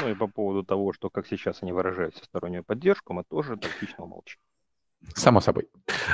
Ну 0.00 0.10
и 0.10 0.14
по 0.14 0.28
поводу 0.28 0.64
того, 0.64 0.92
что 0.92 1.10
как 1.10 1.26
сейчас 1.26 1.62
они 1.62 1.72
выражают 1.72 2.14
всестороннюю 2.14 2.62
поддержку, 2.62 3.14
мы 3.14 3.24
тоже 3.24 3.56
тактично 3.56 4.06
молчим. 4.06 4.38
Само 5.14 5.40
собой. 5.40 5.68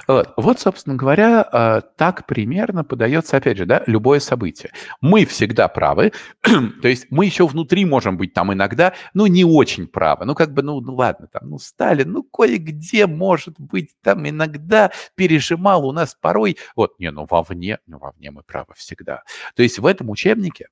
Вот, 0.08 0.60
собственно 0.60 0.96
говоря, 0.96 1.42
а, 1.42 1.80
так 1.80 2.26
примерно 2.26 2.84
подается, 2.84 3.36
опять 3.36 3.56
же, 3.56 3.66
да, 3.66 3.82
любое 3.86 4.20
событие. 4.20 4.72
Мы 5.00 5.24
всегда 5.24 5.68
правы, 5.68 6.12
то 6.42 6.88
есть 6.88 7.06
мы 7.10 7.24
еще 7.26 7.46
внутри 7.46 7.84
можем 7.84 8.16
быть 8.16 8.34
там 8.34 8.52
иногда, 8.52 8.94
ну, 9.14 9.26
не 9.26 9.44
очень 9.44 9.86
правы. 9.86 10.26
Ну, 10.26 10.34
как 10.34 10.52
бы, 10.52 10.62
ну, 10.62 10.80
ну 10.80 10.94
ладно, 10.94 11.26
там, 11.26 11.48
ну, 11.48 11.58
Сталин, 11.58 12.12
ну, 12.12 12.22
кое-где, 12.22 13.06
может 13.06 13.58
быть, 13.58 13.94
там 14.02 14.28
иногда 14.28 14.90
пережимал 15.14 15.86
у 15.86 15.92
нас 15.92 16.14
порой. 16.18 16.56
Вот, 16.76 16.98
не, 16.98 17.10
ну, 17.10 17.26
вовне, 17.28 17.78
ну, 17.86 17.98
вовне 17.98 18.30
мы 18.30 18.42
правы 18.42 18.74
всегда. 18.76 19.22
То 19.54 19.62
есть 19.62 19.78
в 19.78 19.86
этом 19.86 20.10
учебнике, 20.10 20.68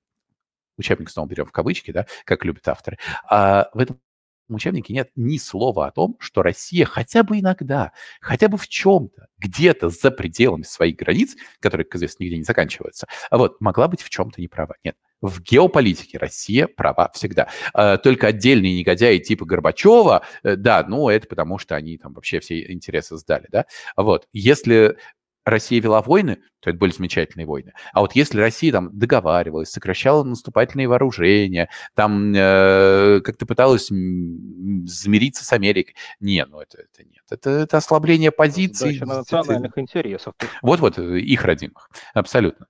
учебник 0.78 1.10
снова 1.10 1.26
берем 1.26 1.46
в 1.46 1.52
кавычки, 1.52 1.90
да, 1.90 2.06
как 2.24 2.44
любят 2.44 2.66
авторы, 2.68 2.98
а 3.28 3.68
в 3.74 3.78
этом 3.78 3.98
учебнике 4.48 4.92
нет 4.92 5.10
ни 5.16 5.38
слова 5.38 5.86
о 5.86 5.90
том, 5.92 6.16
что 6.18 6.42
Россия 6.42 6.84
хотя 6.84 7.22
бы 7.22 7.40
иногда, 7.40 7.92
хотя 8.20 8.48
бы 8.48 8.58
в 8.58 8.68
чем-то, 8.68 9.28
где-то 9.38 9.88
за 9.88 10.10
пределами 10.10 10.62
своих 10.62 10.96
границ, 10.96 11.36
которые, 11.60 11.84
как 11.84 11.96
известно, 11.96 12.24
нигде 12.24 12.38
не 12.38 12.44
заканчиваются, 12.44 13.06
вот, 13.30 13.60
могла 13.60 13.88
быть 13.88 14.02
в 14.02 14.10
чем-то 14.10 14.40
неправа. 14.40 14.76
Нет. 14.84 14.96
В 15.20 15.40
геополитике 15.40 16.18
Россия 16.18 16.66
права 16.66 17.10
всегда. 17.14 17.48
А, 17.72 17.96
только 17.96 18.26
отдельные 18.26 18.76
негодяи 18.76 19.18
типа 19.18 19.44
Горбачева, 19.44 20.22
э, 20.42 20.56
да, 20.56 20.84
ну 20.88 21.08
это 21.08 21.28
потому, 21.28 21.58
что 21.58 21.76
они 21.76 21.96
там 21.96 22.12
вообще 22.12 22.40
все 22.40 22.72
интересы 22.72 23.16
сдали, 23.16 23.46
да. 23.48 23.66
Вот. 23.96 24.26
Если 24.32 24.96
Россия 25.44 25.80
вела 25.80 26.02
войны, 26.02 26.38
то 26.60 26.70
это 26.70 26.78
были 26.78 26.92
замечательные 26.92 27.46
войны. 27.46 27.72
А 27.92 28.00
вот 28.00 28.14
если 28.14 28.40
Россия 28.40 28.72
там 28.72 28.96
договаривалась, 28.96 29.70
сокращала 29.70 30.22
наступательные 30.22 30.88
вооружения, 30.88 31.68
там 31.94 32.32
э, 32.34 33.20
как-то 33.24 33.46
пыталась 33.46 33.88
замириться 33.88 35.44
с 35.44 35.52
Америкой, 35.52 35.94
не, 36.20 36.44
ну 36.46 36.60
это, 36.60 36.78
это 36.78 37.08
нет. 37.08 37.24
Это, 37.30 37.50
это 37.50 37.76
ослабление 37.78 38.30
позиций. 38.30 38.98
Задача 38.98 39.18
национальных 39.18 39.78
интересов. 39.78 40.34
Вот-вот, 40.62 40.98
э, 40.98 41.18
их 41.18 41.44
родимых, 41.44 41.90
абсолютно. 42.14 42.66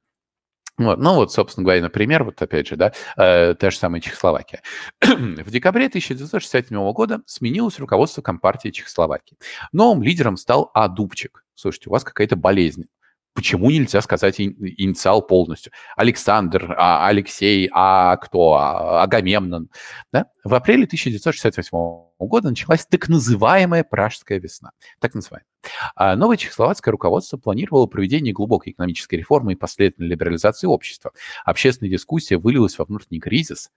Вот. 0.79 0.99
Ну 0.99 1.15
вот, 1.15 1.33
собственно 1.33 1.65
говоря, 1.65 1.83
например, 1.83 2.25
вот 2.25 2.41
опять 2.41 2.67
же, 2.67 2.77
да, 2.77 2.93
э, 3.17 3.55
та 3.55 3.71
же 3.71 3.77
самая 3.77 4.01
Чехословакия. 4.01 4.63
в 5.03 5.51
декабре 5.51 5.87
1967 5.87 6.93
года 6.93 7.21
сменилось 7.27 7.79
руководство 7.79 8.23
Компартии 8.23 8.71
Чехословакии. 8.71 9.37
Новым 9.73 10.03
лидером 10.03 10.37
стал 10.37 10.71
А. 10.75 10.89
Слушайте, 11.55 11.89
у 11.89 11.93
вас 11.93 12.05
какая-то 12.05 12.37
болезнь. 12.37 12.85
Почему 13.35 13.71
нельзя 13.71 14.03
сказать 14.03 14.41
инициал 14.41 15.23
полностью? 15.23 15.73
Александр, 15.97 16.75
а, 16.77 17.07
Алексей, 17.07 17.69
а 17.73 18.17
кто? 18.19 18.55
А, 18.55 19.03
Агамемнон. 19.03 19.71
Да? 20.13 20.27
В 20.45 20.55
апреле 20.55 20.85
1968 20.85 21.71
года 22.19 22.51
началась 22.51 22.85
так 22.85 23.09
называемая 23.09 23.85
Пражская 23.85 24.39
весна. 24.39 24.73
Так 25.01 25.15
называемая. 25.15 25.47
А 25.97 26.15
новое 26.15 26.37
чехословацкое 26.37 26.93
руководство 26.93 27.39
планировало 27.39 27.87
проведение 27.87 28.35
глубокой 28.35 28.73
экономической 28.73 29.15
реформы 29.15 29.53
и 29.53 29.57
последовательной 29.57 30.11
либерализации 30.11 30.67
общества. 30.67 31.13
Общественная 31.45 31.91
дискуссия 31.91 32.37
вылилась 32.37 32.79
во 32.79 32.85
внутренний 32.85 33.21
кризис, 33.21 33.71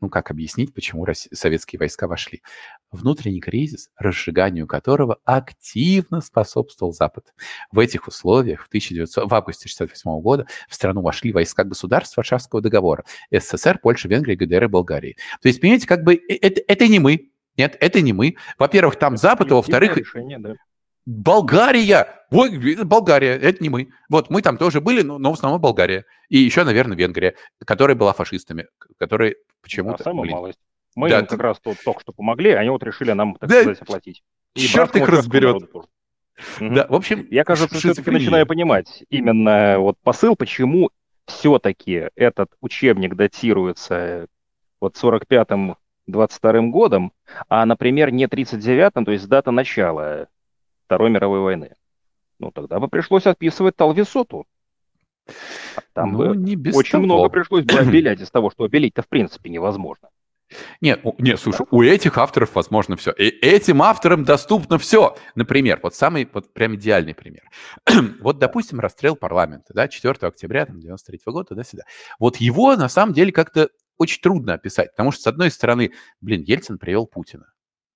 ну, 0.00 0.08
как 0.08 0.30
объяснить, 0.30 0.72
почему 0.74 1.06
советские 1.12 1.78
войска 1.78 2.08
вошли? 2.08 2.42
Внутренний 2.90 3.40
кризис, 3.40 3.90
разжиганию 3.96 4.66
которого 4.66 5.18
активно 5.24 6.20
способствовал 6.20 6.92
Запад. 6.92 7.34
В 7.70 7.78
этих 7.78 8.08
условиях 8.08 8.64
в, 8.64 8.68
1900, 8.68 9.30
в 9.30 9.34
августе 9.34 9.66
1968 9.66 10.22
года 10.22 10.46
в 10.68 10.74
страну 10.74 11.02
вошли 11.02 11.32
войска 11.32 11.64
государств 11.64 12.16
Варшавского 12.16 12.60
договора. 12.62 13.04
СССР, 13.30 13.78
Польша, 13.82 14.08
Венгрия, 14.08 14.36
ГДР 14.36 14.64
и 14.64 14.68
Болгарии. 14.68 15.16
То 15.42 15.48
есть, 15.48 15.60
понимаете, 15.60 15.86
как 15.86 16.02
бы 16.02 16.14
э, 16.14 16.36
это, 16.40 16.62
это 16.66 16.88
не 16.88 16.98
мы. 16.98 17.30
Нет, 17.56 17.76
это 17.80 18.00
не 18.00 18.12
мы. 18.12 18.36
Во-первых, 18.58 18.96
там 18.96 19.16
Запад, 19.16 19.52
а 19.52 19.56
во-вторых... 19.56 19.96
Решение, 19.96 20.38
да. 20.38 20.54
Болгария! 21.06 22.06
Ой, 22.30 22.76
Болгария, 22.84 23.36
это 23.36 23.62
не 23.62 23.68
мы. 23.68 23.88
Вот, 24.08 24.30
мы 24.30 24.42
там 24.42 24.56
тоже 24.56 24.80
были, 24.80 25.02
но, 25.02 25.18
но 25.18 25.30
в 25.30 25.34
основном 25.34 25.60
Болгария. 25.60 26.04
И 26.28 26.38
еще, 26.38 26.62
наверное, 26.64 26.96
Венгрия, 26.96 27.34
которая 27.64 27.96
была 27.96 28.12
фашистами, 28.12 28.68
которые 28.98 29.36
почему-то... 29.62 29.98
Да, 29.98 30.04
самая 30.04 30.22
блин, 30.22 30.34
малость. 30.34 30.58
Мы 30.94 31.08
да, 31.08 31.20
им 31.20 31.26
как 31.26 31.38
ты... 31.38 31.42
раз 31.42 31.60
тут 31.60 31.78
только 31.84 32.00
что 32.00 32.12
помогли, 32.12 32.50
они 32.52 32.70
вот 32.70 32.82
решили 32.82 33.12
нам, 33.12 33.36
так 33.36 33.48
да, 33.48 33.60
сказать, 33.62 33.80
оплатить. 33.80 34.22
И 34.54 34.60
черт 34.60 34.94
их 34.96 35.08
разберет. 35.08 35.70
Да, 36.60 36.86
в 36.88 36.94
общем, 36.94 37.26
я, 37.30 37.44
кажется, 37.44 37.76
все-таки 37.76 38.10
начинаю 38.10 38.46
понимать 38.46 39.04
именно 39.10 39.78
вот 39.78 39.98
посыл, 40.02 40.36
почему 40.36 40.90
все-таки 41.26 42.08
этот 42.16 42.50
учебник 42.60 43.14
датируется 43.14 44.26
вот 44.80 44.96
45-м 44.96 45.76
22 46.06 46.60
годом, 46.70 47.12
а, 47.48 47.64
например, 47.66 48.10
не 48.10 48.24
39-м, 48.26 49.04
то 49.04 49.12
есть 49.12 49.28
дата 49.28 49.50
начала 49.50 50.28
Второй 50.90 51.08
мировой 51.08 51.38
войны. 51.38 51.76
Ну, 52.40 52.50
тогда 52.50 52.80
бы 52.80 52.88
пришлось 52.88 53.24
отписывать 53.24 53.76
Талвисоту. 53.76 54.44
Там 55.92 56.14
ну, 56.14 56.18
бы 56.18 56.36
не 56.36 56.56
без 56.56 56.74
очень 56.74 56.90
того. 56.90 57.04
много 57.04 57.28
пришлось 57.28 57.64
бы 57.64 57.74
обелять 57.78 58.20
из 58.20 58.28
того, 58.28 58.50
что 58.50 58.64
обелить-то 58.64 59.02
в 59.02 59.08
принципе 59.08 59.50
невозможно. 59.50 60.08
Нет, 60.80 61.04
нет, 61.18 61.38
слушай, 61.38 61.64
у 61.70 61.80
этих 61.84 62.18
авторов 62.18 62.56
возможно 62.56 62.96
все. 62.96 63.12
И 63.12 63.22
этим 63.22 63.82
авторам 63.82 64.24
доступно 64.24 64.80
все. 64.80 65.16
Например, 65.36 65.78
вот 65.80 65.94
самый, 65.94 66.28
вот 66.32 66.52
прям 66.52 66.74
идеальный 66.74 67.14
пример. 67.14 67.44
вот, 68.20 68.40
допустим, 68.40 68.80
расстрел 68.80 69.14
парламента, 69.14 69.72
да, 69.72 69.86
4 69.86 70.12
октября 70.22 70.66
93 70.66 71.20
года, 71.26 71.50
туда-сюда. 71.50 71.84
Вот 72.18 72.38
его, 72.38 72.74
на 72.74 72.88
самом 72.88 73.12
деле, 73.12 73.30
как-то 73.30 73.68
очень 73.96 74.20
трудно 74.20 74.54
описать, 74.54 74.90
потому 74.90 75.12
что, 75.12 75.22
с 75.22 75.26
одной 75.28 75.52
стороны, 75.52 75.92
блин, 76.20 76.42
Ельцин 76.42 76.78
привел 76.78 77.06
Путина. 77.06 77.46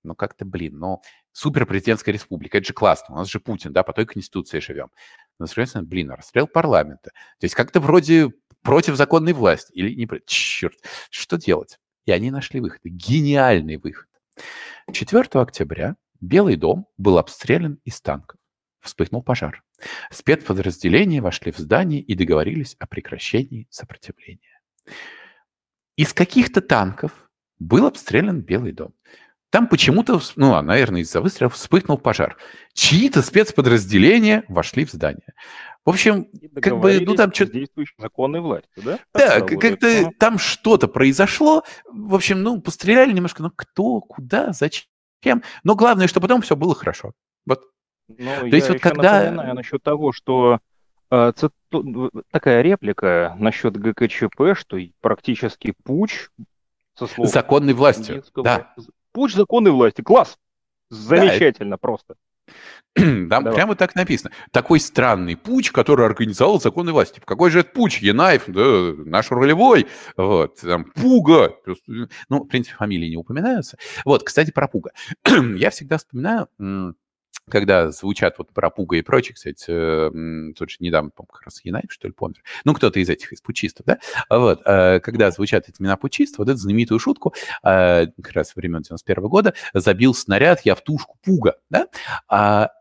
Ну, 0.03 0.15
как-то, 0.15 0.45
блин, 0.45 0.77
но 0.77 1.01
суперпрезидентская 1.35 2.13
республика, 2.13 2.57
это 2.57 2.67
же 2.67 2.73
классно, 2.73 3.15
у 3.15 3.17
нас 3.17 3.27
же 3.27 3.41
Путин, 3.41 3.73
да, 3.73 3.83
по 3.83 3.91
той 3.91 4.05
конституции 4.05 4.59
живем. 4.59 4.89
Но, 5.37 5.47
с 5.47 5.51
другой 5.51 5.67
стороны, 5.67 5.87
блин, 5.87 6.11
расстрел 6.11 6.47
парламента. 6.47 7.11
То 7.39 7.45
есть 7.45 7.55
как-то 7.55 7.81
вроде 7.81 8.31
против 8.61 8.95
законной 8.95 9.33
власти 9.33 9.73
или 9.73 9.93
не... 9.93 10.07
Черт, 10.25 10.75
что 11.09 11.37
делать? 11.37 11.77
И 12.05 12.11
они 12.11 12.31
нашли 12.31 12.61
выход. 12.61 12.79
Гениальный 12.85 13.75
выход. 13.75 14.07
4 14.91 15.23
октября 15.33 15.97
Белый 16.21 16.55
дом 16.55 16.87
был 16.97 17.17
обстрелян 17.17 17.79
из 17.83 17.99
танков. 17.99 18.39
Вспыхнул 18.79 19.21
пожар. 19.21 19.61
Спецподразделения 20.09 21.21
вошли 21.21 21.51
в 21.51 21.57
здание 21.57 21.99
и 21.99 22.15
договорились 22.15 22.77
о 22.79 22.87
прекращении 22.87 23.67
сопротивления. 23.69 24.61
Из 25.97 26.13
каких-то 26.13 26.61
танков 26.61 27.29
был 27.59 27.85
обстрелян 27.85 28.41
Белый 28.41 28.71
дом. 28.71 28.93
Там 29.49 29.67
почему-то, 29.67 30.19
ну, 30.35 30.61
наверное, 30.61 31.01
из-за 31.01 31.21
выстрелов 31.21 31.53
вспыхнул 31.53 31.97
пожар. 31.97 32.37
Чьи-то 32.73 33.21
спецподразделения 33.21 34.43
вошли 34.49 34.85
в 34.85 34.91
здание. 34.91 35.33
В 35.85 35.89
общем, 35.91 36.27
как 36.61 36.79
бы, 36.79 36.99
ну 36.99 37.15
там 37.15 37.31
что-то... 37.31 37.53
действующей 37.53 37.93
законной 37.99 38.41
властью, 38.41 38.83
да? 38.83 38.99
Да, 39.13 39.41
как-то 39.41 40.09
там 40.17 40.39
что-то 40.39 40.87
произошло. 40.87 41.63
В 41.85 42.15
общем, 42.15 42.41
ну, 42.41 42.59
постреляли 42.59 43.13
немножко, 43.13 43.43
но 43.43 43.51
кто, 43.55 44.01
куда, 44.01 44.51
зачем? 44.51 45.43
Но 45.63 45.75
главное, 45.75 46.07
что 46.07 46.19
потом 46.19 46.41
все 46.41 46.55
было 46.55 46.73
хорошо. 46.73 47.13
Вот. 47.45 47.61
Ну, 48.07 48.49
То 48.49 48.55
есть 48.55 48.67
вот 48.67 48.79
когда... 48.81 49.21
напоминаю 49.21 49.55
насчет 49.55 49.83
того, 49.83 50.11
что 50.11 50.59
э, 51.11 51.33
такая 52.31 52.61
реплика 52.63 53.35
насчет 53.37 53.77
ГКЧП, 53.77 54.57
что 54.57 54.77
практически 55.01 55.75
путь 55.83 56.29
со 56.97 57.05
слов... 57.05 57.29
Законной 57.29 57.73
властью, 57.73 58.23
да. 58.35 58.73
Путь 59.15 59.33
законной 59.33 59.71
власти, 59.71 60.01
класс! 60.01 60.37
Замечательно 60.89 61.71
да, 61.71 61.77
просто. 61.77 62.15
Там 62.95 63.29
Давай. 63.29 63.53
прямо 63.53 63.75
так 63.75 63.95
написано. 63.95 64.31
Такой 64.51 64.81
странный 64.81 65.37
путь, 65.37 65.69
который 65.69 66.05
организовал 66.05 66.59
законы 66.59 66.91
власти. 66.91 67.21
Какой 67.23 67.49
же 67.49 67.61
это 67.61 67.69
путь? 67.69 68.01
Янаев, 68.01 68.43
да, 68.47 68.93
наш 69.05 69.31
ролевой, 69.31 69.87
вот, 70.17 70.59
там, 70.59 70.91
Пуга. 70.91 71.55
Ну, 71.87 72.43
в 72.43 72.47
принципе, 72.47 72.75
фамилии 72.75 73.07
не 73.07 73.15
упоминаются. 73.15 73.77
Вот, 74.03 74.23
кстати, 74.23 74.51
про 74.51 74.67
Пуга. 74.67 74.91
Я 75.25 75.69
всегда 75.69 75.97
вспоминаю 75.97 76.49
когда 77.49 77.91
звучат 77.91 78.37
вот 78.37 78.51
про 78.53 78.69
Пуга 78.69 78.97
и 78.97 79.01
прочее, 79.01 79.35
кстати, 79.35 79.65
э, 79.67 80.53
тут 80.53 80.69
же 80.69 80.77
недавно, 80.79 81.11
по 81.11 81.23
как 81.23 81.43
раз 81.43 81.63
Янаев, 81.63 81.91
что 81.91 82.07
ли, 82.07 82.13
помню, 82.13 82.37
ну, 82.63 82.73
кто-то 82.73 82.99
из 82.99 83.09
этих, 83.09 83.33
из 83.33 83.41
пучистов, 83.41 83.85
да, 83.85 83.99
вот, 84.29 84.61
э, 84.65 84.99
когда 84.99 85.31
звучат 85.31 85.69
эти 85.69 85.81
имена 85.81 85.97
пучистов, 85.97 86.39
вот 86.39 86.49
эту 86.49 86.57
знаменитую 86.57 86.99
шутку, 86.99 87.33
э, 87.63 88.07
как 88.21 88.33
раз 88.33 88.55
времен 88.55 88.81
91 88.81 89.27
года, 89.27 89.53
забил 89.73 90.13
снаряд 90.13 90.61
я 90.65 90.75
в 90.75 90.81
тушку 90.81 91.17
Пуга, 91.23 91.57
да, 91.69 91.87
а 92.27 92.71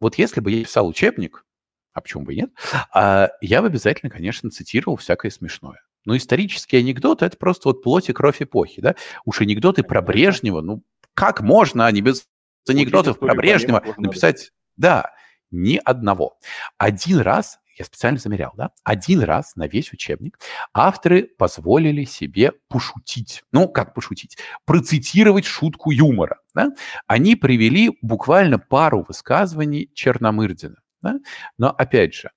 вот 0.00 0.16
если 0.16 0.40
бы 0.40 0.50
я 0.50 0.64
писал 0.64 0.86
учебник, 0.86 1.44
а 1.92 2.00
почему 2.00 2.24
бы 2.24 2.34
и 2.34 2.36
нет, 2.36 2.50
а, 2.92 3.30
я 3.40 3.60
бы 3.62 3.66
обязательно, 3.68 4.10
конечно, 4.10 4.50
цитировал 4.50 4.96
всякое 4.96 5.30
смешное. 5.30 5.82
Но 6.04 6.16
исторические 6.16 6.80
анекдоты– 6.80 7.24
это 7.26 7.36
просто 7.36 7.68
вот 7.68 7.82
плоть 7.82 8.08
и 8.08 8.12
кровь 8.12 8.40
эпохи, 8.40 8.80
да? 8.80 8.94
Уж 9.26 9.42
анекдоты 9.42 9.82
про 9.82 10.00
Брежнева, 10.00 10.62
ну, 10.62 10.82
как 11.14 11.40
можно, 11.42 11.86
они 11.86 12.00
без 12.00 12.26
анекдотов 12.68 13.18
про 13.18 13.34
Брежнева 13.34 13.82
написать, 13.96 14.52
да, 14.76 15.12
ни 15.50 15.80
одного. 15.84 16.38
Один 16.78 17.18
раз, 17.18 17.58
я 17.76 17.84
специально 17.84 18.18
замерял, 18.18 18.52
да, 18.56 18.70
один 18.84 19.22
раз 19.22 19.56
на 19.56 19.66
весь 19.66 19.92
учебник 19.92 20.38
авторы 20.72 21.24
позволили 21.38 22.04
себе 22.04 22.52
пошутить. 22.68 23.42
Ну, 23.52 23.68
как 23.68 23.94
пошутить? 23.94 24.38
Процитировать 24.64 25.46
шутку 25.46 25.90
юмора. 25.90 26.40
Да? 26.54 26.70
Они 27.06 27.36
привели 27.36 27.96
буквально 28.02 28.58
пару 28.58 29.04
высказываний 29.06 29.90
Черномырдина. 29.94 30.76
Да? 31.02 31.16
Но, 31.58 31.70
опять 31.70 32.14
же, 32.14 32.30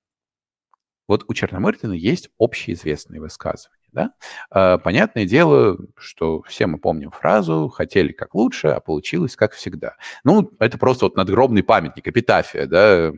вот 1.08 1.26
у 1.28 1.34
Черномырдина 1.34 1.94
есть 1.94 2.30
общеизвестные 2.40 3.20
высказывания. 3.20 3.83
Да? 3.94 4.12
А, 4.50 4.78
понятное 4.80 5.26
дело, 5.26 5.78
что 5.98 6.42
все 6.44 6.68
мы 6.68 6.80
помним 6.80 7.12
фразу 7.12 7.70
«хотели 7.70 8.12
как 8.12 8.36
лучше, 8.36 8.70
а 8.70 8.80
получилось 8.80 9.36
как 9.36 9.54
всегда». 9.54 9.96
Ну, 10.24 10.52
это 10.60 10.78
просто 10.78 11.06
вот 11.06 11.16
надгробный 11.16 11.64
памятник, 11.64 12.08
эпитафия 12.08 12.66
да, 12.66 13.12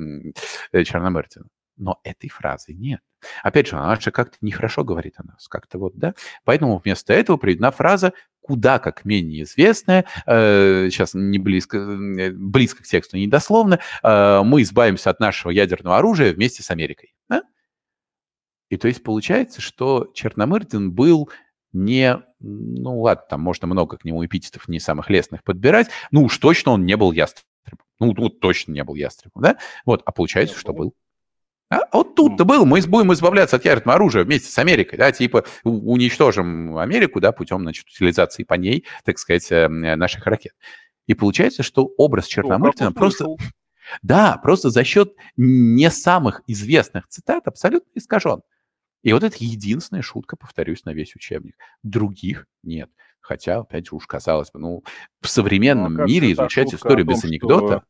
э, 0.71 0.84
Черномырдина. 0.84 1.45
Но 1.78 1.99
этой 2.03 2.30
фразы 2.30 2.73
нет. 2.73 3.01
Опять 3.43 3.67
же, 3.67 3.76
она 3.76 3.95
же 3.95 4.11
как-то 4.11 4.38
нехорошо 4.41 4.84
говорит 4.84 5.15
о 5.17 5.23
нас, 5.23 5.47
как-то 5.47 5.78
вот, 5.78 5.95
да. 5.95 6.13
Поэтому 6.43 6.78
вместо 6.78 7.13
этого 7.13 7.38
приведена 7.38 7.71
фраза 7.71 8.13
куда 8.45 8.78
как 8.78 9.05
менее 9.05 9.43
известная, 9.43 10.05
э, 10.28 10.89
сейчас 10.91 11.15
не 11.15 11.39
близко, 11.39 11.78
э, 11.78 12.32
близко 12.32 12.84
к 12.84 12.86
тексту, 12.86 13.17
не 13.17 13.28
дословно, 13.28 13.80
э, 14.03 14.41
мы 14.43 14.61
избавимся 14.61 15.09
от 15.09 15.19
нашего 15.19 15.49
ядерного 15.51 15.97
оружия 15.97 16.32
вместе 16.32 16.61
с 16.61 16.69
Америкой. 16.69 17.14
И 18.70 18.78
то 18.78 18.88
есть 18.88 19.03
получается, 19.03 19.61
что 19.61 20.11
Черномырдин 20.13 20.91
был 20.91 21.30
не, 21.72 22.22
ну 22.39 23.01
ладно, 23.01 23.24
там 23.30 23.41
можно 23.41 23.68
много 23.68 23.97
к 23.97 24.05
нему 24.05 24.26
эпитетов 24.26 24.68
не 24.68 24.80
самых 24.80 25.09
лестных 25.09 25.43
подбирать, 25.43 25.89
ну 26.11 26.24
уж 26.24 26.38
точно 26.38 26.72
он 26.72 26.86
не 26.86 26.95
был 26.95 27.11
ястребом. 27.11 27.49
Ну, 27.99 28.13
тут 28.13 28.39
точно 28.39 28.74
не 28.74 28.84
был 28.84 28.95
ястребом, 28.95 29.41
да? 29.41 29.57
Вот, 29.86 30.01
а 30.05 30.11
получается, 30.11 30.57
что 30.57 30.74
был. 30.74 30.93
А, 31.70 31.78
а 31.78 31.97
вот 31.97 32.16
тут-то 32.16 32.45
был, 32.45 32.66
мы 32.66 32.82
будем 32.82 33.13
избавляться 33.13 33.55
от 33.55 33.66
ядерного 33.66 33.95
оружия 33.95 34.24
вместе 34.24 34.51
с 34.51 34.57
Америкой, 34.59 34.99
да, 34.99 35.11
типа 35.11 35.45
уничтожим 35.63 36.78
Америку, 36.78 37.20
да, 37.20 37.32
путем, 37.32 37.61
значит, 37.61 37.88
утилизации 37.88 38.43
по 38.43 38.53
ней, 38.55 38.86
так 39.03 39.18
сказать, 39.18 39.51
э, 39.51 39.68
наших 39.68 40.26
ракет. 40.28 40.53
И 41.07 41.13
получается, 41.13 41.63
что 41.63 41.89
образ 41.97 42.28
Черномырдина 42.28 42.91
просто... 42.91 43.28
Да, 44.01 44.39
просто 44.41 44.72
за 44.72 44.84
счет 44.84 45.13
не 45.38 45.91
самых 45.91 46.41
известных 46.47 47.07
цитат 47.07 47.47
абсолютно 47.47 47.91
искажен. 47.93 48.41
И 49.06 49.14
вот 49.14 49.24
это 49.24 49.38
единственная 49.39 50.01
шутка, 50.01 50.36
повторюсь, 50.36 50.84
на 50.84 50.91
весь 50.91 51.16
учебник. 51.16 51.56
Других 51.84 52.47
нет. 52.64 52.89
Хотя, 53.22 53.60
опять 53.60 53.86
же, 53.86 53.95
уж 53.95 54.08
казалось 54.08 54.49
бы, 54.49 54.60
ну, 54.60 54.84
в 55.22 55.28
современном 55.28 55.93
ну, 55.93 56.03
а 56.03 56.08
мире 56.08 56.32
изучать 56.32 56.74
историю 56.74 57.06
том, 57.06 57.14
без 57.14 57.24
анекдота... 57.24 57.84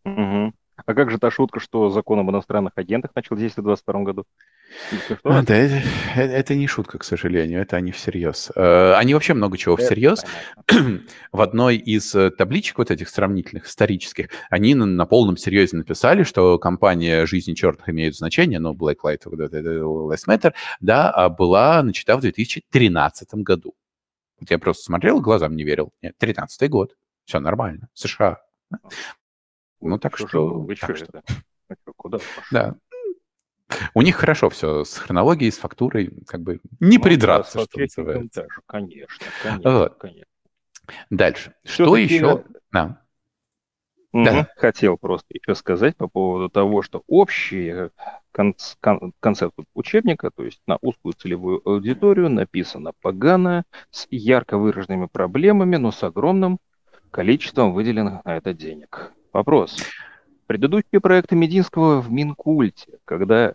Что... 0.00 0.10
Угу. 0.10 0.52
А 0.76 0.94
как 0.94 1.10
же 1.10 1.18
та 1.18 1.30
шутка, 1.30 1.60
что 1.60 1.88
закон 1.90 2.18
об 2.18 2.30
иностранных 2.30 2.72
агентах 2.76 3.12
начал 3.14 3.36
действовать 3.36 3.80
в 3.80 3.84
2022 3.84 4.02
году? 4.02 4.24
А, 5.22 5.42
да, 5.42 5.54
это, 5.54 5.82
это 6.16 6.54
не 6.54 6.66
шутка, 6.66 6.98
к 6.98 7.04
сожалению, 7.04 7.62
это 7.62 7.76
они 7.76 7.92
всерьез. 7.92 8.50
Э, 8.56 8.94
они 8.94 9.14
вообще 9.14 9.34
много 9.34 9.56
чего 9.56 9.76
всерьез. 9.76 10.24
В 11.32 11.40
одной 11.40 11.76
из 11.76 12.14
э, 12.14 12.30
табличек 12.30 12.78
вот 12.78 12.90
этих 12.90 13.08
сравнительных, 13.08 13.66
исторических, 13.66 14.28
они 14.50 14.74
на, 14.74 14.86
на 14.86 15.06
полном 15.06 15.36
серьезе 15.36 15.76
написали, 15.76 16.24
что 16.24 16.58
компания 16.58 17.24
«Жизни 17.26 17.54
черных» 17.54 17.88
имеет 17.88 18.16
значение, 18.16 18.58
но 18.58 18.74
Black 18.74 18.96
Lives 19.04 20.26
Matter, 20.26 20.54
да, 20.80 21.10
а 21.10 21.28
была 21.28 21.82
начата 21.82 22.16
в 22.16 22.20
2013 22.20 23.34
году. 23.34 23.74
Вот 24.40 24.50
я 24.50 24.58
просто 24.58 24.84
смотрел, 24.84 25.20
глазам 25.20 25.54
не 25.54 25.64
верил. 25.64 25.92
Нет, 26.02 26.16
13 26.18 26.68
год. 26.68 26.96
Все 27.24 27.38
нормально. 27.38 27.88
США. 27.94 28.40
Ну, 29.84 29.98
так 29.98 30.16
что... 30.16 30.28
что, 30.28 30.60
вы 30.60 30.76
так 30.76 30.96
что. 30.96 31.22
Это? 31.68 31.92
Куда 31.96 32.18
Да. 32.50 32.74
У 33.94 34.02
них 34.02 34.16
хорошо 34.16 34.50
все 34.50 34.84
с 34.84 34.96
хронологией, 34.96 35.50
с 35.50 35.58
фактурой, 35.58 36.12
как 36.26 36.40
бы 36.42 36.60
не 36.80 36.98
ну, 36.98 37.02
придраться, 37.02 37.58
да, 37.58 37.64
что 37.64 37.80
называется. 37.80 38.42
Даже, 38.42 38.60
конечно, 38.66 39.26
конечно, 39.42 39.78
вот. 39.78 39.94
конечно. 39.94 40.26
Дальше. 41.10 41.54
Что 41.64 41.96
еще? 41.96 42.44
Да. 42.72 43.04
Угу. 44.12 44.24
да. 44.24 44.48
Хотел 44.56 44.96
просто 44.96 45.26
еще 45.30 45.56
сказать 45.56 45.96
по 45.96 46.06
поводу 46.06 46.48
того, 46.48 46.82
что 46.82 47.02
общий 47.08 47.90
кон- 48.30 48.54
кон- 48.80 49.12
концепт 49.18 49.58
учебника, 49.74 50.30
то 50.30 50.44
есть 50.44 50.60
на 50.66 50.78
узкую 50.80 51.14
целевую 51.14 51.60
аудиторию, 51.68 52.30
написано 52.30 52.92
погано, 53.00 53.64
с 53.90 54.06
ярко 54.10 54.56
выраженными 54.56 55.06
проблемами, 55.06 55.76
но 55.76 55.90
с 55.90 56.02
огромным 56.04 56.58
количеством 57.10 57.72
выделенных 57.72 58.24
на 58.24 58.36
это 58.36 58.54
денег. 58.54 59.12
Вопрос. 59.34 59.76
Предыдущие 60.46 61.00
проекты 61.00 61.34
Мединского 61.34 62.00
в 62.00 62.08
Минкульте, 62.08 63.00
когда 63.04 63.54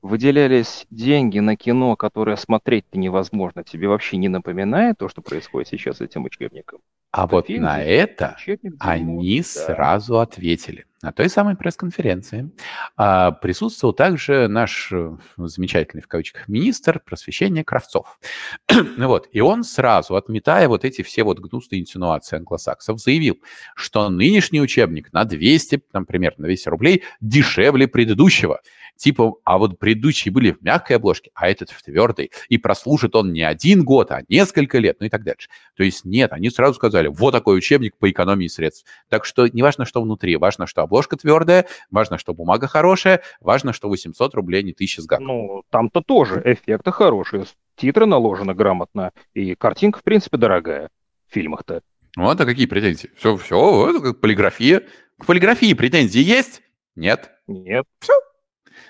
выделялись 0.00 0.86
деньги 0.90 1.40
на 1.40 1.56
кино, 1.56 1.96
которое 1.96 2.36
смотреть-то 2.36 2.96
невозможно, 2.96 3.64
тебе 3.64 3.88
вообще 3.88 4.18
не 4.18 4.28
напоминает 4.28 4.98
то, 4.98 5.08
что 5.08 5.22
происходит 5.22 5.66
сейчас 5.66 5.96
с 5.96 6.00
этим 6.00 6.26
учебником? 6.26 6.78
А 7.10 7.24
это 7.24 7.34
вот 7.34 7.46
фильм, 7.48 7.64
на 7.64 7.82
это 7.82 8.36
они 8.78 9.40
да. 9.40 9.44
сразу 9.44 10.20
ответили. 10.20 10.84
На 11.02 11.12
той 11.12 11.28
самой 11.28 11.56
пресс-конференции 11.56 12.50
а, 12.96 13.32
присутствовал 13.32 13.92
также 13.92 14.48
наш 14.48 14.90
э, 14.92 15.16
замечательный, 15.36 16.00
в 16.00 16.08
кавычках, 16.08 16.48
министр 16.48 17.00
просвещения 17.00 17.64
Кравцов. 17.64 18.18
вот. 18.98 19.28
И 19.30 19.40
он 19.40 19.62
сразу, 19.62 20.16
отметая 20.16 20.68
вот 20.68 20.86
эти 20.86 21.02
все 21.02 21.22
вот 21.22 21.38
гнусные 21.38 21.82
инсинуации 21.82 22.36
англосаксов, 22.36 22.98
заявил, 22.98 23.38
что 23.74 24.08
нынешний 24.08 24.60
учебник 24.60 25.12
на 25.12 25.24
200, 25.24 25.82
например, 25.92 26.34
на 26.38 26.46
200 26.46 26.68
рублей 26.70 27.02
дешевле 27.20 27.88
предыдущего. 27.88 28.60
Типа, 28.96 29.34
а 29.44 29.58
вот 29.58 29.78
предыдущие 29.78 30.32
были 30.32 30.52
в 30.52 30.62
мягкой 30.62 30.96
обложке, 30.96 31.30
а 31.34 31.50
этот 31.50 31.70
в 31.70 31.82
твердой. 31.82 32.30
И 32.48 32.56
прослужит 32.56 33.14
он 33.14 33.32
не 33.32 33.42
один 33.42 33.84
год, 33.84 34.10
а 34.10 34.22
несколько 34.28 34.78
лет, 34.78 34.96
ну 35.00 35.06
и 35.06 35.10
так 35.10 35.22
дальше. 35.22 35.50
То 35.76 35.82
есть 35.84 36.06
нет, 36.06 36.32
они 36.32 36.48
сразу 36.48 36.74
сказали, 36.74 37.08
вот 37.08 37.32
такой 37.32 37.58
учебник 37.58 37.94
по 37.98 38.10
экономии 38.10 38.46
средств. 38.46 38.86
Так 39.10 39.26
что 39.26 39.46
не 39.46 39.62
важно, 39.62 39.84
что 39.84 40.00
внутри, 40.00 40.36
важно, 40.36 40.66
что 40.66 40.85
обложка 40.86 41.16
твердая, 41.16 41.66
важно, 41.90 42.18
что 42.18 42.34
бумага 42.34 42.66
хорошая, 42.66 43.22
важно, 43.40 43.72
что 43.72 43.88
800 43.88 44.34
рублей 44.34 44.62
не 44.62 44.72
1000 44.72 45.02
с 45.02 45.06
гаком. 45.06 45.26
Ну, 45.26 45.62
там-то 45.70 46.00
тоже 46.00 46.40
эффекты 46.44 46.90
хорошие, 46.92 47.44
титры 47.76 48.06
наложены 48.06 48.54
грамотно, 48.54 49.12
и 49.34 49.54
картинка, 49.54 49.98
в 49.98 50.02
принципе, 50.02 50.36
дорогая 50.38 50.88
в 51.28 51.34
фильмах-то. 51.34 51.82
Вот, 52.16 52.40
а 52.40 52.44
какие 52.46 52.66
претензии? 52.66 53.10
Все, 53.16 53.36
все, 53.36 53.90
это 53.90 54.00
как 54.00 54.20
полиграфия. 54.20 54.82
К 55.18 55.26
полиграфии 55.26 55.74
претензии 55.74 56.22
есть? 56.22 56.62
Нет. 56.94 57.30
Нет. 57.46 57.84
Все, 58.00 58.14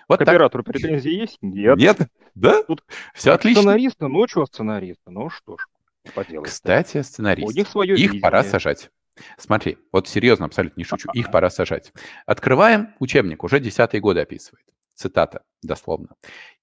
вот 0.09 0.21
К 0.21 0.25
так. 0.25 0.29
оператору 0.35 0.63
претензии 0.63 1.11
есть? 1.13 1.39
Нет. 1.43 1.77
Нет? 1.77 1.99
Да? 2.35 2.63
Тут 2.63 2.85
Все 3.15 3.33
отлично. 3.33 3.63
Сценаристы, 3.63 4.07
ну 4.09 4.27
что 4.29 4.47
сценаристы? 4.47 5.11
Ну 5.11 5.31
что 5.31 5.57
ж, 5.57 5.67
поделать. 6.15 6.49
Кстати, 6.49 7.03
сценаристы. 7.03 7.53
У 7.53 7.57
них 7.57 7.67
свое 7.69 7.95
Их 7.95 8.01
видение. 8.01 8.21
пора 8.21 8.45
сажать. 8.45 8.91
Смотри, 9.39 9.79
вот 9.93 10.09
серьезно, 10.09 10.47
абсолютно 10.47 10.81
не 10.81 10.85
шучу, 10.85 11.09
их 11.13 11.31
пора 11.31 11.51
сажать. 11.51 11.93
Открываем 12.27 12.95
учебник, 12.99 13.45
уже 13.45 13.61
десятые 13.61 14.01
годы 14.01 14.21
описывает. 14.21 14.67
Цитата, 14.95 15.43
дословно. 15.63 16.09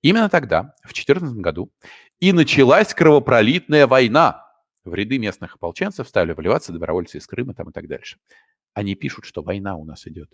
Именно 0.01 0.29
тогда, 0.29 0.73
в 0.83 0.93
2014 0.93 1.37
году, 1.37 1.71
и 2.19 2.31
началась 2.33 2.93
кровопролитная 2.93 3.85
война. 3.85 4.43
В 4.83 4.93
ряды 4.93 5.17
местных 5.19 5.55
ополченцев 5.55 6.07
стали 6.07 6.33
вливаться 6.33 6.73
добровольцы 6.73 7.19
из 7.19 7.27
Крыма 7.27 7.53
там 7.53 7.69
и 7.69 7.71
так 7.71 7.87
дальше. 7.87 8.17
Они 8.73 8.95
пишут, 8.95 9.25
что 9.25 9.43
война 9.43 9.75
у 9.75 9.85
нас 9.85 10.07
идет. 10.07 10.31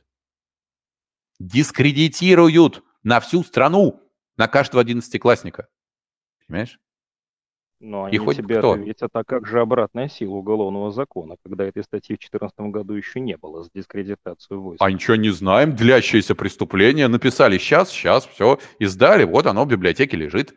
Дискредитируют 1.40 2.84
на 3.04 3.20
всю 3.20 3.44
страну, 3.44 4.02
на 4.38 4.48
каждого 4.48 4.82
одиннадцатиклассника. 4.82 5.68
Понимаешь? 6.48 6.80
Но 7.80 8.04
они 8.06 8.16
и 8.16 8.20
хоть 8.20 8.38
тебе 8.38 8.58
кто? 8.58 8.74
ответят, 8.74 9.10
а 9.14 9.24
как 9.24 9.48
же 9.48 9.62
обратная 9.62 10.10
сила 10.10 10.36
уголовного 10.36 10.92
закона, 10.92 11.38
когда 11.44 11.66
этой 11.66 11.84
статьи 11.84 12.16
в 12.16 12.20
2014 12.20 12.60
году 12.72 12.94
еще 12.94 13.22
не 13.22 13.38
было 13.38 13.64
с 13.64 13.70
дискредитацией 13.74 14.60
войск? 14.60 14.82
А 14.82 14.92
ничего 14.92 15.16
не 15.16 15.30
знаем, 15.30 15.76
длящееся 15.76 16.36
преступление, 16.36 17.08
написали 17.08 17.58
сейчас, 17.58 17.90
сейчас, 17.90 18.26
все, 18.26 18.60
издали, 18.80 19.24
вот 19.24 19.46
оно 19.46 19.64
в 19.64 19.70
библиотеке 19.70 20.18
лежит. 20.18 20.56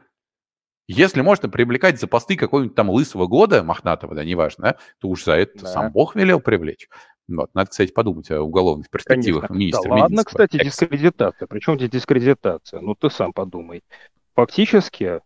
Если 0.88 1.20
можно 1.20 1.48
привлекать 1.48 2.00
за 2.00 2.08
посты 2.08 2.36
какого-нибудь 2.36 2.74
там 2.74 2.90
лысого 2.90 3.28
года, 3.28 3.62
мохнатого, 3.62 4.16
да, 4.16 4.24
неважно, 4.24 4.64
да, 4.64 4.76
то 5.00 5.08
уж 5.08 5.24
за 5.24 5.34
это 5.34 5.60
да. 5.60 5.68
сам 5.68 5.92
Бог 5.92 6.16
велел 6.16 6.40
привлечь. 6.40 6.88
Вот. 7.28 7.54
Надо, 7.54 7.70
кстати, 7.70 7.92
подумать 7.92 8.30
о 8.32 8.42
уголовных 8.42 8.90
перспективах 8.90 9.46
Конечно. 9.46 9.54
министра. 9.54 9.88
Да 9.88 9.94
ладно, 9.94 10.24
кстати, 10.24 10.62
дискредитация. 10.62 11.46
Причем 11.46 11.76
здесь 11.76 11.90
дискредитация? 11.90 12.80
Ну, 12.80 12.96
ты 12.96 13.10
сам 13.10 13.32
подумай. 13.32 13.84
Фактически 14.34 15.20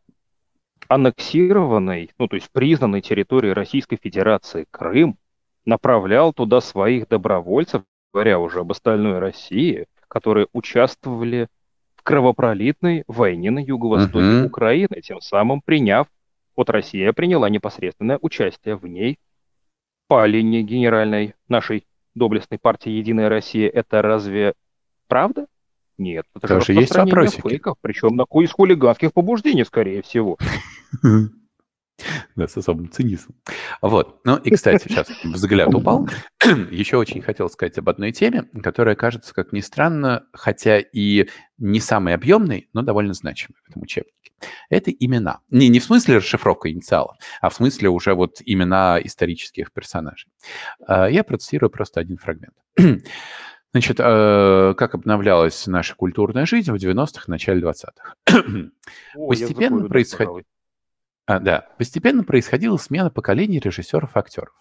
аннексированной, 0.89 2.11
ну, 2.19 2.29
то 2.29 2.37
есть 2.37 2.51
признанной 2.51 3.01
территорией 3.01 3.53
Российской 3.53 3.97
Федерации 3.97 4.67
Крым 4.71 5.19
направлял 5.65 6.33
туда 6.33 6.61
своих 6.61 7.09
добровольцев, 7.09 7.83
говоря 8.13 8.39
уже 8.39 8.61
об 8.61 8.73
остальной 8.73 9.19
России, 9.19 9.87
которые 10.09 10.47
участвовали 10.53 11.49
в 11.97 12.03
кровопролитной 12.03 13.05
войне 13.09 13.51
на 13.51 13.59
юго-востоке 13.59 14.25
uh-huh. 14.25 14.47
Украины, 14.47 15.01
тем 15.03 15.21
самым 15.21 15.61
приняв, 15.61 16.07
вот 16.55 16.71
Россия 16.71 17.13
приняла 17.13 17.51
непосредственное 17.51 18.19
участие 18.23 18.77
в 18.77 18.87
ней 18.87 19.19
по 20.09 20.25
линии 20.25 20.63
генеральной 20.63 21.35
нашей 21.49 21.85
доблестной 22.15 22.59
партии 22.59 22.91
«Единая 22.91 23.29
Россия» 23.29 23.69
это 23.69 24.03
разве 24.03 24.55
правда? 25.09 25.47
Нет, 25.99 26.27
это 26.35 26.61
же 26.61 26.73
есть 26.75 26.95
вопросики. 26.95 27.41
фейков, 27.41 27.77
причем 27.81 28.17
на 28.17 28.25
из 28.43 28.51
хулиганских 28.51 29.13
побуждений, 29.13 29.65
скорее 29.65 30.03
всего. 30.03 30.37
Да, 32.35 32.47
с 32.47 32.57
особым 32.57 32.91
цинизмом. 32.91 33.37
Вот. 33.81 34.21
Ну 34.25 34.37
и, 34.37 34.51
кстати, 34.51 34.87
сейчас 34.87 35.09
взгляд 35.25 35.75
упал. 35.75 36.09
Еще 36.71 36.99
очень 36.99 37.23
хотел 37.23 37.49
сказать 37.49 37.79
об 37.79 37.89
одной 37.89 38.13
теме, 38.13 38.45
которая 38.63 38.95
кажется, 38.97 39.33
как 39.33 39.53
ни 39.53 39.61
странно, 39.61 40.27
хотя 40.33 40.79
и 40.79 41.29
не 41.57 41.81
самой 41.81 42.15
объемной, 42.15 42.69
но 42.75 42.83
довольно 42.83 43.15
значимой 43.15 43.57
в 43.65 43.71
этом 43.71 43.83
учебнике. 43.83 44.13
Это 44.69 44.91
имена. 44.91 45.41
Не, 45.51 45.69
не 45.69 45.81
в 45.81 45.85
смысле 45.85 46.19
расшифровка 46.19 46.71
инициала, 46.71 47.17
а 47.41 47.49
в 47.49 47.55
смысле 47.55 47.89
уже 47.89 48.13
вот 48.13 48.43
имена 48.45 49.01
исторических 49.03 49.73
персонажей. 49.73 50.31
А, 50.87 51.09
я 51.09 51.25
процитирую 51.25 51.71
просто 51.71 52.01
один 52.01 52.19
фрагмент. 52.19 52.55
Значит, 53.77 54.01
э, 54.01 54.73
как 54.75 54.95
обновлялась 54.95 55.67
наша 55.67 55.95
культурная 55.95 56.47
жизнь 56.47 56.73
в 56.73 56.77
90-х, 56.77 57.25
начале 57.27 57.61
20-х. 57.61 58.15
Постепенно 59.15 59.87
происходило... 59.87 60.41
А, 61.27 61.41
да, 61.41 61.69
постепенно 61.77 62.25
происходила 62.25 62.79
смена 62.79 63.11
поколений 63.11 63.59
режиссеров 63.59 64.17
и 64.17 64.19
актеров. 64.19 64.55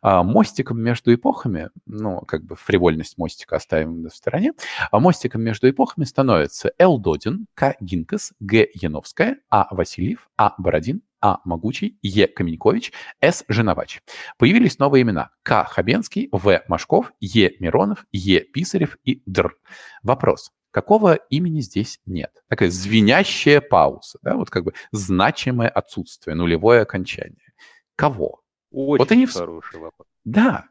А 0.00 0.22
мостиком 0.22 0.80
между 0.80 1.12
эпохами, 1.12 1.68
ну, 1.84 2.22
как 2.22 2.44
бы 2.44 2.56
фривольность 2.56 3.18
мостика 3.18 3.56
оставим 3.56 4.04
в 4.04 4.08
стороне, 4.08 4.54
а 4.90 4.98
мостиком 4.98 5.42
между 5.42 5.68
эпохами 5.68 6.06
становятся 6.06 6.72
Л. 6.78 6.98
Додин, 6.98 7.46
К. 7.52 7.74
Гинкас, 7.80 8.32
Г. 8.40 8.66
Яновская, 8.72 9.40
А. 9.50 9.68
Васильев, 9.72 10.30
А. 10.38 10.54
Бородин, 10.56 11.02
а. 11.24 11.40
Могучий, 11.44 11.98
Е. 12.02 12.26
Каменькович, 12.26 12.92
С. 13.22 13.44
Женовач. 13.48 14.02
Появились 14.36 14.78
новые 14.78 15.02
имена 15.02 15.30
К. 15.42 15.64
Хабенский, 15.64 16.28
В. 16.30 16.62
Машков, 16.68 17.12
Е. 17.18 17.56
Миронов, 17.60 18.04
Е. 18.12 18.40
Писарев 18.40 18.98
и 19.04 19.22
Др. 19.24 19.56
Вопрос. 20.02 20.52
Какого 20.70 21.14
имени 21.30 21.60
здесь 21.60 22.00
нет? 22.04 22.44
Такая 22.48 22.68
звенящая 22.68 23.62
пауза, 23.62 24.18
да, 24.22 24.34
вот 24.34 24.50
как 24.50 24.64
бы 24.64 24.74
значимое 24.92 25.68
отсутствие, 25.68 26.34
нулевое 26.34 26.82
окончание. 26.82 27.54
Кого? 27.96 28.42
Очень 28.70 28.98
вот 28.98 29.12
они... 29.12 29.26
хороший 29.26 29.80
вопрос. 29.80 30.08
Да, 30.24 30.66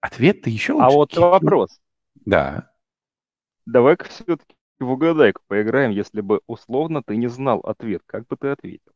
ответ-то 0.00 0.48
еще 0.48 0.80
А 0.80 0.88
вот 0.88 1.14
вопрос. 1.16 1.78
Да. 2.24 2.70
Давай-ка 3.66 4.08
все-таки 4.08 4.54
в 4.78 4.90
угадайку 4.90 5.42
поиграем, 5.46 5.90
если 5.90 6.22
бы 6.22 6.40
условно 6.46 7.02
ты 7.02 7.16
не 7.16 7.26
знал 7.26 7.58
ответ, 7.60 8.02
как 8.06 8.26
бы 8.28 8.36
ты 8.36 8.48
ответил? 8.48 8.92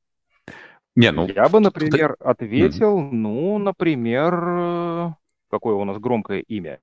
Не, 0.97 1.11
ну... 1.11 1.26
Я 1.26 1.49
бы, 1.49 1.61
например, 1.61 2.16
ты... 2.18 2.24
ответил, 2.24 3.01
mm-hmm. 3.01 3.11
ну, 3.11 3.59
например, 3.59 4.34
э, 4.34 5.11
какое 5.51 5.74
у 5.74 5.84
нас 5.84 5.99
громкое 5.99 6.40
имя? 6.40 6.80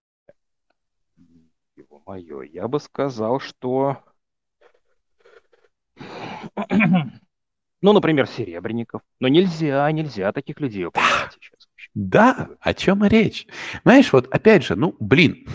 его 1.82 2.02
мое, 2.06 2.42
я 2.42 2.68
бы 2.68 2.80
сказал, 2.80 3.40
что... 3.40 3.98
Ну, 7.84 7.94
например, 7.94 8.28
Серебренников. 8.28 9.02
Но 9.20 9.28
нельзя, 9.28 9.92
нельзя 9.92 10.32
таких 10.32 10.60
людей 10.60 10.86
упоминать 10.86 11.34
сейчас. 11.34 11.68
Да, 11.96 12.50
о 12.60 12.76
чем 12.76 13.04
и 13.04 13.10
речь. 13.10 13.48
Знаешь, 13.82 14.14
вот 14.14 14.28
опять 14.32 14.64
же, 14.64 14.76
ну, 14.76 14.96
блин, 15.00 15.48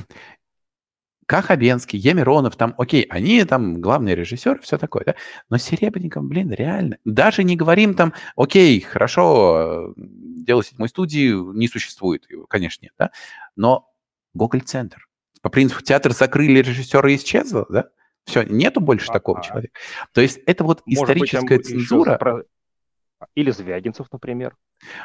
Кахабенский, 1.27 1.99
Емиронов, 1.99 2.57
там, 2.57 2.75
окей, 2.79 3.03
они 3.11 3.45
там 3.45 3.81
главные 3.81 4.15
режиссеры, 4.15 4.61
все 4.61 4.79
такое, 4.79 5.05
да, 5.05 5.15
но 5.51 5.59
Серебренников, 5.59 6.25
блин, 6.25 6.53
реально, 6.53 6.99
даже 7.05 7.45
не 7.45 7.57
говорим 7.57 7.95
там, 7.95 8.15
окей, 8.37 8.81
хорошо, 8.81 9.93
дело 9.97 10.65
седьмой 10.65 10.89
студии 10.89 11.33
не 11.57 11.69
существует, 11.69 12.27
конечно, 12.49 12.85
нет, 12.85 12.93
да, 12.99 13.11
но 13.57 13.93
Гоголь-центр, 14.35 15.09
по 15.43 15.51
принципу 15.51 15.83
театр 15.83 16.13
закрыли, 16.13 16.61
режиссера 16.61 17.15
исчезло, 17.15 17.67
да? 17.69 17.89
Все, 18.25 18.43
нету 18.43 18.81
больше 18.81 19.07
а, 19.11 19.13
такого 19.13 19.41
человека. 19.41 19.79
То 20.13 20.21
есть 20.21 20.41
это 20.47 20.65
вот 20.65 20.83
Может 20.85 21.17
историческая 21.17 21.59
быть, 21.59 21.67
цензура. 21.67 22.19
Про... 22.19 22.43
Или 23.35 23.51
Звягинцев, 23.51 24.09
например. 24.13 24.57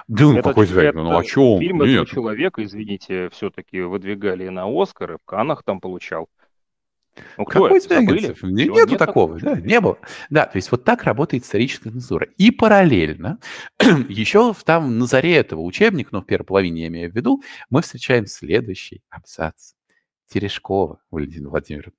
Да, 0.07 0.25
ну 0.25 0.41
какой 0.41 0.65
Звягинцев? 0.65 1.03
Ну 1.03 1.17
о 1.17 1.23
чем? 1.23 1.59
Фильм 1.59 1.83
Нет. 1.83 2.07
человека, 2.07 2.63
извините, 2.63 3.29
все-таки 3.29 3.81
выдвигали 3.81 4.47
на 4.49 4.65
Оскар, 4.67 5.13
и 5.13 5.17
в 5.17 5.25
Канах 5.25 5.63
там 5.63 5.79
получал. 5.79 6.27
Ну, 7.37 7.45
кто 7.45 7.63
Какой 7.63 7.79
Звягинцев? 7.81 8.43
Не, 8.43 8.65
нету 8.65 8.89
нет 8.89 8.97
такого, 8.97 9.37
такого, 9.37 9.55
да, 9.55 9.61
не 9.61 9.79
было. 9.81 9.97
Да, 10.29 10.45
то 10.45 10.55
есть 10.57 10.71
вот 10.71 10.83
так 10.83 11.03
работает 11.03 11.43
историческая 11.43 11.89
цензура. 11.89 12.27
И 12.37 12.51
параллельно, 12.51 13.39
еще 14.09 14.53
там 14.65 14.97
на 14.97 15.05
заре 15.05 15.35
этого 15.35 15.61
учебника, 15.61 16.09
но 16.13 16.19
ну, 16.19 16.23
в 16.23 16.27
первой 16.27 16.45
половине 16.45 16.83
я 16.83 16.87
имею 16.87 17.11
в 17.11 17.15
виду, 17.15 17.41
мы 17.69 17.81
встречаем 17.81 18.27
следующий 18.27 19.01
абзац. 19.09 19.73
Терешкова 20.29 21.01
Валентина 21.11 21.49
Владимировна. 21.49 21.93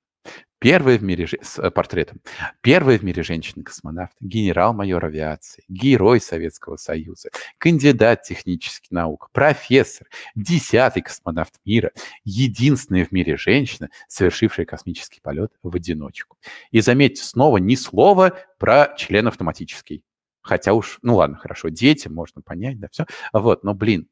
Первая 0.63 0.97
в 0.97 1.03
мире 1.03 1.27
с 1.27 1.59
э, 1.59 1.71
портретом. 1.71 2.21
Первая 2.61 2.97
в 2.97 3.03
мире 3.03 3.21
женщина-космонавт, 3.21 4.13
генерал-майор 4.21 5.03
авиации, 5.03 5.65
герой 5.67 6.21
Советского 6.21 6.77
Союза, 6.77 7.31
кандидат 7.57 8.21
технических 8.21 8.89
наук, 8.89 9.29
профессор, 9.33 10.07
десятый 10.35 11.01
космонавт 11.01 11.55
мира, 11.65 11.91
единственная 12.23 13.03
в 13.03 13.11
мире 13.11 13.35
женщина, 13.35 13.89
совершившая 14.07 14.65
космический 14.65 15.19
полет 15.19 15.51
в 15.63 15.75
одиночку. 15.75 16.37
И 16.71 16.79
заметьте, 16.79 17.23
снова 17.23 17.57
ни 17.57 17.75
слова 17.75 18.31
про 18.57 18.95
член 18.95 19.27
автоматический. 19.27 20.05
Хотя 20.41 20.71
уж, 20.71 20.99
ну 21.01 21.17
ладно, 21.17 21.35
хорошо, 21.35 21.67
дети, 21.67 22.07
можно 22.07 22.41
понять, 22.41 22.79
да, 22.79 22.87
все. 22.89 23.05
Вот, 23.33 23.65
но, 23.65 23.73
блин, 23.73 24.07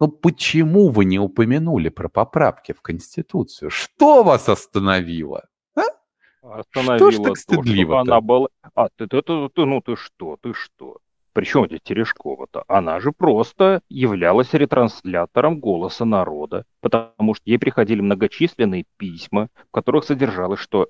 ну 0.00 0.08
почему 0.08 0.88
вы 0.88 1.04
не 1.04 1.18
упомянули 1.18 1.90
про 1.90 2.08
поправки 2.08 2.72
в 2.72 2.80
Конституцию? 2.80 3.68
Что 3.68 4.22
вас 4.22 4.48
остановило? 4.48 5.47
А? 6.42 6.60
Остановило 6.60 7.10
что 7.12 7.22
ж 7.22 7.24
так 7.24 7.36
стыдливо 7.36 7.94
-то? 7.94 8.00
она 8.00 8.20
была... 8.20 8.48
А, 8.74 8.88
ты, 8.88 9.06
ты, 9.06 9.22
ты, 9.22 9.48
ты, 9.48 9.64
ну 9.64 9.80
ты 9.80 9.96
что, 9.96 10.36
ты 10.40 10.54
что? 10.54 10.98
Причем 11.32 11.66
здесь 11.66 11.80
Терешкова-то? 11.82 12.64
Она 12.66 13.00
же 13.00 13.12
просто 13.12 13.80
являлась 13.88 14.54
ретранслятором 14.54 15.60
голоса 15.60 16.04
народа, 16.04 16.64
потому 16.80 17.34
что 17.34 17.44
ей 17.50 17.58
приходили 17.58 18.00
многочисленные 18.00 18.84
письма, 18.96 19.48
в 19.68 19.70
которых 19.70 20.04
содержалось, 20.04 20.60
что 20.60 20.88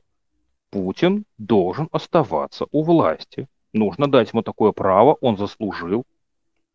Путин 0.70 1.24
должен 1.38 1.88
оставаться 1.92 2.66
у 2.70 2.82
власти. 2.82 3.46
Нужно 3.72 4.10
дать 4.10 4.32
ему 4.32 4.42
такое 4.42 4.72
право, 4.72 5.18
он 5.20 5.36
заслужил. 5.36 6.04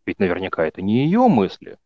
Ведь 0.05 0.19
наверняка 0.19 0.65
это 0.65 0.82
не 0.82 1.05
ее 1.05 1.28
мысли. 1.28 1.78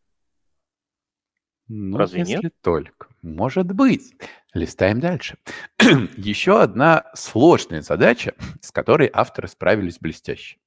Ну, 1.68 1.98
Разве 1.98 2.20
если 2.22 2.44
нет? 2.44 2.54
только. 2.62 3.08
Может 3.22 3.74
быть. 3.74 4.14
Листаем 4.58 5.00
дальше. 5.00 5.38
Еще 6.18 6.60
одна 6.60 7.06
сложная 7.14 7.82
задача, 7.84 8.34
с 8.60 8.72
которой 8.72 9.10
авторы 9.14 9.48
справились 9.48 10.00
блестяще. 10.00 10.58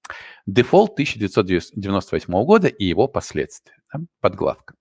Дефолт 0.47 0.93
1998 0.93 2.45
года 2.45 2.69
и 2.69 2.85
его 2.85 3.09
последствия. 3.09 3.75
Подглавка. 4.21 4.75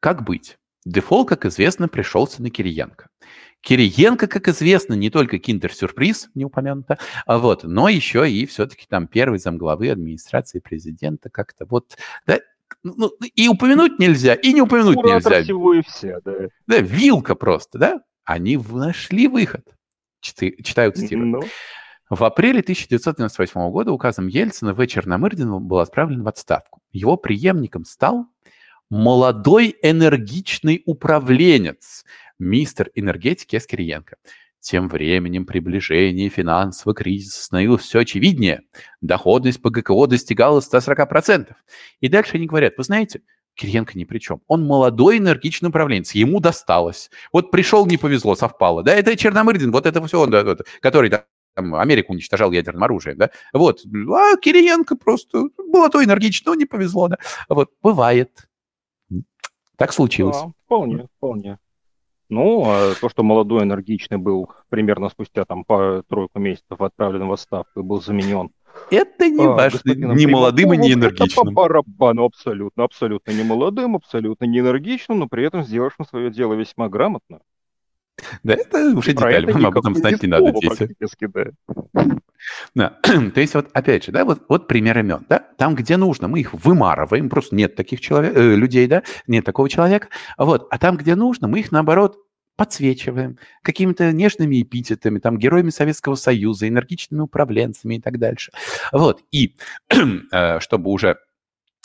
Как 0.00 0.22
быть? 0.22 0.58
Дефолт, 0.84 1.28
как 1.28 1.46
известно, 1.46 1.88
пришелся 1.88 2.42
на 2.42 2.50
Кириенко. 2.50 3.08
Кириенко, 3.62 4.28
как 4.28 4.48
известно, 4.48 4.92
не 4.92 5.08
только 5.08 5.38
киндер-сюрприз, 5.38 6.28
не 6.34 6.44
упомянуто, 6.44 6.98
а 7.24 7.38
вот, 7.38 7.64
но 7.64 7.88
еще 7.88 8.30
и 8.30 8.46
все-таки 8.46 8.86
там 8.86 9.08
первый 9.08 9.38
замглавы 9.38 9.90
администрации 9.90 10.60
президента 10.60 11.30
как-то 11.30 11.64
вот, 11.64 11.96
да, 12.26 12.38
ну, 12.84 13.10
и 13.34 13.48
упомянуть 13.48 13.98
нельзя, 13.98 14.34
и 14.34 14.52
не 14.52 14.60
упомянуть 14.60 14.94
Куратор 14.96 15.32
нельзя. 15.32 15.44
всего 15.44 15.74
и 15.74 15.82
все, 15.82 16.20
да. 16.24 16.48
Да, 16.68 16.78
вилка 16.78 17.34
просто, 17.34 17.78
да? 17.78 18.02
Они 18.26 18.56
нашли 18.58 19.28
выход. 19.28 19.64
Читаю, 20.20 20.92
цитирую. 20.92 21.26
Ну. 21.28 21.40
В 22.10 22.22
апреле 22.24 22.60
1998 22.60 23.70
года 23.70 23.92
указом 23.92 24.26
Ельцина 24.26 24.74
В. 24.74 24.86
Черномырдин 24.86 25.60
был 25.66 25.78
отправлен 25.78 26.22
в 26.22 26.28
отставку. 26.28 26.82
Его 26.90 27.16
преемником 27.16 27.84
стал 27.84 28.26
молодой 28.90 29.76
энергичный 29.82 30.82
управленец, 30.86 32.04
мистер 32.38 32.90
энергетики 32.94 33.56
Эскириенко. 33.56 34.16
Тем 34.60 34.88
временем 34.88 35.46
приближение 35.46 36.28
финансового 36.28 36.94
кризиса 36.94 37.44
становилось 37.44 37.82
все 37.82 38.00
очевиднее. 38.00 38.62
Доходность 39.00 39.62
по 39.62 39.70
ГКО 39.70 40.06
достигала 40.08 40.60
140%. 40.60 41.54
И 42.00 42.08
дальше 42.08 42.36
они 42.36 42.46
говорят, 42.46 42.74
вы 42.76 42.82
знаете, 42.82 43.22
Кириенко 43.56 43.98
ни 43.98 44.04
при 44.04 44.18
чем. 44.18 44.42
Он 44.46 44.64
молодой 44.64 45.18
энергичный 45.18 45.70
управленец, 45.70 46.12
ему 46.12 46.40
досталось. 46.40 47.10
Вот 47.32 47.50
пришел, 47.50 47.86
не 47.86 47.96
повезло, 47.96 48.36
совпало. 48.36 48.82
Да, 48.82 48.94
это 48.94 49.16
Черномырдин, 49.16 49.72
вот 49.72 49.86
это 49.86 50.06
все 50.06 50.20
он, 50.20 50.30
да, 50.30 50.44
вот, 50.44 50.66
который 50.80 51.10
там, 51.10 51.74
Америку 51.74 52.12
уничтожал 52.12 52.52
ядерным 52.52 52.84
оружием, 52.84 53.16
да. 53.16 53.30
Вот. 53.52 53.80
А 53.84 54.36
Кириенко 54.36 54.96
просто 54.96 55.48
молодой, 55.58 56.04
энергичный, 56.04 56.50
но 56.50 56.54
не 56.54 56.66
повезло, 56.66 57.08
да. 57.08 57.16
Вот, 57.48 57.70
бывает. 57.82 58.46
Так 59.76 59.92
случилось. 59.92 60.36
Да, 60.36 60.52
вполне, 60.64 61.06
вполне. 61.16 61.58
Ну, 62.28 62.64
а 62.66 62.94
то, 63.00 63.08
что 63.08 63.22
молодой, 63.22 63.62
энергичный 63.62 64.18
был 64.18 64.50
примерно 64.68 65.08
спустя 65.08 65.44
там 65.44 65.64
по 65.64 66.02
тройку 66.08 66.38
месяцев 66.40 66.80
отправлен 66.80 67.28
в 67.28 67.32
отставку 67.32 67.80
и 67.80 67.82
был 67.82 68.02
заменен. 68.02 68.50
Это 68.90 69.28
не 69.28 69.44
а, 69.44 69.48
важно, 69.48 69.92
не 69.92 70.26
молодым 70.26 70.72
и 70.74 70.76
не 70.76 70.92
энергичным. 70.92 71.28
Это 71.28 71.40
по 71.40 71.50
барабану 71.50 72.24
абсолютно, 72.24 72.84
абсолютно 72.84 73.32
не 73.32 73.42
молодым, 73.42 73.96
абсолютно 73.96 74.44
не 74.44 74.60
энергичным, 74.60 75.18
но 75.18 75.28
при 75.28 75.44
этом 75.44 75.62
сделавшим 75.62 76.06
свое 76.06 76.30
дело 76.30 76.54
весьма 76.54 76.88
грамотно. 76.88 77.40
Да, 78.42 78.54
это 78.54 78.96
уже 78.96 79.12
деталь, 79.12 79.50
вам 79.52 79.66
об 79.66 79.78
этом 79.78 79.94
знать 79.94 80.22
не 80.22 80.28
надо, 80.28 80.52
дети. 80.52 80.96
Да. 81.92 82.06
Да. 82.74 82.98
То 83.34 83.40
есть 83.40 83.54
вот 83.54 83.68
опять 83.72 84.04
же, 84.04 84.12
да, 84.12 84.24
вот, 84.24 84.42
вот 84.48 84.68
пример 84.68 84.98
имен, 84.98 85.26
да, 85.28 85.44
там, 85.56 85.74
где 85.74 85.96
нужно, 85.96 86.28
мы 86.28 86.40
их 86.40 86.54
вымарываем, 86.54 87.28
просто 87.28 87.54
нет 87.54 87.74
таких 87.74 88.00
человек, 88.00 88.36
э, 88.36 88.54
людей, 88.54 88.86
да, 88.86 89.02
нет 89.26 89.44
такого 89.44 89.68
человека, 89.68 90.08
вот, 90.38 90.66
а 90.70 90.78
там, 90.78 90.96
где 90.96 91.14
нужно, 91.14 91.48
мы 91.48 91.60
их 91.60 91.72
наоборот 91.72 92.18
подсвечиваем 92.56 93.38
какими-то 93.62 94.12
нежными 94.12 94.62
эпитетами, 94.62 95.18
там, 95.18 95.38
героями 95.38 95.70
Советского 95.70 96.14
Союза, 96.14 96.68
энергичными 96.68 97.20
управленцами 97.22 97.96
и 97.96 98.00
так 98.00 98.18
дальше. 98.18 98.52
Вот, 98.92 99.22
и 99.30 99.54
э, 100.32 100.60
чтобы 100.60 100.90
уже 100.90 101.18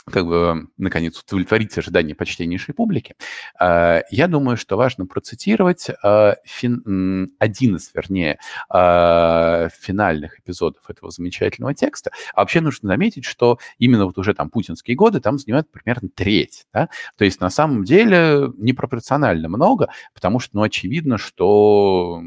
как 0.05 0.25
бы, 0.25 0.67
наконец, 0.77 1.21
удовлетворить 1.21 1.77
ожидания 1.77 2.15
почтеннейшей 2.15 2.73
публики, 2.73 3.15
а, 3.59 4.01
я 4.09 4.27
думаю, 4.27 4.57
что 4.57 4.77
важно 4.77 5.05
процитировать 5.05 5.87
а, 6.03 6.35
фин... 6.43 7.31
один 7.39 7.75
из, 7.75 7.91
вернее, 7.93 8.39
а, 8.69 9.69
финальных 9.79 10.39
эпизодов 10.39 10.89
этого 10.89 11.11
замечательного 11.11 11.73
текста. 11.75 12.11
А 12.33 12.41
вообще 12.41 12.61
нужно 12.61 12.89
заметить, 12.89 13.25
что 13.25 13.59
именно 13.77 14.05
вот 14.05 14.17
уже 14.17 14.33
там 14.33 14.49
путинские 14.49 14.95
годы 14.95 15.19
там 15.19 15.37
занимают 15.37 15.69
примерно 15.71 16.09
треть. 16.09 16.65
Да? 16.73 16.89
То 17.17 17.25
есть 17.25 17.39
на 17.39 17.49
самом 17.49 17.83
деле 17.83 18.51
непропорционально 18.57 19.49
много, 19.49 19.89
потому 20.13 20.39
что, 20.39 20.57
ну, 20.57 20.63
очевидно, 20.63 21.17
что 21.17 22.21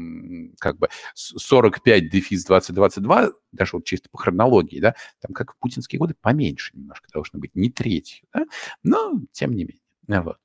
как 0.59 0.77
бы 0.77 0.89
45 1.13 2.09
дефис 2.09 2.45
2022 2.45 3.31
даже 3.55 3.71
вот 3.73 3.85
чисто 3.85 4.09
по 4.09 4.17
хронологии, 4.17 4.79
да, 4.79 4.95
там 5.21 5.33
как 5.33 5.53
в 5.53 5.57
путинские 5.57 5.99
годы 5.99 6.15
поменьше 6.19 6.71
немножко 6.75 7.07
должно 7.11 7.39
быть, 7.39 7.51
не 7.65 7.71
третью, 7.71 8.27
да, 8.33 8.45
но 8.83 9.13
тем 9.31 9.51
не 9.51 9.65
менее. 9.65 10.21
Вот. 10.21 10.37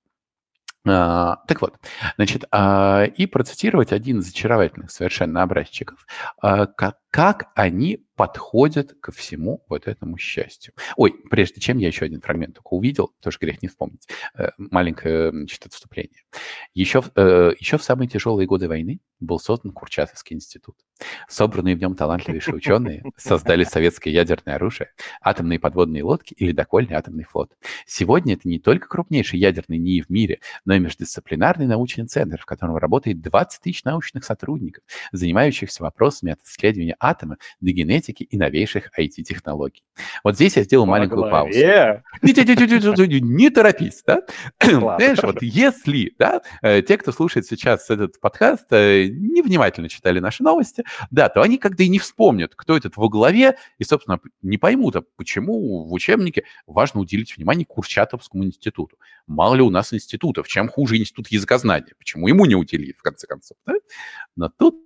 А, 0.87 1.37
так 1.47 1.61
вот, 1.61 1.79
значит, 2.17 2.45
а, 2.51 3.05
и 3.05 3.27
процитировать 3.27 3.93
один 3.93 4.21
из 4.21 4.31
очаровательных 4.31 4.91
совершенно 4.91 5.43
образчиков, 5.43 6.07
а, 6.41 6.67
как, 7.11 7.51
они 7.55 8.05
подходят 8.21 8.93
ко 9.01 9.13
всему 9.13 9.65
вот 9.71 9.89
этому 9.89 10.19
счастью. 10.19 10.75
Ой, 10.97 11.15
прежде 11.31 11.59
чем 11.59 11.79
я 11.79 11.87
еще 11.87 12.05
один 12.05 12.21
фрагмент 12.21 12.57
только 12.57 12.75
увидел, 12.75 13.15
тоже 13.21 13.39
грех 13.41 13.63
не 13.63 13.69
вспомнить, 13.69 14.07
э, 14.37 14.51
маленькое 14.59 15.31
значит, 15.31 15.65
отступление. 15.65 16.21
Еще, 16.75 17.03
э, 17.17 17.53
еще 17.59 17.79
в 17.79 17.83
самые 17.83 18.09
тяжелые 18.09 18.47
годы 18.47 18.69
войны 18.69 19.01
был 19.21 19.39
создан 19.39 19.73
Курчатовский 19.73 20.37
институт. 20.37 20.77
Собранные 21.29 21.77
в 21.77 21.81
нем 21.81 21.95
талантливейшие 21.95 22.55
ученые 22.55 23.05
создали 23.17 23.65
советское 23.71 24.11
ядерное 24.11 24.57
оружие, 24.57 24.91
атомные 25.23 25.59
подводные 25.59 26.03
лодки 26.05 26.35
и 26.35 26.47
ледокольный 26.47 26.97
атомный 26.97 27.25
флот. 27.25 27.57
Сегодня 27.87 28.35
это 28.35 28.47
не 28.49 28.59
только 28.59 28.87
крупнейший 28.87 29.39
ядерный 29.39 29.79
НИИ 29.79 30.03
в 30.03 30.11
мире, 30.11 30.41
но 30.67 30.75
и 30.75 30.79
междисциплинарный 30.79 31.67
научный 31.67 32.07
центр, 32.07 32.39
в 32.39 32.45
котором 32.45 32.77
работает 32.77 33.23
20 33.23 33.63
тысяч 33.63 33.85
научных 33.85 34.25
сотрудников, 34.25 34.85
занимающихся 35.13 35.83
вопросами 35.83 36.33
от 36.33 36.43
исследования 36.43 36.97
атома 37.01 37.39
до 37.61 37.73
генетики 37.73 38.23
и 38.23 38.37
новейших 38.37 38.91
IT-технологий. 38.99 39.83
Вот 40.23 40.37
здесь 40.37 40.57
я 40.57 40.63
сделал 40.63 40.87
маленькую 40.87 41.31
паузу. 41.31 41.59
Не, 43.21 43.51
торопись, 43.51 44.03
да? 44.07 44.23
Знаешь, 44.61 45.23
вот 45.23 45.43
если, 45.43 46.15
да, 46.19 46.43
э, 46.63 46.83
те, 46.83 46.99
кто 46.99 47.11
слушает 47.13 47.47
сейчас 47.47 47.91
этот 47.91 48.21
подкаст, 48.21 48.67
э, 48.71 49.07
невнимательно 49.07 49.89
читали 49.89 50.21
наши 50.21 50.43
новости, 50.43 50.85
да, 51.11 51.29
то 51.29 51.43
они 51.43 51.59
когда 51.59 51.85
и 51.85 51.89
не 51.89 51.99
вспомнят, 51.99 52.55
кто 52.55 52.77
этот 52.77 52.97
во 52.97 53.09
главе, 53.09 53.57
и, 53.79 53.85
собственно, 53.85 54.21
не 54.43 54.59
поймут, 54.59 54.97
а 54.97 55.03
почему 55.17 55.87
в 55.87 55.93
учебнике 55.93 56.45
важно 56.67 57.01
уделить 57.01 57.37
внимание 57.37 57.65
Курчатовскому 57.67 58.45
институту. 58.45 58.99
Мало 59.27 59.55
ли 59.55 59.63
у 59.63 59.71
нас 59.71 59.93
институтов, 59.93 60.49
чем 60.49 60.69
хуже 60.69 60.99
институт 60.99 61.29
языкознания, 61.29 61.95
почему 61.99 62.29
ему 62.29 62.45
не 62.45 62.55
уделили, 62.55 62.93
в 62.93 63.03
конце 63.03 63.27
концов, 63.27 63.57
да? 63.67 63.75
Но 64.37 64.49
тут 64.49 64.77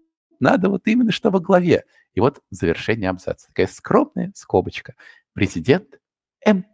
надо 0.40 0.68
вот 0.68 0.86
именно 0.86 1.12
что 1.12 1.30
во 1.30 1.40
главе. 1.40 1.84
И 2.14 2.20
вот 2.20 2.40
завершение 2.50 3.10
абзаца. 3.10 3.48
Такая 3.48 3.66
скромная 3.66 4.32
скобочка. 4.34 4.94
Президент 5.32 5.98
М. 6.46 6.64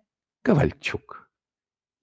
Ковальчук. 0.42 1.30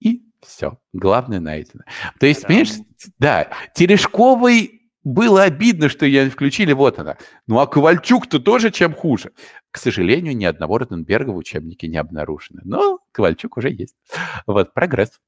И 0.00 0.22
все. 0.40 0.78
Главное 0.92 1.40
найдено. 1.40 1.82
То 2.18 2.26
есть, 2.26 2.46
понимаешь, 2.46 2.72
да, 3.18 3.50
Терешковой 3.74 4.78
было 5.04 5.44
обидно, 5.44 5.88
что 5.88 6.04
ее 6.04 6.28
включили, 6.28 6.72
вот 6.72 6.98
она. 6.98 7.16
Ну 7.46 7.58
а 7.60 7.66
Ковальчук-то 7.66 8.40
тоже 8.40 8.70
чем 8.70 8.92
хуже. 8.92 9.32
К 9.70 9.78
сожалению, 9.78 10.36
ни 10.36 10.44
одного 10.44 10.78
Ротенберга 10.78 11.30
в 11.30 11.36
учебнике 11.36 11.88
не 11.88 11.96
обнаружено. 11.96 12.60
Но 12.64 12.98
Ковальчук 13.12 13.56
уже 13.56 13.70
есть. 13.70 13.96
Вот, 14.46 14.74
прогресс. 14.74 15.20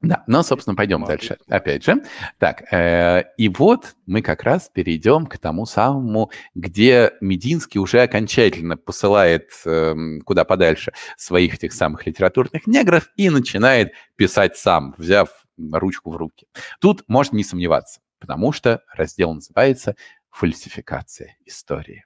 Да, 0.00 0.22
ну, 0.28 0.44
собственно, 0.44 0.76
пойдем 0.76 1.04
дальше. 1.04 1.38
Опять 1.48 1.84
же, 1.84 2.04
так, 2.38 2.72
э, 2.72 3.24
и 3.36 3.48
вот 3.48 3.96
мы 4.06 4.22
как 4.22 4.44
раз 4.44 4.70
перейдем 4.72 5.26
к 5.26 5.38
тому 5.38 5.66
самому, 5.66 6.30
где 6.54 7.14
Мединский 7.20 7.80
уже 7.80 8.02
окончательно 8.02 8.76
посылает 8.76 9.50
э, 9.64 9.94
куда 10.24 10.44
подальше 10.44 10.92
своих 11.16 11.54
этих 11.54 11.72
самых 11.72 12.06
литературных 12.06 12.68
негров 12.68 13.08
и 13.16 13.28
начинает 13.28 13.92
писать 14.14 14.56
сам, 14.56 14.94
взяв 14.98 15.30
ручку 15.72 16.12
в 16.12 16.16
руки. 16.16 16.46
Тут 16.80 17.02
можно 17.08 17.36
не 17.36 17.42
сомневаться, 17.44 18.00
потому 18.20 18.52
что 18.52 18.82
раздел 18.94 19.34
называется 19.34 19.96
«Фальсификация 20.30 21.36
истории». 21.44 22.04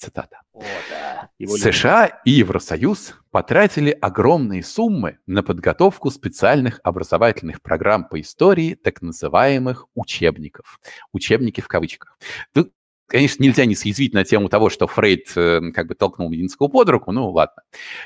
Цитата. 0.00 0.40
О, 0.54 0.62
да. 0.88 1.30
США 1.46 2.06
и 2.24 2.30
Евросоюз 2.30 3.16
потратили 3.30 3.90
огромные 3.90 4.62
суммы 4.62 5.18
на 5.26 5.42
подготовку 5.42 6.10
специальных 6.10 6.80
образовательных 6.82 7.60
программ 7.60 8.08
по 8.08 8.18
истории 8.18 8.74
так 8.74 9.02
называемых 9.02 9.88
учебников. 9.94 10.80
Учебники 11.12 11.60
в 11.60 11.68
кавычках. 11.68 12.16
Тут, 12.54 12.72
конечно, 13.08 13.42
нельзя 13.42 13.66
не 13.66 13.76
съязвить 13.76 14.14
на 14.14 14.24
тему 14.24 14.48
того, 14.48 14.70
что 14.70 14.86
Фрейд 14.86 15.36
э, 15.36 15.70
как 15.74 15.88
бы 15.88 15.94
толкнул 15.94 16.30
Мединского 16.30 16.68
под 16.68 16.88
руку, 16.88 17.12
ну 17.12 17.30
ладно. 17.30 17.62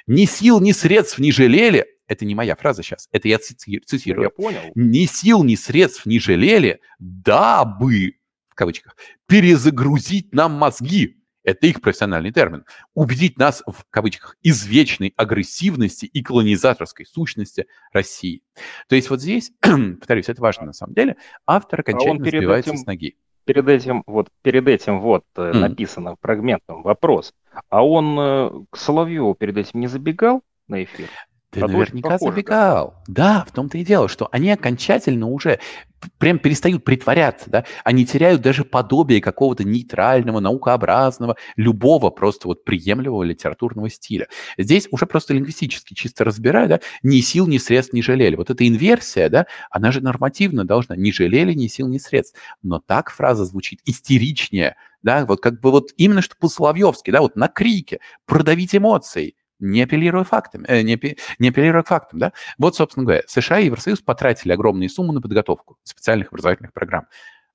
Ни 0.09 0.25
сил, 0.25 0.61
ни 0.61 0.73
средств 0.73 1.21
не 1.21 1.31
жалели, 1.31 1.87
это 2.09 2.25
не 2.25 2.35
моя 2.35 2.57
фраза 2.57 2.83
сейчас, 2.83 3.09
это 3.13 3.29
я 3.29 3.39
цитирую. 3.39 4.25
Я 4.25 4.31
понял. 4.31 4.61
Ни 4.75 5.07
сил, 5.07 5.45
ни 5.45 5.55
средств 5.55 6.07
не 6.07 6.19
жалели, 6.19 6.81
дабы, 6.99 8.15
в 8.49 8.57
кавычках, 8.57 8.97
перезагрузить 9.29 10.35
нам 10.35 10.55
мозги 10.55 11.21
это 11.45 11.67
их 11.67 11.81
профессиональный 11.81 12.33
термин. 12.33 12.65
Убедить 12.95 13.39
нас, 13.39 13.63
в 13.67 13.85
кавычках, 13.91 14.37
извечной 14.43 15.13
агрессивности 15.17 16.07
и 16.07 16.23
колонизаторской 16.23 17.07
сущности 17.07 17.67
России. 17.93 18.43
То 18.89 18.97
есть 18.97 19.11
вот 19.11 19.21
здесь, 19.21 19.53
повторюсь, 19.61 20.29
это 20.29 20.41
важно 20.43 20.67
на 20.67 20.73
самом 20.73 20.95
деле, 20.95 21.17
автор 21.47 21.81
а 21.81 21.83
окончательно 21.83 22.27
а 22.27 22.29
сбивается 22.29 22.71
этим, 22.71 22.79
с 22.81 22.87
ноги. 22.87 23.17
Перед 23.45 23.69
этим 23.69 24.03
вот, 24.07 24.29
перед 24.43 24.67
этим 24.67 25.01
вот 25.01 25.25
mm. 25.37 25.53
написано 25.53 26.17
фрагментом 26.21 26.83
вопрос. 26.83 27.35
А 27.69 27.87
он 27.87 28.19
э, 28.19 28.51
к 28.71 28.77
Соловьеву 28.77 29.35
перед 29.35 29.57
этим 29.57 29.81
не 29.81 29.87
забегал 29.87 30.43
на 30.67 30.83
эфир? 30.83 31.09
Ты 31.55 31.61
Продолжить 31.61 31.95
наверняка 31.95 32.19
похоже, 32.19 32.33
забегал. 32.33 32.95
Да, 33.07 33.45
в 33.49 33.53
том-то 33.53 33.79
и 33.79 33.85
дело, 33.85 34.09
что 34.09 34.29
они 34.33 34.51
окончательно 34.51 35.29
уже 35.29 35.61
прям 36.19 36.41
перестают 36.41 36.85
притворяться, 36.85 37.49
да, 37.49 37.65
они 37.85 38.05
теряют 38.05 38.43
даже 38.43 38.65
подобие 38.65 39.21
какого-то 39.21 39.63
нейтрального, 39.63 40.41
наукообразного, 40.41 41.37
любого 41.57 42.11
просто 42.11 42.49
вот 42.49 42.65
приемлемого 42.65 43.23
литературного 43.23 43.89
стиля. 43.89 44.27
Здесь 44.59 44.89
уже 44.91 45.07
просто 45.07 45.33
лингвистически 45.33 45.95
чисто 45.95 46.25
разбирая, 46.25 46.67
да, 46.67 46.81
ни 47.05 47.21
сил, 47.21 47.47
ни 47.47 47.59
средств 47.59 47.93
не 47.93 48.03
жалели. 48.03 48.35
Вот 48.35 48.51
эта 48.51 48.67
инверсия, 48.67 49.29
да, 49.29 49.47
она 49.71 49.93
же 49.93 50.01
нормативно 50.01 50.65
должна, 50.65 50.97
не 50.97 51.13
жалели 51.13 51.53
ни 51.53 51.69
сил, 51.69 51.87
ни 51.87 51.99
средств. 51.99 52.37
Но 52.65 52.81
так 52.81 53.11
фраза 53.11 53.45
звучит 53.45 53.79
истеричнее, 53.85 54.75
да, 55.05 55.25
вот 55.25 55.41
как 55.41 55.61
бы 55.61 55.71
вот 55.71 55.91
именно 55.97 56.21
что 56.21 56.35
по-соловьевски, 56.37 57.13
да, 57.13 57.21
вот 57.21 57.37
на 57.37 57.47
крике, 57.47 58.01
продавить 58.27 58.75
эмоции, 58.75 59.37
не 59.59 59.83
апеллируя 59.83 60.25
фактами, 60.25 60.67
э, 60.69 60.83
не, 60.83 60.99
не 61.39 61.49
апеллируя 61.49 61.83
к 61.83 61.89
фактам, 61.89 62.19
да. 62.19 62.33
Вот, 62.59 62.77
собственно 62.77 63.05
говоря, 63.05 63.23
США 63.27 63.61
и 63.61 63.67
Евросоюз 63.67 64.01
потратили 64.01 64.53
огромные 64.53 64.89
суммы 64.89 65.15
на 65.15 65.21
подготовку 65.21 65.79
специальных 65.83 66.29
образовательных 66.29 66.73
программ. 66.73 67.07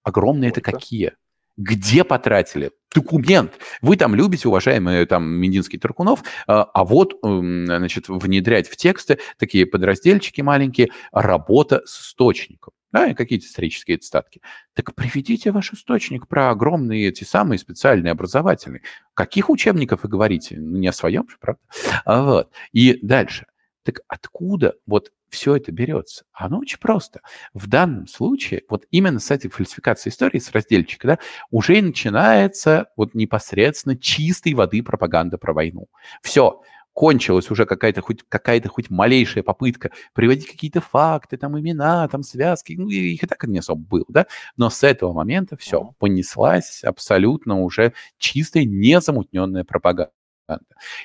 Огромные 0.04 0.50
это 0.50 0.62
какие? 0.62 1.14
Где 1.60 2.06
потратили? 2.06 2.72
Документ. 2.96 3.60
Вы 3.82 3.98
там 3.98 4.16
любите, 4.16 4.48
уважаемые 4.48 5.06
там 5.06 5.28
Мединский 5.28 5.78
Таркунов, 5.78 6.24
а, 6.48 6.64
а 6.64 6.86
вот, 6.86 7.20
значит, 7.22 8.06
внедрять 8.08 8.70
в 8.70 8.78
тексты 8.78 9.20
такие 9.38 9.66
подразделчики 9.66 10.40
маленькие, 10.40 10.90
работа 11.12 11.82
с 11.86 12.02
источником 12.02 12.74
да, 12.94 13.08
и 13.08 13.14
какие-то 13.14 13.46
исторические 13.46 13.98
цитатки. 13.98 14.42
Так 14.74 14.96
приведите 14.96 15.52
ваш 15.52 15.74
источник 15.74 16.30
про 16.30 16.50
огромные 16.50 17.10
эти 17.10 17.26
самые 17.26 17.60
специальные 17.60 18.12
образовательные. 18.12 18.82
Каких 19.14 19.50
учебников 19.50 20.04
вы 20.04 20.10
говорите? 20.10 20.56
Ну, 20.58 20.78
не 20.78 20.88
о 20.88 20.94
своем 20.94 21.28
же, 21.30 21.38
правда? 21.42 21.62
А 22.06 22.24
вот. 22.24 22.52
И 22.72 23.00
дальше. 23.06 23.48
Так 23.84 24.00
откуда 24.08 24.76
вот 24.86 25.12
все 25.30 25.56
это 25.56 25.72
берется? 25.72 26.26
Оно 26.34 26.60
очень 26.60 26.80
просто. 26.80 27.22
В 27.54 27.68
данном 27.68 28.08
случае, 28.08 28.64
вот 28.70 28.86
именно 28.92 29.20
с 29.20 29.32
этой 29.32 29.50
фальсификацией 29.50 30.12
истории, 30.12 30.40
с 30.40 30.52
разделчика, 30.52 31.08
да, 31.08 31.20
уже 31.52 31.82
начинается 31.82 32.88
вот 32.96 33.14
непосредственно 33.16 33.98
чистой 33.98 34.54
воды 34.54 34.84
пропаганда 34.84 35.38
про 35.38 35.54
войну. 35.54 35.88
Все, 36.22 36.62
кончилась 36.94 37.50
уже 37.50 37.66
какая-то 37.66 38.02
хоть, 38.02 38.24
какая-то 38.28 38.68
хоть 38.68 38.90
малейшая 38.90 39.42
попытка 39.42 39.92
приводить 40.14 40.48
какие-то 40.48 40.82
факты, 40.82 41.38
там 41.38 41.58
имена, 41.58 42.08
там 42.10 42.24
связки, 42.24 42.76
ну, 42.78 42.90
их 42.90 43.24
и 43.24 43.26
так 43.26 43.42
не 43.46 43.60
особо 43.60 43.82
было, 43.82 44.06
да, 44.10 44.28
но 44.58 44.70
с 44.70 44.84
этого 44.84 45.14
момента 45.14 45.56
все, 45.56 45.96
понеслась 46.00 46.84
абсолютно 46.84 47.62
уже 47.62 47.94
чистая, 48.18 48.66
незамутненная 48.66 49.64
пропаганда. 49.64 50.12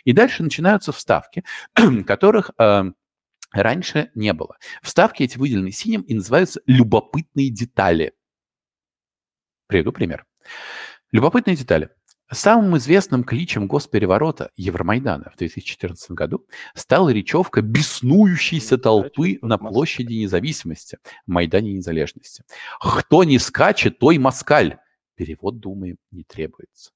И 0.04 0.12
дальше 0.12 0.42
начинаются 0.42 0.90
вставки, 0.90 1.44
которых 2.06 2.50
э, 2.58 2.84
раньше 3.62 4.10
не 4.14 4.32
было. 4.32 4.56
Вставки 4.82 5.22
эти 5.22 5.38
выделены 5.38 5.70
синим 5.70 6.02
и 6.02 6.14
называются 6.14 6.60
любопытные 6.66 7.50
детали. 7.50 8.12
Приведу 9.66 9.92
пример. 9.92 10.26
Любопытные 11.12 11.56
детали. 11.56 11.90
Самым 12.30 12.76
известным 12.78 13.22
кличем 13.22 13.66
госпереворота 13.66 14.50
Евромайдана 14.56 15.30
в 15.30 15.36
2014 15.36 16.10
году 16.12 16.46
стала 16.74 17.10
речевка 17.10 17.60
беснующейся 17.60 18.78
толпы 18.78 19.38
на 19.42 19.58
площади 19.58 20.14
независимости, 20.14 20.98
Майдане 21.26 21.74
Незалежности. 21.74 22.44
«Кто 22.80 23.24
не 23.24 23.38
скачет, 23.38 23.98
той 23.98 24.18
москаль». 24.18 24.78
Перевод, 25.16 25.60
думаем, 25.60 25.98
не 26.10 26.24
требуется. 26.24 26.90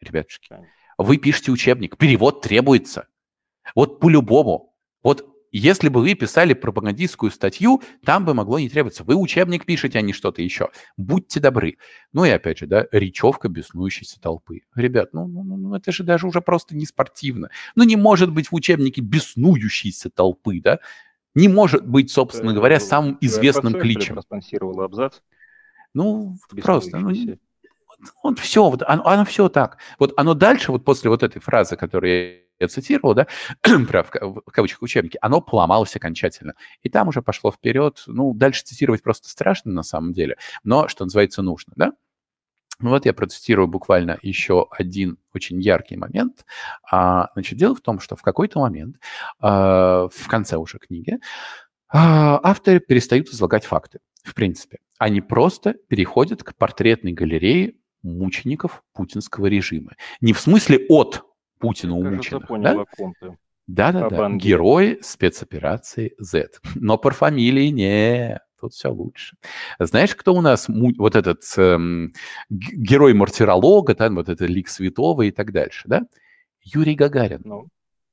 Ребятушки, 0.00 0.56
вы 0.96 1.18
пишете 1.18 1.50
учебник, 1.52 1.98
перевод 1.98 2.40
требуется. 2.40 3.08
Вот 3.74 4.00
по-любому. 4.00 4.74
Вот 5.02 5.26
если 5.52 5.88
бы 5.88 6.00
вы 6.00 6.14
писали 6.14 6.54
пропагандистскую 6.54 7.30
статью, 7.30 7.82
там 8.04 8.24
бы 8.24 8.34
могло 8.34 8.58
не 8.58 8.68
требоваться. 8.68 9.04
Вы 9.04 9.16
учебник 9.16 9.64
пишете, 9.64 9.98
а 9.98 10.02
не 10.02 10.12
что-то 10.12 10.42
еще. 10.42 10.68
Будьте 10.96 11.40
добры. 11.40 11.78
Ну 12.12 12.24
и 12.24 12.30
опять 12.30 12.58
же, 12.58 12.66
да, 12.66 12.86
речевка 12.92 13.48
беснующейся 13.48 14.20
толпы. 14.20 14.60
Ребят, 14.74 15.10
ну, 15.12 15.26
ну, 15.26 15.42
ну, 15.42 15.56
ну 15.56 15.74
это 15.74 15.92
же 15.92 16.04
даже 16.04 16.26
уже 16.26 16.40
просто 16.40 16.76
не 16.76 16.86
спортивно. 16.86 17.50
Ну 17.74 17.84
не 17.84 17.96
может 17.96 18.32
быть 18.32 18.48
в 18.48 18.54
учебнике 18.54 19.00
беснующейся 19.00 20.10
толпы, 20.10 20.60
да? 20.60 20.80
Не 21.34 21.48
может 21.48 21.86
быть, 21.86 22.10
собственно 22.10 22.52
говоря, 22.52 22.80
самым 22.80 23.16
известным 23.20 23.74
кличем. 23.74 24.20
Ну, 25.94 26.36
просто, 26.62 26.98
ну, 26.98 27.10
вот 28.22 28.38
все, 28.38 28.68
вот 28.68 28.82
оно, 28.82 29.06
оно 29.06 29.24
все 29.24 29.48
так. 29.48 29.78
Вот 29.98 30.12
оно 30.16 30.34
дальше, 30.34 30.72
вот 30.72 30.84
после 30.84 31.10
вот 31.10 31.22
этой 31.22 31.40
фразы, 31.40 31.76
которую 31.76 32.42
я 32.60 32.68
цитировал, 32.68 33.14
да, 33.14 33.26
про, 33.88 34.02
в 34.02 34.50
кавычках 34.50 34.82
учебники, 34.82 35.18
оно 35.20 35.40
поломалось 35.40 35.94
окончательно. 35.96 36.54
И 36.82 36.88
там 36.88 37.08
уже 37.08 37.22
пошло 37.22 37.52
вперед. 37.52 38.02
Ну, 38.06 38.34
дальше 38.34 38.64
цитировать 38.64 39.02
просто 39.02 39.28
страшно 39.28 39.72
на 39.72 39.82
самом 39.82 40.12
деле, 40.12 40.36
но, 40.64 40.88
что 40.88 41.04
называется, 41.04 41.42
нужно, 41.42 41.72
да. 41.76 41.92
Ну 42.80 42.90
вот 42.90 43.06
я 43.06 43.12
процитирую 43.12 43.66
буквально 43.66 44.18
еще 44.22 44.68
один 44.70 45.18
очень 45.34 45.60
яркий 45.60 45.96
момент. 45.96 46.46
А, 46.88 47.28
значит, 47.34 47.58
дело 47.58 47.74
в 47.74 47.80
том, 47.80 47.98
что 47.98 48.14
в 48.14 48.22
какой-то 48.22 48.60
момент, 48.60 48.98
а, 49.40 50.08
в 50.08 50.28
конце 50.28 50.56
уже 50.56 50.78
книги, 50.78 51.18
а, 51.88 52.38
авторы 52.42 52.78
перестают 52.78 53.28
излагать 53.30 53.64
факты, 53.64 53.98
в 54.22 54.32
принципе. 54.32 54.78
Они 54.98 55.20
просто 55.20 55.74
переходят 55.88 56.44
к 56.44 56.54
портретной 56.54 57.12
галерее 57.12 57.74
мучеников 58.08 58.82
путинского 58.92 59.46
режима. 59.46 59.92
Не 60.20 60.32
в 60.32 60.40
смысле 60.40 60.86
от 60.88 61.22
Путина 61.58 61.96
умученных. 61.96 62.46
Понял, 62.46 62.86
да? 63.20 63.36
Да-да-да, 63.66 64.30
герои 64.30 64.98
спецоперации 65.02 66.14
Z. 66.18 66.48
Но 66.74 66.96
по 66.96 67.10
фамилии 67.10 67.68
не, 67.68 68.40
тут 68.58 68.72
все 68.72 68.88
лучше. 68.88 69.36
Знаешь, 69.78 70.14
кто 70.14 70.34
у 70.34 70.40
нас 70.40 70.66
вот 70.68 71.16
этот 71.16 71.42
эм, 71.58 72.14
герой 72.48 73.12
мартиролога, 73.12 73.94
да, 73.94 74.08
вот 74.10 74.28
это 74.28 74.46
лик 74.46 74.68
святого 74.68 75.22
и 75.22 75.30
так 75.30 75.52
дальше, 75.52 75.86
да? 75.86 76.06
Юрий 76.62 76.94
Гагарин. 76.94 77.42
Ну, 77.44 77.68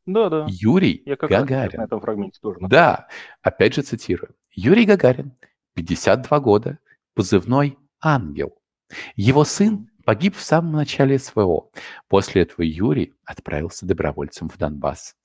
да, 0.05 0.29
да. 0.29 0.45
Юрий 0.49 1.01
Я 1.05 1.15
как 1.15 1.29
Гагарин. 1.29 1.79
на 1.79 1.85
этом 1.85 2.01
фрагменте 2.01 2.39
тоже. 2.41 2.59
Да, 2.61 3.07
опять 3.41 3.75
же 3.75 3.81
цитирую. 3.81 4.35
Юрий 4.51 4.85
Гагарин, 4.85 5.33
52 5.73 6.39
года, 6.39 6.79
позывной 7.13 7.77
«Ангел». 8.01 8.57
Его 9.15 9.43
сын 9.43 9.89
Погиб 10.05 10.35
в 10.35 10.41
самом 10.41 10.73
начале 10.73 11.17
СВО. 11.17 11.71
После 12.07 12.43
этого 12.43 12.61
Юрий 12.61 13.13
отправился 13.25 13.87
добровольцем 13.87 14.49
в 14.49 14.57
Донбасс. 14.57 15.15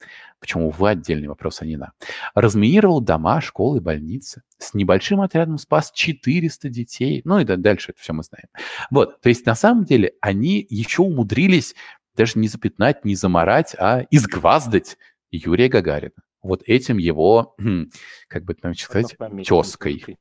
Почему 0.41 0.71
вы 0.71 0.89
отдельный 0.89 1.29
вопрос, 1.29 1.61
а 1.61 1.67
не 1.67 1.77
на. 1.77 1.93
Разминировал 2.35 3.03
дома, 3.03 3.43
школы, 3.43 3.83
больницы. 3.83 4.43
С 4.57 4.73
небольшим 4.73 5.21
отрядом 5.21 5.59
спас 5.59 5.93
400 5.93 6.71
детей. 6.71 7.21
Ну 7.27 7.39
и 7.39 7.45
дальше 7.45 7.93
это 7.93 8.01
все 8.01 8.15
мы 8.15 8.23
знаем. 8.23 8.47
Вот, 8.91 9.21
то 9.21 9.29
есть 9.29 9.45
на 9.45 9.55
самом 9.55 9.85
деле 9.85 10.15
они 10.23 10.67
еще 10.71 11.03
умудрились 11.03 11.75
даже 12.17 12.39
не 12.39 12.49
запятнать, 12.49 13.05
не 13.05 13.15
заморать, 13.15 13.77
а 13.79 14.07
изгваздать 14.11 14.97
Юрия 15.31 15.69
Гагарина. 15.69 16.15
вот 16.43 16.63
этим 16.65 16.97
его, 16.97 17.55
как 18.29 18.45
бы 18.45 18.55
там 18.55 18.75
сказать, 18.75 19.15
тезкой. 19.47 20.19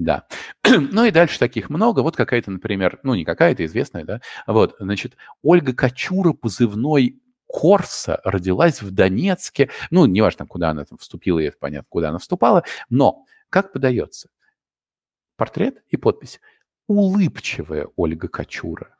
Да. 0.00 0.26
ну 0.64 1.04
и 1.04 1.10
дальше 1.10 1.38
таких 1.38 1.68
много. 1.68 2.00
Вот 2.00 2.16
какая-то, 2.16 2.50
например, 2.50 2.98
ну 3.02 3.14
не 3.14 3.26
какая-то, 3.26 3.64
известная, 3.66 4.04
да. 4.04 4.22
Вот, 4.46 4.74
значит, 4.80 5.16
Ольга 5.42 5.74
Кочура, 5.74 6.32
позывной 6.32 7.20
Корса, 7.46 8.18
родилась 8.24 8.80
в 8.80 8.90
Донецке. 8.92 9.68
Ну, 9.90 10.06
неважно, 10.06 10.46
куда 10.46 10.70
она 10.70 10.86
там 10.86 10.96
вступила, 10.96 11.38
и 11.38 11.50
понятно, 11.50 11.86
куда 11.90 12.08
она 12.08 12.18
вступала. 12.18 12.64
Но 12.88 13.26
как 13.50 13.72
подается? 13.72 14.30
Портрет 15.36 15.82
и 15.90 15.98
подпись. 15.98 16.40
Улыбчивая 16.86 17.88
Ольга 17.96 18.28
Кочура. 18.28 18.96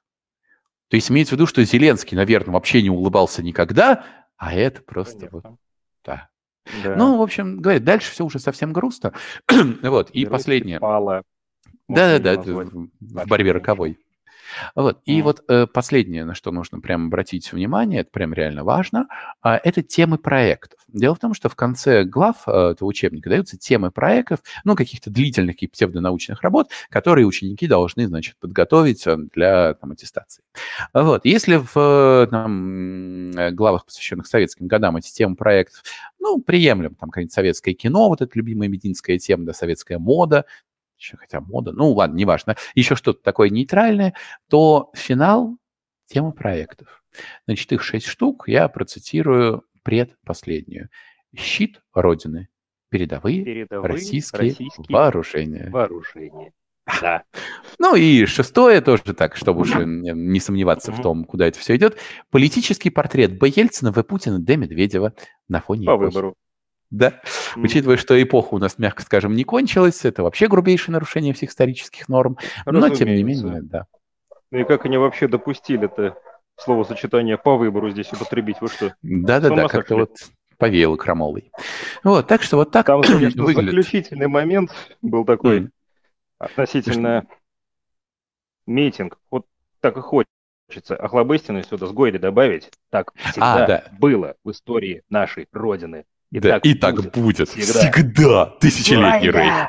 То 0.89 0.97
есть 0.97 1.11
имеется 1.11 1.35
в 1.35 1.39
виду, 1.39 1.47
что 1.47 1.65
Зеленский, 1.65 2.15
наверное, 2.15 2.53
вообще 2.53 2.83
не 2.83 2.91
улыбался 2.91 3.43
никогда, 3.43 4.05
а 4.37 4.53
это 4.53 4.83
просто 4.83 5.29
Конечно. 5.29 5.41
вот... 5.43 5.59
Да. 6.05 6.29
Да. 6.85 6.95
Ну, 6.97 7.19
в 7.19 7.23
общем, 7.23 7.59
говорит, 7.59 7.85
дальше 7.85 8.11
все 8.11 8.25
уже 8.25 8.39
совсем 8.39 8.73
грустно. 8.73 9.13
вот, 9.83 10.11
и 10.11 10.27
последнее. 10.27 10.79
Да-да-да, 11.89 12.41
в 12.43 13.27
борьбе 13.27 13.53
роковой. 13.53 13.99
Вот. 14.75 15.01
И 15.05 15.21
mm. 15.21 15.23
вот 15.23 15.45
э, 15.49 15.67
последнее, 15.67 16.25
на 16.25 16.35
что 16.35 16.51
нужно 16.51 16.81
прям 16.81 17.07
обратить 17.07 17.53
внимание, 17.53 18.01
это 18.01 18.11
прям 18.11 18.33
реально 18.33 18.65
важно, 18.65 19.07
э, 19.45 19.51
это 19.65 19.83
темы 19.83 20.19
проектов. 20.19 20.81
Дело 20.89 21.15
в 21.15 21.19
том, 21.19 21.35
что 21.35 21.49
в 21.49 21.57
конце 21.57 22.05
глав 22.05 22.37
э, 22.47 22.71
этого 22.73 22.89
учебника 22.89 23.31
даются 23.31 23.57
темы 23.57 23.91
проектов, 23.91 24.41
ну, 24.65 24.75
каких-то 24.75 25.11
длительных 25.11 25.63
и 25.63 25.69
псевдонаучных 25.69 26.43
работ, 26.43 26.71
которые 26.89 27.27
ученики 27.27 27.67
должны, 27.67 28.07
значит, 28.07 28.37
подготовить 28.41 29.07
э, 29.07 29.17
для 29.35 29.75
там, 29.75 29.93
аттестации. 29.93 30.43
Вот. 30.93 31.25
Если 31.25 31.57
в 31.57 32.29
там, 32.31 33.33
главах, 33.55 33.87
посвященных 33.87 34.27
советским 34.27 34.67
годам, 34.67 34.97
эти 34.97 35.13
темы 35.13 35.37
проектов, 35.37 35.83
ну, 36.19 36.41
приемлем, 36.41 36.95
там, 36.95 37.11
какое-нибудь 37.11 37.33
советское 37.33 37.73
кино, 37.73 38.09
вот 38.09 38.21
эта 38.21 38.31
любимая 38.35 38.69
медицинская 38.69 39.19
тема, 39.19 39.47
да, 39.47 39.53
советская 39.53 39.99
мода, 39.99 40.45
хотя 41.19 41.41
мода, 41.41 41.73
ну 41.73 41.93
ладно, 41.93 42.17
неважно, 42.17 42.57
еще 42.75 42.97
что-то 42.97 43.23
такое 43.23 43.51
нейтральное, 43.51 44.15
то 44.49 44.91
финал– 44.95 45.57
тема 46.07 46.33
проектов. 46.33 47.03
Значит, 47.47 47.73
их 47.73 47.83
шесть 47.83 48.07
штук, 48.07 48.45
я 48.47 48.69
процитирую 48.69 49.65
предпоследнюю. 49.83 50.89
Щит 51.37 51.81
Родины. 51.95 52.49
Передовые, 52.89 53.45
Передовые 53.45 53.93
российские, 53.93 54.51
российские 54.51 54.87
вооружения. 54.89 55.71
Вооружения. 55.71 56.53
Да. 57.01 57.23
Ну 57.79 57.95
и 57.95 58.25
шестое 58.27 58.81
тоже 58.81 59.15
так, 59.15 59.37
чтобы 59.37 59.61
уж 59.61 59.75
не 59.77 60.41
сомневаться 60.41 60.91
в 60.91 61.01
том, 61.01 61.25
куда 61.25 61.47
это 61.47 61.57
все 61.57 61.77
идет. 61.77 61.97
Политический 62.31 62.91
портрет 62.91 63.39
Б. 63.39 63.49
Ельцина, 63.49 63.93
В. 63.93 64.03
Путина, 64.03 64.41
Д. 64.41 64.57
Медведева 64.57 65.15
на 65.47 65.61
фоне 65.61 65.87
По 65.87 65.93
эпохи. 65.95 66.05
выбору. 66.07 66.35
Да, 66.91 67.21
mm. 67.55 67.65
учитывая, 67.65 67.97
что 67.97 68.21
эпоха 68.21 68.55
у 68.55 68.59
нас, 68.59 68.79
мягко 68.79 69.03
скажем, 69.03 69.35
не 69.35 69.45
кончилась, 69.45 70.05
это 70.05 70.23
вообще 70.23 70.49
грубейшее 70.49 70.93
нарушение 70.95 71.33
всех 71.35 71.51
исторических 71.51 72.09
норм, 72.09 72.37
Разумеется. 72.65 72.89
но 72.89 72.95
тем 72.95 73.09
не 73.09 73.23
менее, 73.23 73.63
да. 73.63 73.87
Ну 74.51 74.59
и 74.59 74.65
как 74.65 74.85
они 74.87 74.99
вообще 74.99 75.29
допустили 75.29 75.85
это 75.85 76.17
словосочетание 76.57 77.39
по 77.39 77.57
выбору 77.57 77.91
здесь 77.91 78.13
употребить, 78.13 78.61
вы 78.61 78.69
что? 78.69 78.95
Да-да-да, 79.03 79.69
как-то 79.69 79.97
вот 79.97 80.17
повеяло 80.59 80.97
крамолой. 80.97 81.51
Вот, 82.05 82.27
так 82.27 82.43
что 82.43 82.57
вот 82.59 82.71
так 82.71 82.87
Там, 82.87 83.03
конечно, 83.03 83.43
выглядит. 83.45 83.71
заключительный 83.71 84.29
момент 84.29 84.71
был 85.01 85.25
такой 85.25 85.61
mm. 85.61 85.71
относительно 86.39 87.27
митинг. 88.67 89.19
Вот 89.31 89.47
так 89.81 89.97
и 89.97 90.01
хочется 90.01 90.97
охлобыстину 90.97 91.63
сюда 91.63 91.87
с 91.87 91.93
Гойли 91.93 92.19
добавить. 92.19 92.71
Так 92.91 93.13
всегда 93.15 93.65
а, 93.65 93.67
да. 93.67 93.85
было 93.99 94.37
в 94.45 94.51
истории 94.51 95.03
нашей 95.09 95.49
Родины. 95.53 96.05
И 96.31 96.39
да, 96.39 96.61
так 96.61 96.67
и 96.67 96.71
будет. 96.71 96.81
так 96.81 97.13
будет. 97.13 97.49
Всегда. 97.49 97.91
Всегда. 97.91 98.47
Тысячелетний 98.61 99.31
рейх. 99.31 99.69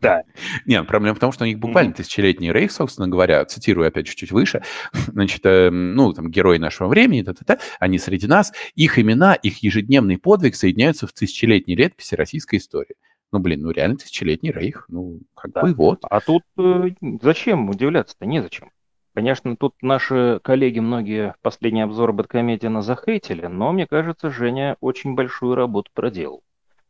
Да. 0.00 0.22
Не, 0.66 0.82
проблема 0.82 1.14
в 1.14 1.18
том, 1.18 1.32
что 1.32 1.44
у 1.44 1.46
них 1.46 1.58
буквально 1.58 1.92
mm-hmm. 1.92 1.96
тысячелетний 1.96 2.52
рейх, 2.52 2.72
собственно 2.72 3.08
говоря, 3.08 3.44
цитирую 3.46 3.88
опять 3.88 4.06
чуть-чуть 4.06 4.32
выше, 4.32 4.62
значит, 4.92 5.40
э, 5.44 5.70
ну, 5.70 6.12
там, 6.12 6.30
герои 6.30 6.58
нашего 6.58 6.88
времени, 6.88 7.22
та-та-та, 7.22 7.58
они 7.80 7.98
среди 7.98 8.26
нас, 8.26 8.52
их 8.74 8.98
имена, 8.98 9.34
их 9.34 9.62
ежедневный 9.62 10.18
подвиг 10.18 10.56
соединяются 10.56 11.06
в 11.06 11.12
тысячелетней 11.14 11.74
летописи 11.74 12.16
российской 12.16 12.56
истории. 12.56 12.96
Ну, 13.32 13.38
блин, 13.38 13.62
ну 13.62 13.70
реально 13.70 13.96
тысячелетний 13.96 14.52
рейх, 14.52 14.84
ну, 14.88 15.20
как 15.34 15.52
да. 15.52 15.62
бы 15.62 15.72
вот. 15.72 16.00
А 16.02 16.20
тут 16.20 16.42
э, 16.58 16.90
зачем 17.22 17.70
удивляться-то? 17.70 18.26
Незачем. 18.26 18.70
Конечно, 19.14 19.56
тут 19.56 19.76
наши 19.80 20.40
коллеги 20.42 20.80
многие 20.80 21.36
последний 21.40 21.82
обзор 21.82 22.12
Бэткомедиана 22.12 22.82
захейтили, 22.82 23.46
но 23.46 23.72
мне 23.72 23.86
кажется, 23.86 24.28
Женя 24.28 24.76
очень 24.80 25.14
большую 25.14 25.54
работу 25.54 25.88
проделал. 25.94 26.42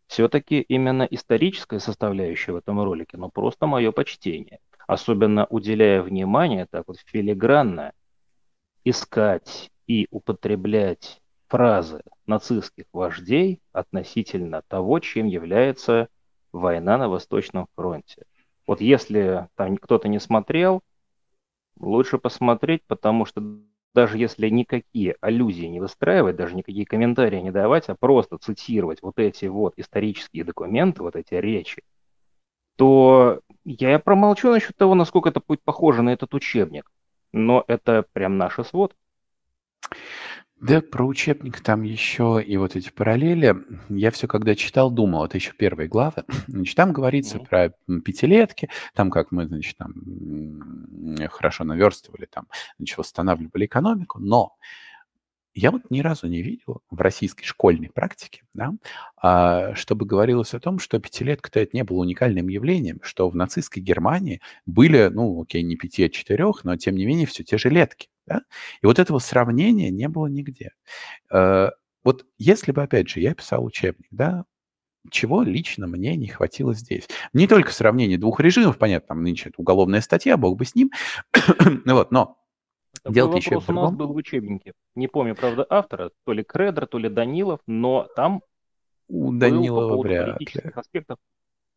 Все-таки 0.07 0.63
именно 0.63 1.03
историческая 1.03 1.81
составляющая 1.81 2.53
в 2.53 2.57
этом 2.57 2.83
ролике, 2.83 3.19
но 3.19 3.29
просто 3.29 3.67
мое 3.67 3.93
почтение. 3.93 4.61
Особенно 4.87 5.47
уделяя 5.51 6.01
внимание 6.01 6.67
так 6.71 6.85
вот 6.87 6.97
филигранно 7.05 7.93
искать 8.85 9.71
и 9.87 10.09
употреблять 10.11 11.21
фразы 11.49 12.03
нацистских 12.27 12.87
вождей 12.95 13.61
относительно 13.73 14.63
того, 14.69 14.99
чем 14.99 15.27
является 15.27 16.09
война 16.53 16.97
на 16.97 17.11
Восточном 17.11 17.67
фронте. 17.75 18.25
Вот 18.67 18.81
если 18.81 19.49
там 19.57 19.77
кто-то 19.77 20.09
не 20.09 20.21
смотрел, 20.21 20.83
лучше 21.79 22.19
посмотреть, 22.19 22.83
потому 22.87 23.25
что 23.25 23.43
даже 23.95 24.19
если 24.19 24.49
никакие 24.49 25.17
аллюзии 25.21 25.67
не 25.67 25.81
выстраивать, 25.81 26.37
даже 26.37 26.57
никакие 26.57 26.85
комментарии 26.85 27.41
не 27.41 27.53
давать, 27.53 27.89
а 27.89 27.95
просто 27.95 28.39
цитировать 28.39 29.03
вот 29.03 29.19
эти 29.19 29.47
вот 29.47 29.75
исторические 29.77 30.45
документы, 30.45 31.03
вот 31.03 31.15
эти 31.15 31.35
речи, 31.35 31.83
то 32.77 33.41
я 33.65 33.99
промолчу 34.01 34.51
насчет 34.51 34.77
того, 34.77 34.95
насколько 34.95 35.29
это 35.29 35.41
будет 35.47 35.63
похоже 35.63 36.03
на 36.03 36.13
этот 36.13 36.35
учебник. 36.35 36.91
Но 37.33 37.65
это 37.69 38.05
прям 38.13 38.37
наша 38.37 38.65
свод. 38.65 38.95
Да, 40.65 40.81
про 40.81 41.05
учебник 41.07 41.61
там 41.61 41.83
еще 41.83 42.43
и 42.43 42.57
вот 42.57 42.75
эти 42.75 42.89
параллели. 42.91 43.55
Я 43.91 44.11
все, 44.11 44.27
когда 44.27 44.55
читал, 44.55 44.91
думал, 44.91 45.27
это 45.27 45.37
еще 45.37 45.53
первые 45.53 45.89
главы. 45.89 46.25
Значит, 46.47 46.75
там 46.75 46.95
говорится 46.95 47.37
mm-hmm. 47.37 47.47
про 47.47 48.01
пятилетки, 48.01 48.71
там 48.95 49.11
как 49.11 49.31
мы, 49.31 49.47
значит, 49.47 49.77
там 49.77 49.93
хорошо 51.31 51.65
наверстывали, 51.65 52.27
там, 52.27 52.47
значит, 52.79 52.97
восстанавливали 52.97 53.67
экономику, 53.67 54.19
но 54.21 54.57
я 55.53 55.71
вот 55.71 55.83
ни 55.91 56.01
разу 56.01 56.29
не 56.29 56.43
видел 56.43 56.83
в 56.91 56.99
российской 57.01 57.45
школьной 57.45 57.91
практике, 57.91 58.43
да, 58.55 58.73
а, 59.17 59.75
чтобы 59.75 60.07
говорилось 60.07 60.55
о 60.55 60.61
том, 60.61 60.79
что 60.79 60.99
пятилетка-то 60.99 61.61
это 61.61 61.77
не 61.77 61.85
было 61.85 61.99
уникальным 61.99 62.49
явлением, 62.49 63.01
что 63.03 63.29
в 63.29 63.37
нацистской 63.37 63.83
Германии 63.83 64.41
были, 64.67 65.09
ну, 65.13 65.43
окей, 65.43 65.63
не 65.63 65.77
пяти, 65.77 66.05
а 66.05 66.09
четырех, 66.09 66.65
но 66.65 66.77
тем 66.77 66.97
не 66.97 67.07
менее 67.07 67.27
все 67.27 67.45
те 67.45 67.59
же 67.59 67.69
летки. 67.69 68.09
Да? 68.27 68.43
И 68.83 68.87
вот 68.87 68.99
этого 68.99 69.19
сравнения 69.19 69.91
не 69.91 70.09
было 70.09 70.27
нигде. 70.27 70.73
Э, 71.31 71.71
вот 72.03 72.27
если 72.39 72.73
бы, 72.73 72.83
опять 72.83 73.09
же, 73.09 73.21
я 73.21 73.35
писал 73.35 73.65
учебник, 73.65 74.07
да, 74.11 74.45
чего 75.11 75.43
лично 75.43 75.87
мне 75.87 76.17
не 76.17 76.29
хватило 76.29 76.75
здесь. 76.75 77.09
Не 77.33 77.47
только 77.47 77.73
сравнение 77.73 78.19
двух 78.19 78.41
режимов, 78.41 78.79
понятно, 78.79 79.09
там 79.09 79.23
нынче 79.23 79.51
это 79.51 79.61
уголовная 79.61 80.01
статья, 80.01 80.37
бог 80.37 80.57
бы 80.57 80.65
с 80.65 80.75
ним, 80.75 80.91
вот, 81.85 82.11
но 82.11 82.39
Делать 83.07 83.37
еще 83.37 83.61
в 83.61 83.67
другом. 83.67 83.79
у 83.79 83.87
нас 83.89 83.93
был 83.95 84.13
в 84.13 84.17
учебнике. 84.17 84.73
Не 84.95 85.09
помню, 85.09 85.35
правда, 85.35 85.67
автора, 85.69 86.11
то 86.25 86.33
ли 86.33 86.43
Кредер, 86.43 86.87
то 86.87 86.99
ли 86.99 87.11
Данилов, 87.11 87.61
но 87.67 88.09
там 88.17 88.43
у 89.09 89.31
Данилова 89.33 90.01
вряд 90.01 90.41
ли. 90.41 90.47
аспектов. 90.75 91.19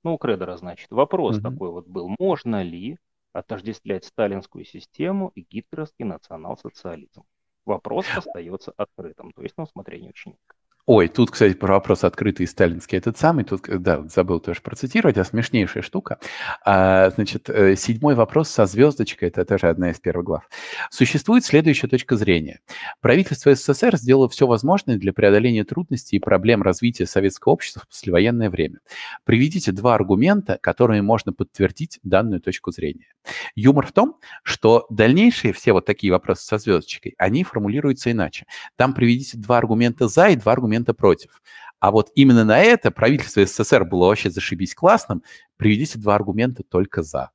Ну, 0.04 0.14
у 0.14 0.18
Кредера, 0.18 0.56
значит. 0.56 0.90
Вопрос 0.90 1.38
угу. 1.38 1.52
такой 1.52 1.72
вот 1.72 1.88
был. 1.88 2.16
Можно 2.18 2.62
ли 2.62 2.98
отождествлять 3.38 4.04
сталинскую 4.04 4.66
систему 4.66 5.32
и 5.36 5.42
гитлеровский 5.42 6.06
национал-социализм? 6.06 7.24
Вопрос 7.66 8.06
остается 8.16 8.74
открытым, 8.76 9.32
то 9.32 9.44
есть 9.44 9.58
на 9.58 9.64
усмотрение 9.64 10.10
ученика. 10.10 10.57
Ой, 10.90 11.10
тут, 11.10 11.32
кстати, 11.32 11.54
про 11.54 11.74
вопрос 11.74 12.06
открытый 12.06 12.48
сталинский 12.48 12.98
этот 12.98 13.18
самый, 13.18 13.44
тут, 13.44 13.64
да, 13.68 14.08
забыл 14.08 14.40
тоже 14.40 14.62
процитировать, 14.62 15.18
а 15.18 15.26
смешнейшая 15.26 15.84
штука. 15.84 16.18
А, 16.64 17.10
значит, 17.10 17.50
э, 17.50 17.76
седьмой 17.76 18.16
вопрос 18.16 18.48
со 18.48 18.66
звездочкой, 18.66 19.28
это 19.28 19.44
тоже 19.44 19.68
одна 19.68 19.92
из 19.92 20.00
первых 20.00 20.26
глав. 20.26 20.50
Существует 20.90 21.44
следующая 21.44 21.90
точка 21.90 22.16
зрения. 22.16 22.62
Правительство 23.02 23.54
СССР 23.54 23.98
сделало 23.98 24.30
все 24.30 24.48
возможное 24.48 24.96
для 24.96 25.12
преодоления 25.12 25.66
трудностей 25.66 26.16
и 26.16 26.20
проблем 26.20 26.62
развития 26.62 27.06
советского 27.06 27.52
общества 27.52 27.82
в 27.84 27.90
послевоенное 27.90 28.50
время. 28.50 28.80
Приведите 29.26 29.74
два 29.74 29.94
аргумента, 29.94 30.58
которыми 30.62 31.02
можно 31.02 31.34
подтвердить 31.34 32.00
данную 32.04 32.40
точку 32.40 32.72
зрения. 32.72 33.08
Юмор 33.56 33.88
в 33.88 33.92
том, 33.92 34.16
что 34.42 34.86
дальнейшие 34.90 35.52
все 35.52 35.74
вот 35.74 35.86
такие 35.86 36.14
вопросы 36.14 36.46
со 36.46 36.58
звездочкой, 36.58 37.14
они 37.18 37.44
формулируются 37.44 38.10
иначе. 38.10 38.46
Там 38.78 38.94
приведите 38.94 39.38
два 39.38 39.58
аргумента 39.58 40.08
за 40.08 40.30
и 40.30 40.38
два 40.38 40.54
аргумента 40.54 40.77
аргумента 40.78 40.94
против. 40.94 41.42
А 41.80 41.92
вот 41.92 42.12
именно 42.16 42.44
на 42.44 42.60
это 42.60 42.92
правительство 42.92 43.46
СССР 43.46 43.86
было 43.86 44.08
вообще 44.08 44.30
зашибись 44.30 44.74
классным. 44.74 45.24
Приведите 45.58 46.00
два 46.00 46.16
аргумента 46.16 46.64
только 46.64 47.04
за. 47.04 47.32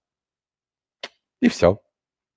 И 1.40 1.48
все. 1.48 1.80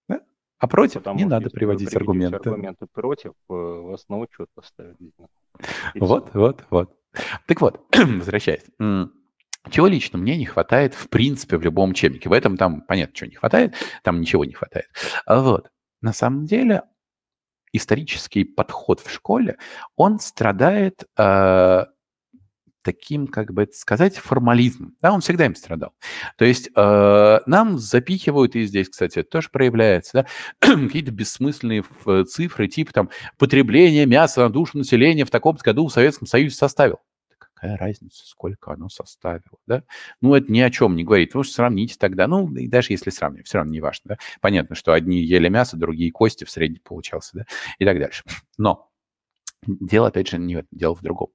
Да? 0.07 0.21
А 0.59 0.67
против 0.67 0.95
Потому 1.01 1.19
не 1.19 1.25
надо 1.25 1.49
приводить 1.49 1.95
аргументы. 1.95 2.49
аргументы 2.49 2.87
против, 2.91 3.31
э, 3.49 3.53
в 3.53 3.93
основу 3.93 4.27
что-то 4.31 4.51
поставить. 4.55 4.97
Вот, 5.95 6.33
вот, 6.33 6.65
вот. 6.69 6.97
Так 7.47 7.61
вот, 7.61 7.85
возвращаясь. 7.95 8.65
Чего 9.71 9.87
лично 9.87 10.19
мне 10.19 10.37
не 10.37 10.45
хватает, 10.45 10.93
в 10.93 11.09
принципе, 11.09 11.57
в 11.57 11.63
любом 11.63 11.89
учебнике? 11.89 12.29
В 12.29 12.33
этом 12.33 12.55
там, 12.55 12.81
понятно, 12.81 13.15
чего 13.15 13.29
не 13.31 13.35
хватает, 13.35 13.73
там 14.03 14.21
ничего 14.21 14.45
не 14.45 14.53
хватает. 14.53 14.85
А 15.25 15.41
вот. 15.41 15.71
На 16.01 16.13
самом 16.13 16.45
деле, 16.45 16.83
исторический 17.75 18.43
подход 18.43 18.99
в 18.99 19.11
школе, 19.11 19.57
он 19.95 20.19
страдает 20.19 21.03
э, 21.17 21.85
таким, 22.83 23.27
как 23.27 23.51
бы 23.51 23.63
это 23.63 23.73
сказать, 23.73 24.15
формализмом. 24.17 24.95
Да, 25.01 25.11
он 25.11 25.21
всегда 25.21 25.45
им 25.47 25.55
страдал. 25.55 25.93
То 26.37 26.45
есть 26.45 26.69
э, 26.75 27.39
нам 27.45 27.77
запихивают, 27.79 28.55
и 28.55 28.63
здесь, 28.63 28.89
кстати, 28.89 29.19
это 29.19 29.29
тоже 29.29 29.49
проявляется, 29.51 30.11
да, 30.13 30.75
какие-то 30.87 31.11
бессмысленные 31.11 31.83
цифры, 32.25 32.67
типа 32.67 32.93
там 32.93 33.09
потребление 33.37 34.05
мяса 34.05 34.41
на 34.41 34.49
душу 34.49 34.77
населения 34.77 35.25
в 35.25 35.31
таком 35.31 35.55
году 35.55 35.87
в 35.87 35.91
Советском 35.91 36.27
Союзе 36.27 36.55
составил 36.55 36.99
какая 37.65 37.77
разница, 37.77 38.25
сколько 38.25 38.73
оно 38.73 38.89
составило, 38.89 39.57
да? 39.65 39.83
Ну, 40.21 40.33
это 40.35 40.51
ни 40.51 40.59
о 40.59 40.69
чем 40.69 40.95
не 40.95 41.03
говорит. 41.03 41.33
Вы 41.33 41.43
же 41.43 41.51
сравните 41.51 41.95
тогда, 41.97 42.27
ну, 42.27 42.53
и 42.55 42.67
даже 42.67 42.93
если 42.93 43.09
сравнивать, 43.09 43.47
все 43.47 43.57
равно 43.57 43.71
не 43.71 43.81
важно, 43.81 44.09
да? 44.09 44.17
Понятно, 44.41 44.75
что 44.75 44.93
одни 44.93 45.21
ели 45.21 45.49
мясо, 45.49 45.77
другие 45.77 46.11
кости 46.11 46.43
в 46.43 46.49
среднем 46.49 46.81
получался, 46.83 47.39
да? 47.39 47.45
И 47.79 47.85
так 47.85 47.99
дальше. 47.99 48.23
Но 48.57 48.89
Дело, 49.67 50.09
опять 50.09 50.27
же, 50.27 50.37
не 50.37 50.55
в 50.55 50.59
этом, 50.59 50.69
дело 50.77 50.93
в 50.93 51.01
другом. 51.01 51.29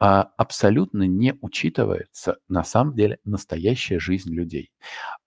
А, 0.00 0.32
абсолютно 0.36 1.04
не 1.04 1.34
учитывается, 1.40 2.38
на 2.48 2.64
самом 2.64 2.96
деле, 2.96 3.18
настоящая 3.24 4.00
жизнь 4.00 4.34
людей. 4.34 4.72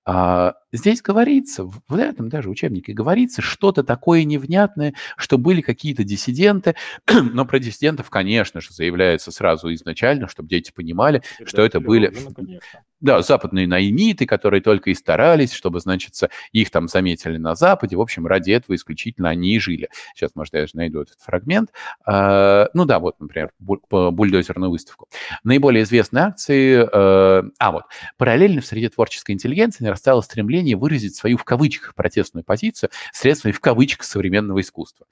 А, 0.04 0.56
здесь 0.72 1.02
говорится, 1.02 1.64
в 1.64 1.82
этом 1.96 2.30
даже 2.30 2.50
учебнике 2.50 2.94
говорится 2.94 3.42
что-то 3.42 3.84
такое 3.84 4.24
невнятное, 4.24 4.94
что 5.16 5.38
были 5.38 5.62
какие-то 5.62 6.04
диссиденты, 6.04 6.76
но 7.08 7.46
про 7.46 7.60
диссидентов, 7.60 8.10
конечно 8.10 8.62
же, 8.62 8.72
заявляется 8.72 9.32
сразу 9.32 9.74
изначально, 9.74 10.28
чтобы 10.28 10.50
дети 10.50 10.72
понимали, 10.72 11.22
Всегда 11.36 11.50
что 11.50 11.62
это 11.64 11.80
были... 11.80 12.12
Ну, 12.14 12.60
да, 13.02 13.24
западные 13.24 13.68
наиниты, 13.68 14.28
которые 14.28 14.62
только 14.62 14.92
и 14.92 14.94
старались, 14.94 15.54
чтобы, 15.54 15.80
значит, 15.80 16.14
их 16.52 16.70
там 16.70 16.88
заметили 16.88 17.38
на 17.38 17.56
Западе. 17.56 17.96
В 17.96 18.02
общем, 18.02 18.28
ради 18.28 18.52
этого 18.52 18.76
исключительно 18.76 19.30
они 19.30 19.56
и 19.56 19.60
жили. 19.60 19.90
Сейчас, 20.16 20.36
может, 20.36 20.54
я 20.54 20.62
даже 20.62 20.76
найду 20.76 21.02
этот 21.02 21.20
фрагмент. 21.20 21.72
А, 22.06 22.70
ну 22.76 22.86
да, 22.86 23.00
вот, 23.00 23.20
например, 23.20 23.52
бульдозерную 23.60 24.70
выставку. 24.70 25.10
Наиболее 25.44 25.84
известные 25.84 26.26
акции... 26.26 26.88
Э, 26.92 27.44
а, 27.58 27.72
вот. 27.72 27.84
Параллельно 28.18 28.62
в 28.62 28.68
среде 28.68 28.90
творческой 28.90 29.32
интеллигенции 29.32 29.84
нарастало 29.92 30.22
стремление 30.22 30.78
выразить 30.78 31.16
свою 31.16 31.38
в 31.38 31.44
кавычках 31.44 31.96
протестную 31.96 32.46
позицию 32.46 32.90
средствами 33.12 33.52
в 33.52 33.60
кавычках 33.60 34.06
современного 34.06 34.62
искусства. 34.62 35.06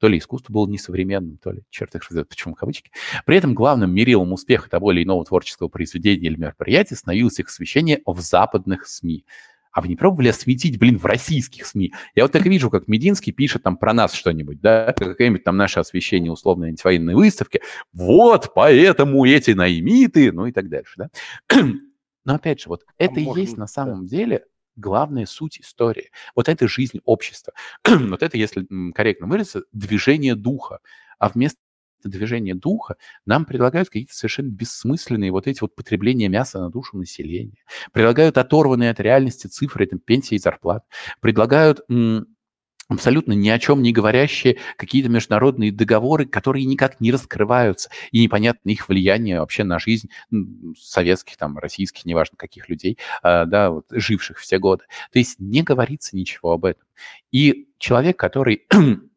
То 0.00 0.08
ли 0.08 0.18
искусство 0.18 0.52
было 0.52 0.66
несовременным, 0.66 1.38
то 1.38 1.52
ли, 1.52 1.62
черт 1.70 1.94
их 1.94 2.02
знает, 2.10 2.28
почему 2.28 2.54
кавычки. 2.54 2.90
При 3.24 3.36
этом 3.36 3.54
главным 3.54 3.94
мерилом 3.94 4.32
успеха 4.32 4.68
того 4.68 4.90
или 4.90 5.04
иного 5.04 5.24
творческого 5.24 5.68
произведения 5.68 6.26
или 6.26 6.36
мероприятия 6.36 6.96
становилось 6.96 7.38
их 7.38 7.46
освещение 7.46 8.02
в 8.04 8.20
западных 8.20 8.88
СМИ. 8.88 9.24
А 9.70 9.80
вы 9.80 9.88
не 9.88 9.96
пробовали 9.96 10.28
осветить, 10.28 10.78
блин, 10.78 10.98
в 10.98 11.06
российских 11.06 11.64
СМИ? 11.64 11.92
Я 12.16 12.24
вот 12.24 12.32
так 12.32 12.44
вижу, 12.44 12.70
как 12.70 12.88
Мединский 12.88 13.32
пишет 13.32 13.62
там 13.62 13.76
про 13.76 13.94
нас 13.94 14.14
что-нибудь, 14.14 14.60
да, 14.60 14.92
какое-нибудь 14.92 15.44
там 15.44 15.56
наше 15.56 15.78
освещение 15.78 16.32
условно 16.32 16.66
антивоенной 16.66 17.14
выставки. 17.14 17.60
Вот, 17.92 18.52
поэтому 18.54 19.24
эти 19.24 19.52
наймиты, 19.52 20.32
ну 20.32 20.46
и 20.46 20.52
так 20.52 20.68
дальше, 20.68 20.94
да. 20.96 21.08
Но 22.24 22.34
опять 22.34 22.60
же, 22.60 22.68
вот 22.68 22.84
а 22.86 22.92
это 22.98 23.20
и 23.20 23.24
есть 23.24 23.56
на 23.56 23.66
самом 23.66 24.04
да. 24.04 24.10
деле 24.10 24.44
главная 24.76 25.26
суть 25.26 25.60
истории. 25.60 26.10
Вот 26.34 26.48
это 26.48 26.68
жизнь 26.68 27.00
общества. 27.04 27.52
вот 27.84 28.22
это, 28.22 28.36
если 28.36 28.66
корректно 28.92 29.26
выразиться, 29.26 29.62
движение 29.72 30.34
духа. 30.34 30.80
А 31.18 31.28
вместо 31.28 31.58
движения 32.02 32.54
духа 32.54 32.96
нам 33.24 33.44
предлагают 33.44 33.88
какие-то 33.88 34.14
совершенно 34.14 34.48
бессмысленные 34.48 35.30
вот 35.30 35.46
эти 35.46 35.60
вот 35.60 35.74
потребления 35.74 36.28
мяса 36.28 36.60
на 36.60 36.70
душу 36.70 36.98
населения. 36.98 37.64
Предлагают 37.92 38.36
оторванные 38.36 38.90
от 38.90 39.00
реальности 39.00 39.46
цифры, 39.46 39.86
там, 39.86 40.00
пенсии 40.00 40.34
и 40.34 40.38
зарплат. 40.38 40.84
Предлагают 41.20 41.80
абсолютно 42.88 43.32
ни 43.32 43.48
о 43.48 43.58
чем 43.58 43.82
не 43.82 43.92
говорящие 43.92 44.58
какие-то 44.76 45.08
международные 45.08 45.72
договоры, 45.72 46.26
которые 46.26 46.64
никак 46.64 47.00
не 47.00 47.12
раскрываются, 47.12 47.90
и 48.10 48.20
непонятно 48.22 48.70
их 48.70 48.88
влияние 48.88 49.40
вообще 49.40 49.64
на 49.64 49.78
жизнь 49.78 50.08
советских, 50.78 51.36
там, 51.36 51.58
российских, 51.58 52.04
неважно 52.04 52.36
каких 52.36 52.68
людей, 52.68 52.98
а, 53.22 53.44
да, 53.46 53.70
вот, 53.70 53.86
живших 53.90 54.38
все 54.38 54.58
годы. 54.58 54.84
То 55.12 55.18
есть 55.18 55.38
не 55.38 55.62
говорится 55.62 56.16
ничего 56.16 56.52
об 56.52 56.64
этом. 56.64 56.84
И 57.32 57.68
человек, 57.78 58.18
который 58.18 58.66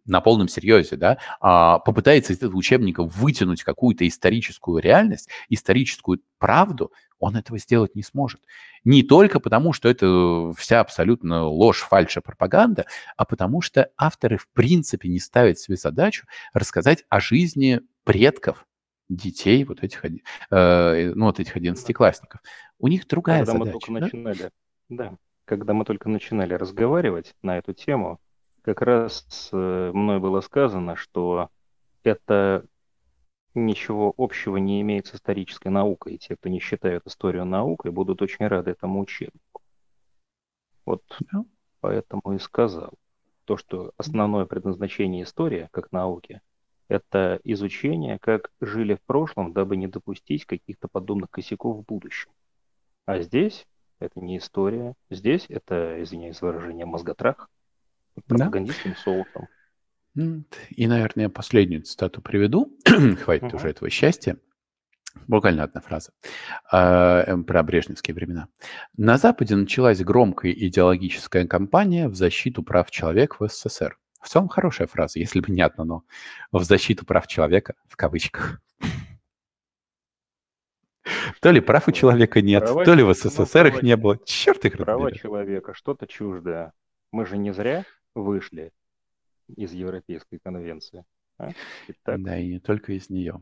на 0.07 0.21
полном 0.21 0.47
серьезе, 0.47 0.95
да, 0.95 1.17
а, 1.39 1.79
попытается 1.79 2.33
из 2.33 2.37
этого 2.37 2.55
учебника 2.55 3.03
вытянуть 3.03 3.63
какую-то 3.63 4.07
историческую 4.07 4.81
реальность, 4.81 5.29
историческую 5.49 6.21
правду, 6.39 6.91
он 7.19 7.35
этого 7.35 7.57
сделать 7.57 7.95
не 7.95 8.03
сможет. 8.03 8.41
Не 8.83 9.03
только 9.03 9.39
потому, 9.39 9.73
что 9.73 9.89
это 9.89 10.53
вся 10.57 10.79
абсолютно 10.79 11.45
ложь, 11.45 11.81
фальша, 11.81 12.21
пропаганда, 12.21 12.85
а 13.15 13.25
потому 13.25 13.61
что 13.61 13.89
авторы 13.97 14.37
в 14.37 14.47
принципе 14.49 15.09
не 15.09 15.19
ставят 15.19 15.59
себе 15.59 15.77
задачу 15.77 16.25
рассказать 16.53 17.03
о 17.09 17.19
жизни 17.19 17.81
предков, 18.03 18.65
детей 19.09 19.63
вот 19.63 19.83
этих, 19.83 20.03
э, 20.03 21.11
ну, 21.15 21.25
вот 21.25 21.39
этих 21.39 21.55
одиннадцатиклассников. 21.55 22.41
У 22.79 22.87
них 22.87 23.07
другая 23.07 23.45
когда 23.45 23.53
задача. 23.53 23.65
Мы 23.65 23.71
только 23.71 23.93
да? 23.93 23.99
начинали, 23.99 24.51
да, 24.89 25.17
когда 25.45 25.73
мы 25.73 25.85
только 25.85 26.09
начинали 26.09 26.53
разговаривать 26.53 27.35
на 27.41 27.57
эту 27.57 27.73
тему, 27.73 28.19
как 28.67 28.81
раз 28.81 29.49
э, 29.53 29.91
мной 29.93 30.19
было 30.19 30.41
сказано, 30.41 30.97
что 30.97 31.49
это 32.03 32.65
ничего 33.53 34.13
общего 34.17 34.57
не 34.57 34.81
имеет 34.81 35.07
с 35.07 35.15
исторической 35.15 35.69
наукой. 35.69 36.17
Те, 36.17 36.35
кто 36.35 36.49
не 36.49 36.59
считают 36.59 37.07
историю 37.07 37.45
наукой, 37.45 37.91
будут 37.91 38.21
очень 38.21 38.45
рады 38.45 38.71
этому 38.71 38.99
учебнику. 38.99 39.61
Вот 40.85 41.01
поэтому 41.79 42.33
и 42.35 42.39
сказал. 42.39 42.91
То, 43.45 43.55
что 43.55 43.93
основное 43.95 44.43
предназначение 44.43 45.23
истории, 45.23 45.69
как 45.71 45.93
науки, 45.93 46.41
это 46.89 47.39
изучение, 47.45 48.19
как 48.19 48.51
жили 48.59 48.95
в 48.95 49.01
прошлом, 49.01 49.53
дабы 49.53 49.77
не 49.77 49.87
допустить 49.87 50.43
каких-то 50.43 50.89
подобных 50.89 51.29
косяков 51.29 51.77
в 51.77 51.85
будущем. 51.85 52.31
А 53.05 53.21
здесь 53.21 53.65
это 53.99 54.19
не 54.19 54.39
история. 54.39 54.93
Здесь 55.09 55.45
это, 55.47 56.03
извиняюсь 56.03 56.39
за 56.39 56.47
выражение, 56.47 56.85
мозготрах 56.85 57.49
пропагандистским 58.21 58.91
да? 58.91 58.97
соусом. 58.97 59.47
И, 60.71 60.87
наверное, 60.87 61.25
я 61.25 61.29
последнюю 61.29 61.83
цитату 61.83 62.21
приведу. 62.21 62.75
Хватит 63.23 63.45
угу. 63.45 63.57
уже 63.57 63.69
этого 63.69 63.89
счастья. 63.89 64.37
Буквально 65.27 65.63
одна 65.63 65.81
фраза 65.81 66.11
э, 66.71 66.77
эм, 66.77 67.43
про 67.43 67.63
брежневские 67.63 68.13
времена. 68.13 68.49
На 68.97 69.17
Западе 69.17 69.55
началась 69.55 70.01
громкая 70.01 70.51
идеологическая 70.51 71.47
кампания 71.47 72.07
в 72.07 72.15
защиту 72.15 72.63
прав 72.63 72.91
человека 72.91 73.37
в 73.39 73.47
СССР. 73.47 73.97
В 74.21 74.29
целом 74.29 74.47
хорошая 74.47 74.87
фраза, 74.87 75.19
если 75.19 75.39
бы 75.39 75.51
не 75.51 75.61
одно 75.61 75.85
но. 75.85 76.03
В 76.51 76.63
защиту 76.63 77.05
прав 77.05 77.27
человека, 77.27 77.75
в 77.87 77.95
кавычках. 77.95 78.61
То 81.41 81.51
ли 81.51 81.61
прав 81.61 81.87
у 81.87 81.91
человека 81.91 82.41
нет, 82.41 82.63
права 82.63 82.85
то 82.85 82.93
ли 82.93 83.03
в 83.03 83.13
СССР 83.13 83.67
их 83.67 83.83
не 83.83 83.95
было. 83.95 84.19
Черт 84.25 84.65
их 84.65 84.77
Права 84.77 85.11
человека, 85.11 85.73
что-то 85.73 86.07
чуждое. 86.07 86.73
Мы 87.11 87.25
же 87.25 87.37
не 87.37 87.53
зря 87.53 87.85
вышли 88.17 88.71
из 89.55 89.73
Европейской 89.73 90.39
конвенции. 90.39 91.05
А? 91.37 91.49
Да, 92.05 92.37
и 92.37 92.47
не 92.47 92.59
только 92.59 92.93
из 92.93 93.09
нее. 93.09 93.41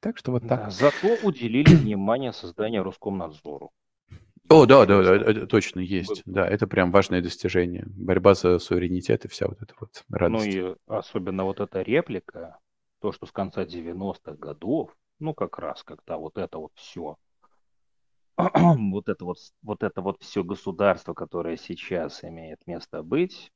Так 0.00 0.18
что 0.18 0.32
вот 0.32 0.46
так. 0.46 0.64
Да, 0.64 0.70
зато 0.70 1.16
уделили 1.22 1.74
внимание 1.74 2.32
созданию 2.32 2.82
Роскомнадзору. 2.82 3.70
О, 4.48 4.66
да, 4.66 4.84
да, 4.84 5.02
да, 5.02 5.46
точно 5.46 5.80
есть. 5.80 6.22
Да, 6.26 6.46
это 6.46 6.66
прям 6.66 6.90
важное 6.90 7.22
достижение. 7.22 7.84
Борьба 7.86 8.34
за 8.34 8.58
суверенитет 8.58 9.24
и 9.24 9.28
вся 9.28 9.46
вот 9.46 9.62
эта 9.62 9.74
вот 9.80 10.04
радость. 10.10 10.46
Ну 10.46 10.72
и 10.72 10.76
особенно 10.86 11.44
вот 11.44 11.60
эта 11.60 11.82
реплика, 11.82 12.58
то, 13.00 13.12
что 13.12 13.26
с 13.26 13.32
конца 13.32 13.64
90-х 13.64 14.34
годов, 14.34 14.94
ну 15.20 15.34
как 15.34 15.58
раз 15.58 15.82
когда 15.84 16.18
вот 16.18 16.36
это 16.36 16.58
вот 16.58 16.72
все, 16.74 17.16
вот 18.36 19.08
это 19.08 19.24
вот, 19.24 19.38
вот 19.62 19.82
это 19.82 20.02
вот 20.02 20.20
все 20.20 20.42
государство, 20.42 21.14
которое 21.14 21.56
сейчас 21.56 22.24
имеет 22.24 22.66
место 22.66 23.02
быть, 23.02 23.52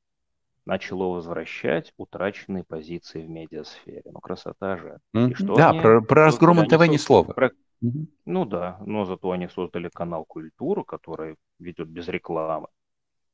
начало 0.67 1.13
возвращать 1.13 1.93
утраченные 1.97 2.63
позиции 2.63 3.25
в 3.25 3.29
медиасфере. 3.29 4.03
Ну, 4.05 4.19
красота 4.19 4.77
же. 4.77 4.99
Mm-hmm. 5.15 5.31
И 5.31 5.33
что 5.33 5.55
да, 5.55 5.73
про, 5.73 6.01
про 6.01 6.25
разгром 6.25 6.59
НТВ 6.59 6.87
ни 6.87 6.97
слова. 6.97 7.33
Про... 7.33 7.47
Mm-hmm. 7.83 8.07
Ну 8.25 8.45
да, 8.45 8.77
но 8.85 9.05
зато 9.05 9.31
они 9.31 9.47
создали 9.47 9.89
канал 9.89 10.25
«Культуру», 10.25 10.83
который 10.83 11.35
ведет 11.59 11.87
без 11.87 12.07
рекламы 12.07 12.67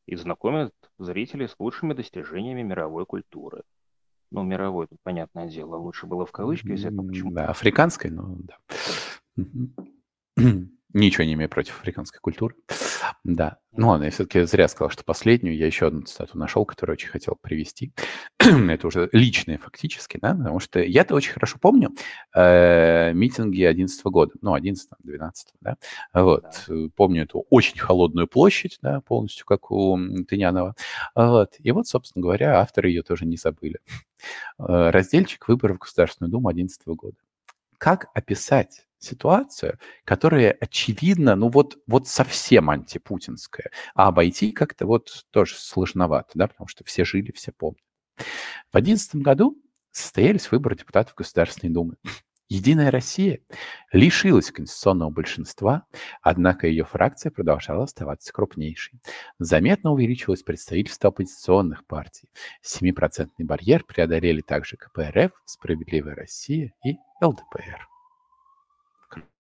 и 0.05 0.15
знакомит 0.15 0.73
зрителей 0.99 1.47
с 1.47 1.55
лучшими 1.59 1.93
достижениями 1.93 2.61
мировой 2.61 3.05
культуры. 3.05 3.63
Ну, 4.31 4.43
мировой, 4.43 4.87
тут 4.87 4.99
понятное 5.03 5.47
дело, 5.47 5.75
лучше 5.75 6.07
было 6.07 6.25
в 6.25 6.31
кавычки 6.31 6.71
взять, 6.71 6.91
но 6.91 7.03
почему? 7.03 7.31
Да, 7.31 7.47
африканской, 7.47 8.09
но 8.09 8.35
да. 8.39 8.57
Ничего 10.93 11.23
не 11.23 11.33
имею 11.33 11.49
против 11.49 11.79
африканской 11.79 12.19
культуры. 12.19 12.55
Да. 13.23 13.57
Ну 13.71 13.87
ладно, 13.87 14.05
я 14.05 14.11
все-таки 14.11 14.43
зря 14.43 14.67
сказал, 14.67 14.89
что 14.89 15.05
последнюю. 15.05 15.55
Я 15.55 15.65
еще 15.65 15.87
одну 15.87 16.01
цитату 16.01 16.37
нашел, 16.37 16.65
которую 16.65 16.95
очень 16.95 17.07
хотел 17.07 17.37
привести. 17.41 17.93
Это 18.37 18.85
уже 18.85 19.07
личные 19.13 19.57
фактически, 19.57 20.19
да, 20.21 20.35
потому 20.35 20.59
что 20.59 20.81
я-то 20.81 21.15
очень 21.15 21.31
хорошо 21.31 21.57
помню 21.57 21.91
э, 22.35 23.13
митинги 23.13 23.61
2011 23.63 24.05
года, 24.07 24.33
ну, 24.41 24.53
11 24.53 24.89
12 24.99 25.53
да, 25.61 25.77
вот. 26.13 26.43
Да. 26.67 26.75
Помню 26.97 27.23
эту 27.23 27.45
очень 27.49 27.79
холодную 27.79 28.27
площадь, 28.27 28.77
да, 28.81 28.99
полностью 28.99 29.45
как 29.45 29.71
у 29.71 29.97
Тынянова. 30.27 30.75
Вот. 31.15 31.53
И 31.59 31.71
вот, 31.71 31.87
собственно 31.87 32.23
говоря, 32.23 32.59
авторы 32.59 32.89
ее 32.89 33.03
тоже 33.03 33.25
не 33.25 33.37
забыли. 33.37 33.79
Э, 34.59 34.89
разделчик 34.89 35.47
выборов 35.47 35.77
в 35.77 35.79
Государственную 35.81 36.29
Думу 36.29 36.51
2011 36.51 36.87
года. 36.87 37.17
Как 37.77 38.07
описать 38.13 38.85
ситуацию, 39.03 39.79
которая 40.05 40.51
очевидно, 40.59 41.35
ну 41.35 41.49
вот, 41.49 41.77
вот 41.87 42.07
совсем 42.07 42.69
антипутинская, 42.69 43.71
а 43.95 44.07
обойти 44.07 44.51
как-то 44.51 44.85
вот 44.85 45.25
тоже 45.31 45.55
сложновато, 45.55 46.31
да, 46.35 46.47
потому 46.47 46.67
что 46.67 46.83
все 46.83 47.05
жили, 47.05 47.31
все 47.31 47.51
помнят. 47.51 47.83
В 48.17 48.73
2011 48.73 49.15
году 49.17 49.61
состоялись 49.91 50.51
выборы 50.51 50.75
депутатов 50.75 51.15
Государственной 51.15 51.73
Думы. 51.73 51.95
Единая 52.49 52.91
Россия 52.91 53.39
лишилась 53.91 54.51
конституционного 54.51 55.09
большинства, 55.09 55.87
однако 56.21 56.67
ее 56.67 56.83
фракция 56.83 57.31
продолжала 57.31 57.85
оставаться 57.85 58.31
крупнейшей. 58.31 58.99
Заметно 59.39 59.91
увеличилось 59.91 60.43
представительство 60.43 61.09
оппозиционных 61.09 61.85
партий. 61.87 62.29
7% 62.63 63.29
барьер 63.39 63.83
преодолели 63.85 64.41
также 64.41 64.77
КПРФ, 64.77 65.31
Справедливая 65.45 66.15
Россия 66.15 66.73
и 66.85 66.97
ЛДПР 67.21 67.92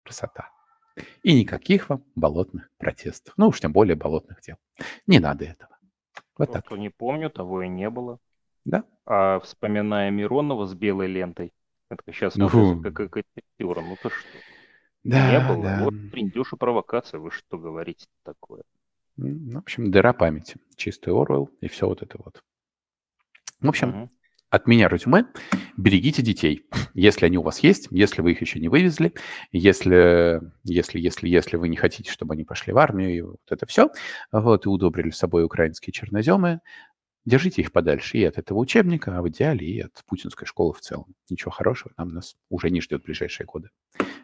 красота. 0.09 0.51
И 1.23 1.39
никаких 1.39 1.91
вам 1.91 2.03
болотных 2.17 2.71
протестов. 2.79 3.35
Ну 3.37 3.49
уж 3.49 3.61
тем 3.61 3.73
более 3.73 3.95
болотных 3.95 4.41
дел. 4.41 4.57
Не 5.07 5.19
надо 5.19 5.45
этого. 5.45 5.79
Вот 6.37 6.53
так. 6.53 6.71
не 6.73 6.89
помню, 6.89 7.31
того 7.31 7.63
и 7.63 7.69
не 7.69 7.91
было. 7.91 8.19
Да. 8.65 8.85
А 9.07 9.41
вспоминая 9.41 10.11
Миронова 10.11 10.67
с 10.67 10.75
белой 10.75 11.07
лентой, 11.09 11.53
это 11.91 12.03
сейчас 12.13 12.37
ну, 12.37 12.49
как 12.49 12.95
карикатура, 12.95 13.81
ну 13.81 13.97
то 14.03 14.11
что? 14.11 14.29
Да, 15.05 15.31
не 15.31 15.47
было. 15.47 15.63
Да. 15.63 15.85
Вот 15.85 15.95
приндюша 16.11 16.57
провокация, 16.57 17.21
вы 17.21 17.31
что 17.31 17.59
говорите 17.59 18.07
такое? 18.25 18.63
Ну, 19.17 19.53
в 19.53 19.59
общем, 19.59 19.91
дыра 19.91 20.13
памяти. 20.13 20.57
Чистый 20.77 21.13
Орвел 21.13 21.51
и 21.61 21.69
все 21.69 21.87
вот 21.87 22.03
это 22.03 22.19
вот. 22.23 22.43
В 23.61 23.69
общем, 23.69 24.03
угу. 24.03 24.11
От 24.51 24.67
меня 24.67 24.89
резюме. 24.89 25.27
Берегите 25.77 26.23
детей, 26.23 26.67
если 26.95 27.27
они 27.27 27.37
у 27.37 27.43
вас 27.43 27.59
есть, 27.61 27.89
если 27.91 28.23
вы 28.23 28.33
их 28.33 28.41
еще 28.41 28.59
не 28.59 28.69
вывезли, 28.69 29.13
если, 29.53 30.41
если, 30.65 30.99
если, 30.99 31.29
если 31.29 31.57
вы 31.57 31.69
не 31.69 31.77
хотите, 31.77 32.11
чтобы 32.11 32.33
они 32.33 32.45
пошли 32.45 32.73
в 32.73 32.79
армию, 32.79 33.15
и 33.15 33.21
вот 33.21 33.41
это 33.51 33.67
все, 33.67 33.91
вот, 34.33 34.65
и 34.65 34.69
удобрили 34.69 35.11
с 35.11 35.19
собой 35.19 35.45
украинские 35.45 35.93
черноземы, 35.93 36.61
держите 37.27 37.61
их 37.61 37.73
подальше 37.73 38.17
и 38.17 38.25
от 38.25 38.39
этого 38.39 38.59
учебника, 38.59 39.19
а 39.19 39.23
в 39.23 39.29
идеале 39.29 39.67
и 39.67 39.81
от 39.81 40.03
путинской 40.07 40.47
школы 40.47 40.73
в 40.73 40.81
целом. 40.81 41.15
Ничего 41.29 41.51
хорошего 41.51 41.93
там 41.95 42.09
нас 42.09 42.35
уже 42.49 42.71
не 42.71 42.81
ждет 42.81 43.03
в 43.03 43.05
ближайшие 43.05 43.47
годы. 43.47 43.69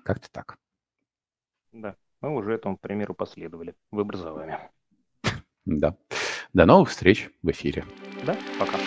Как-то 0.04 0.30
так. 0.30 0.56
Да, 1.72 1.96
мы 2.22 2.34
уже 2.34 2.54
этому 2.54 2.78
примеру 2.78 3.14
последовали. 3.14 3.74
Выбор 3.90 4.16
за 4.16 4.32
вами. 4.32 4.58
Да. 5.66 5.96
До 6.54 6.66
новых 6.66 6.88
встреч 6.88 7.30
в 7.42 7.50
эфире. 7.50 7.84
Да, 8.24 8.36
пока. 8.58 8.78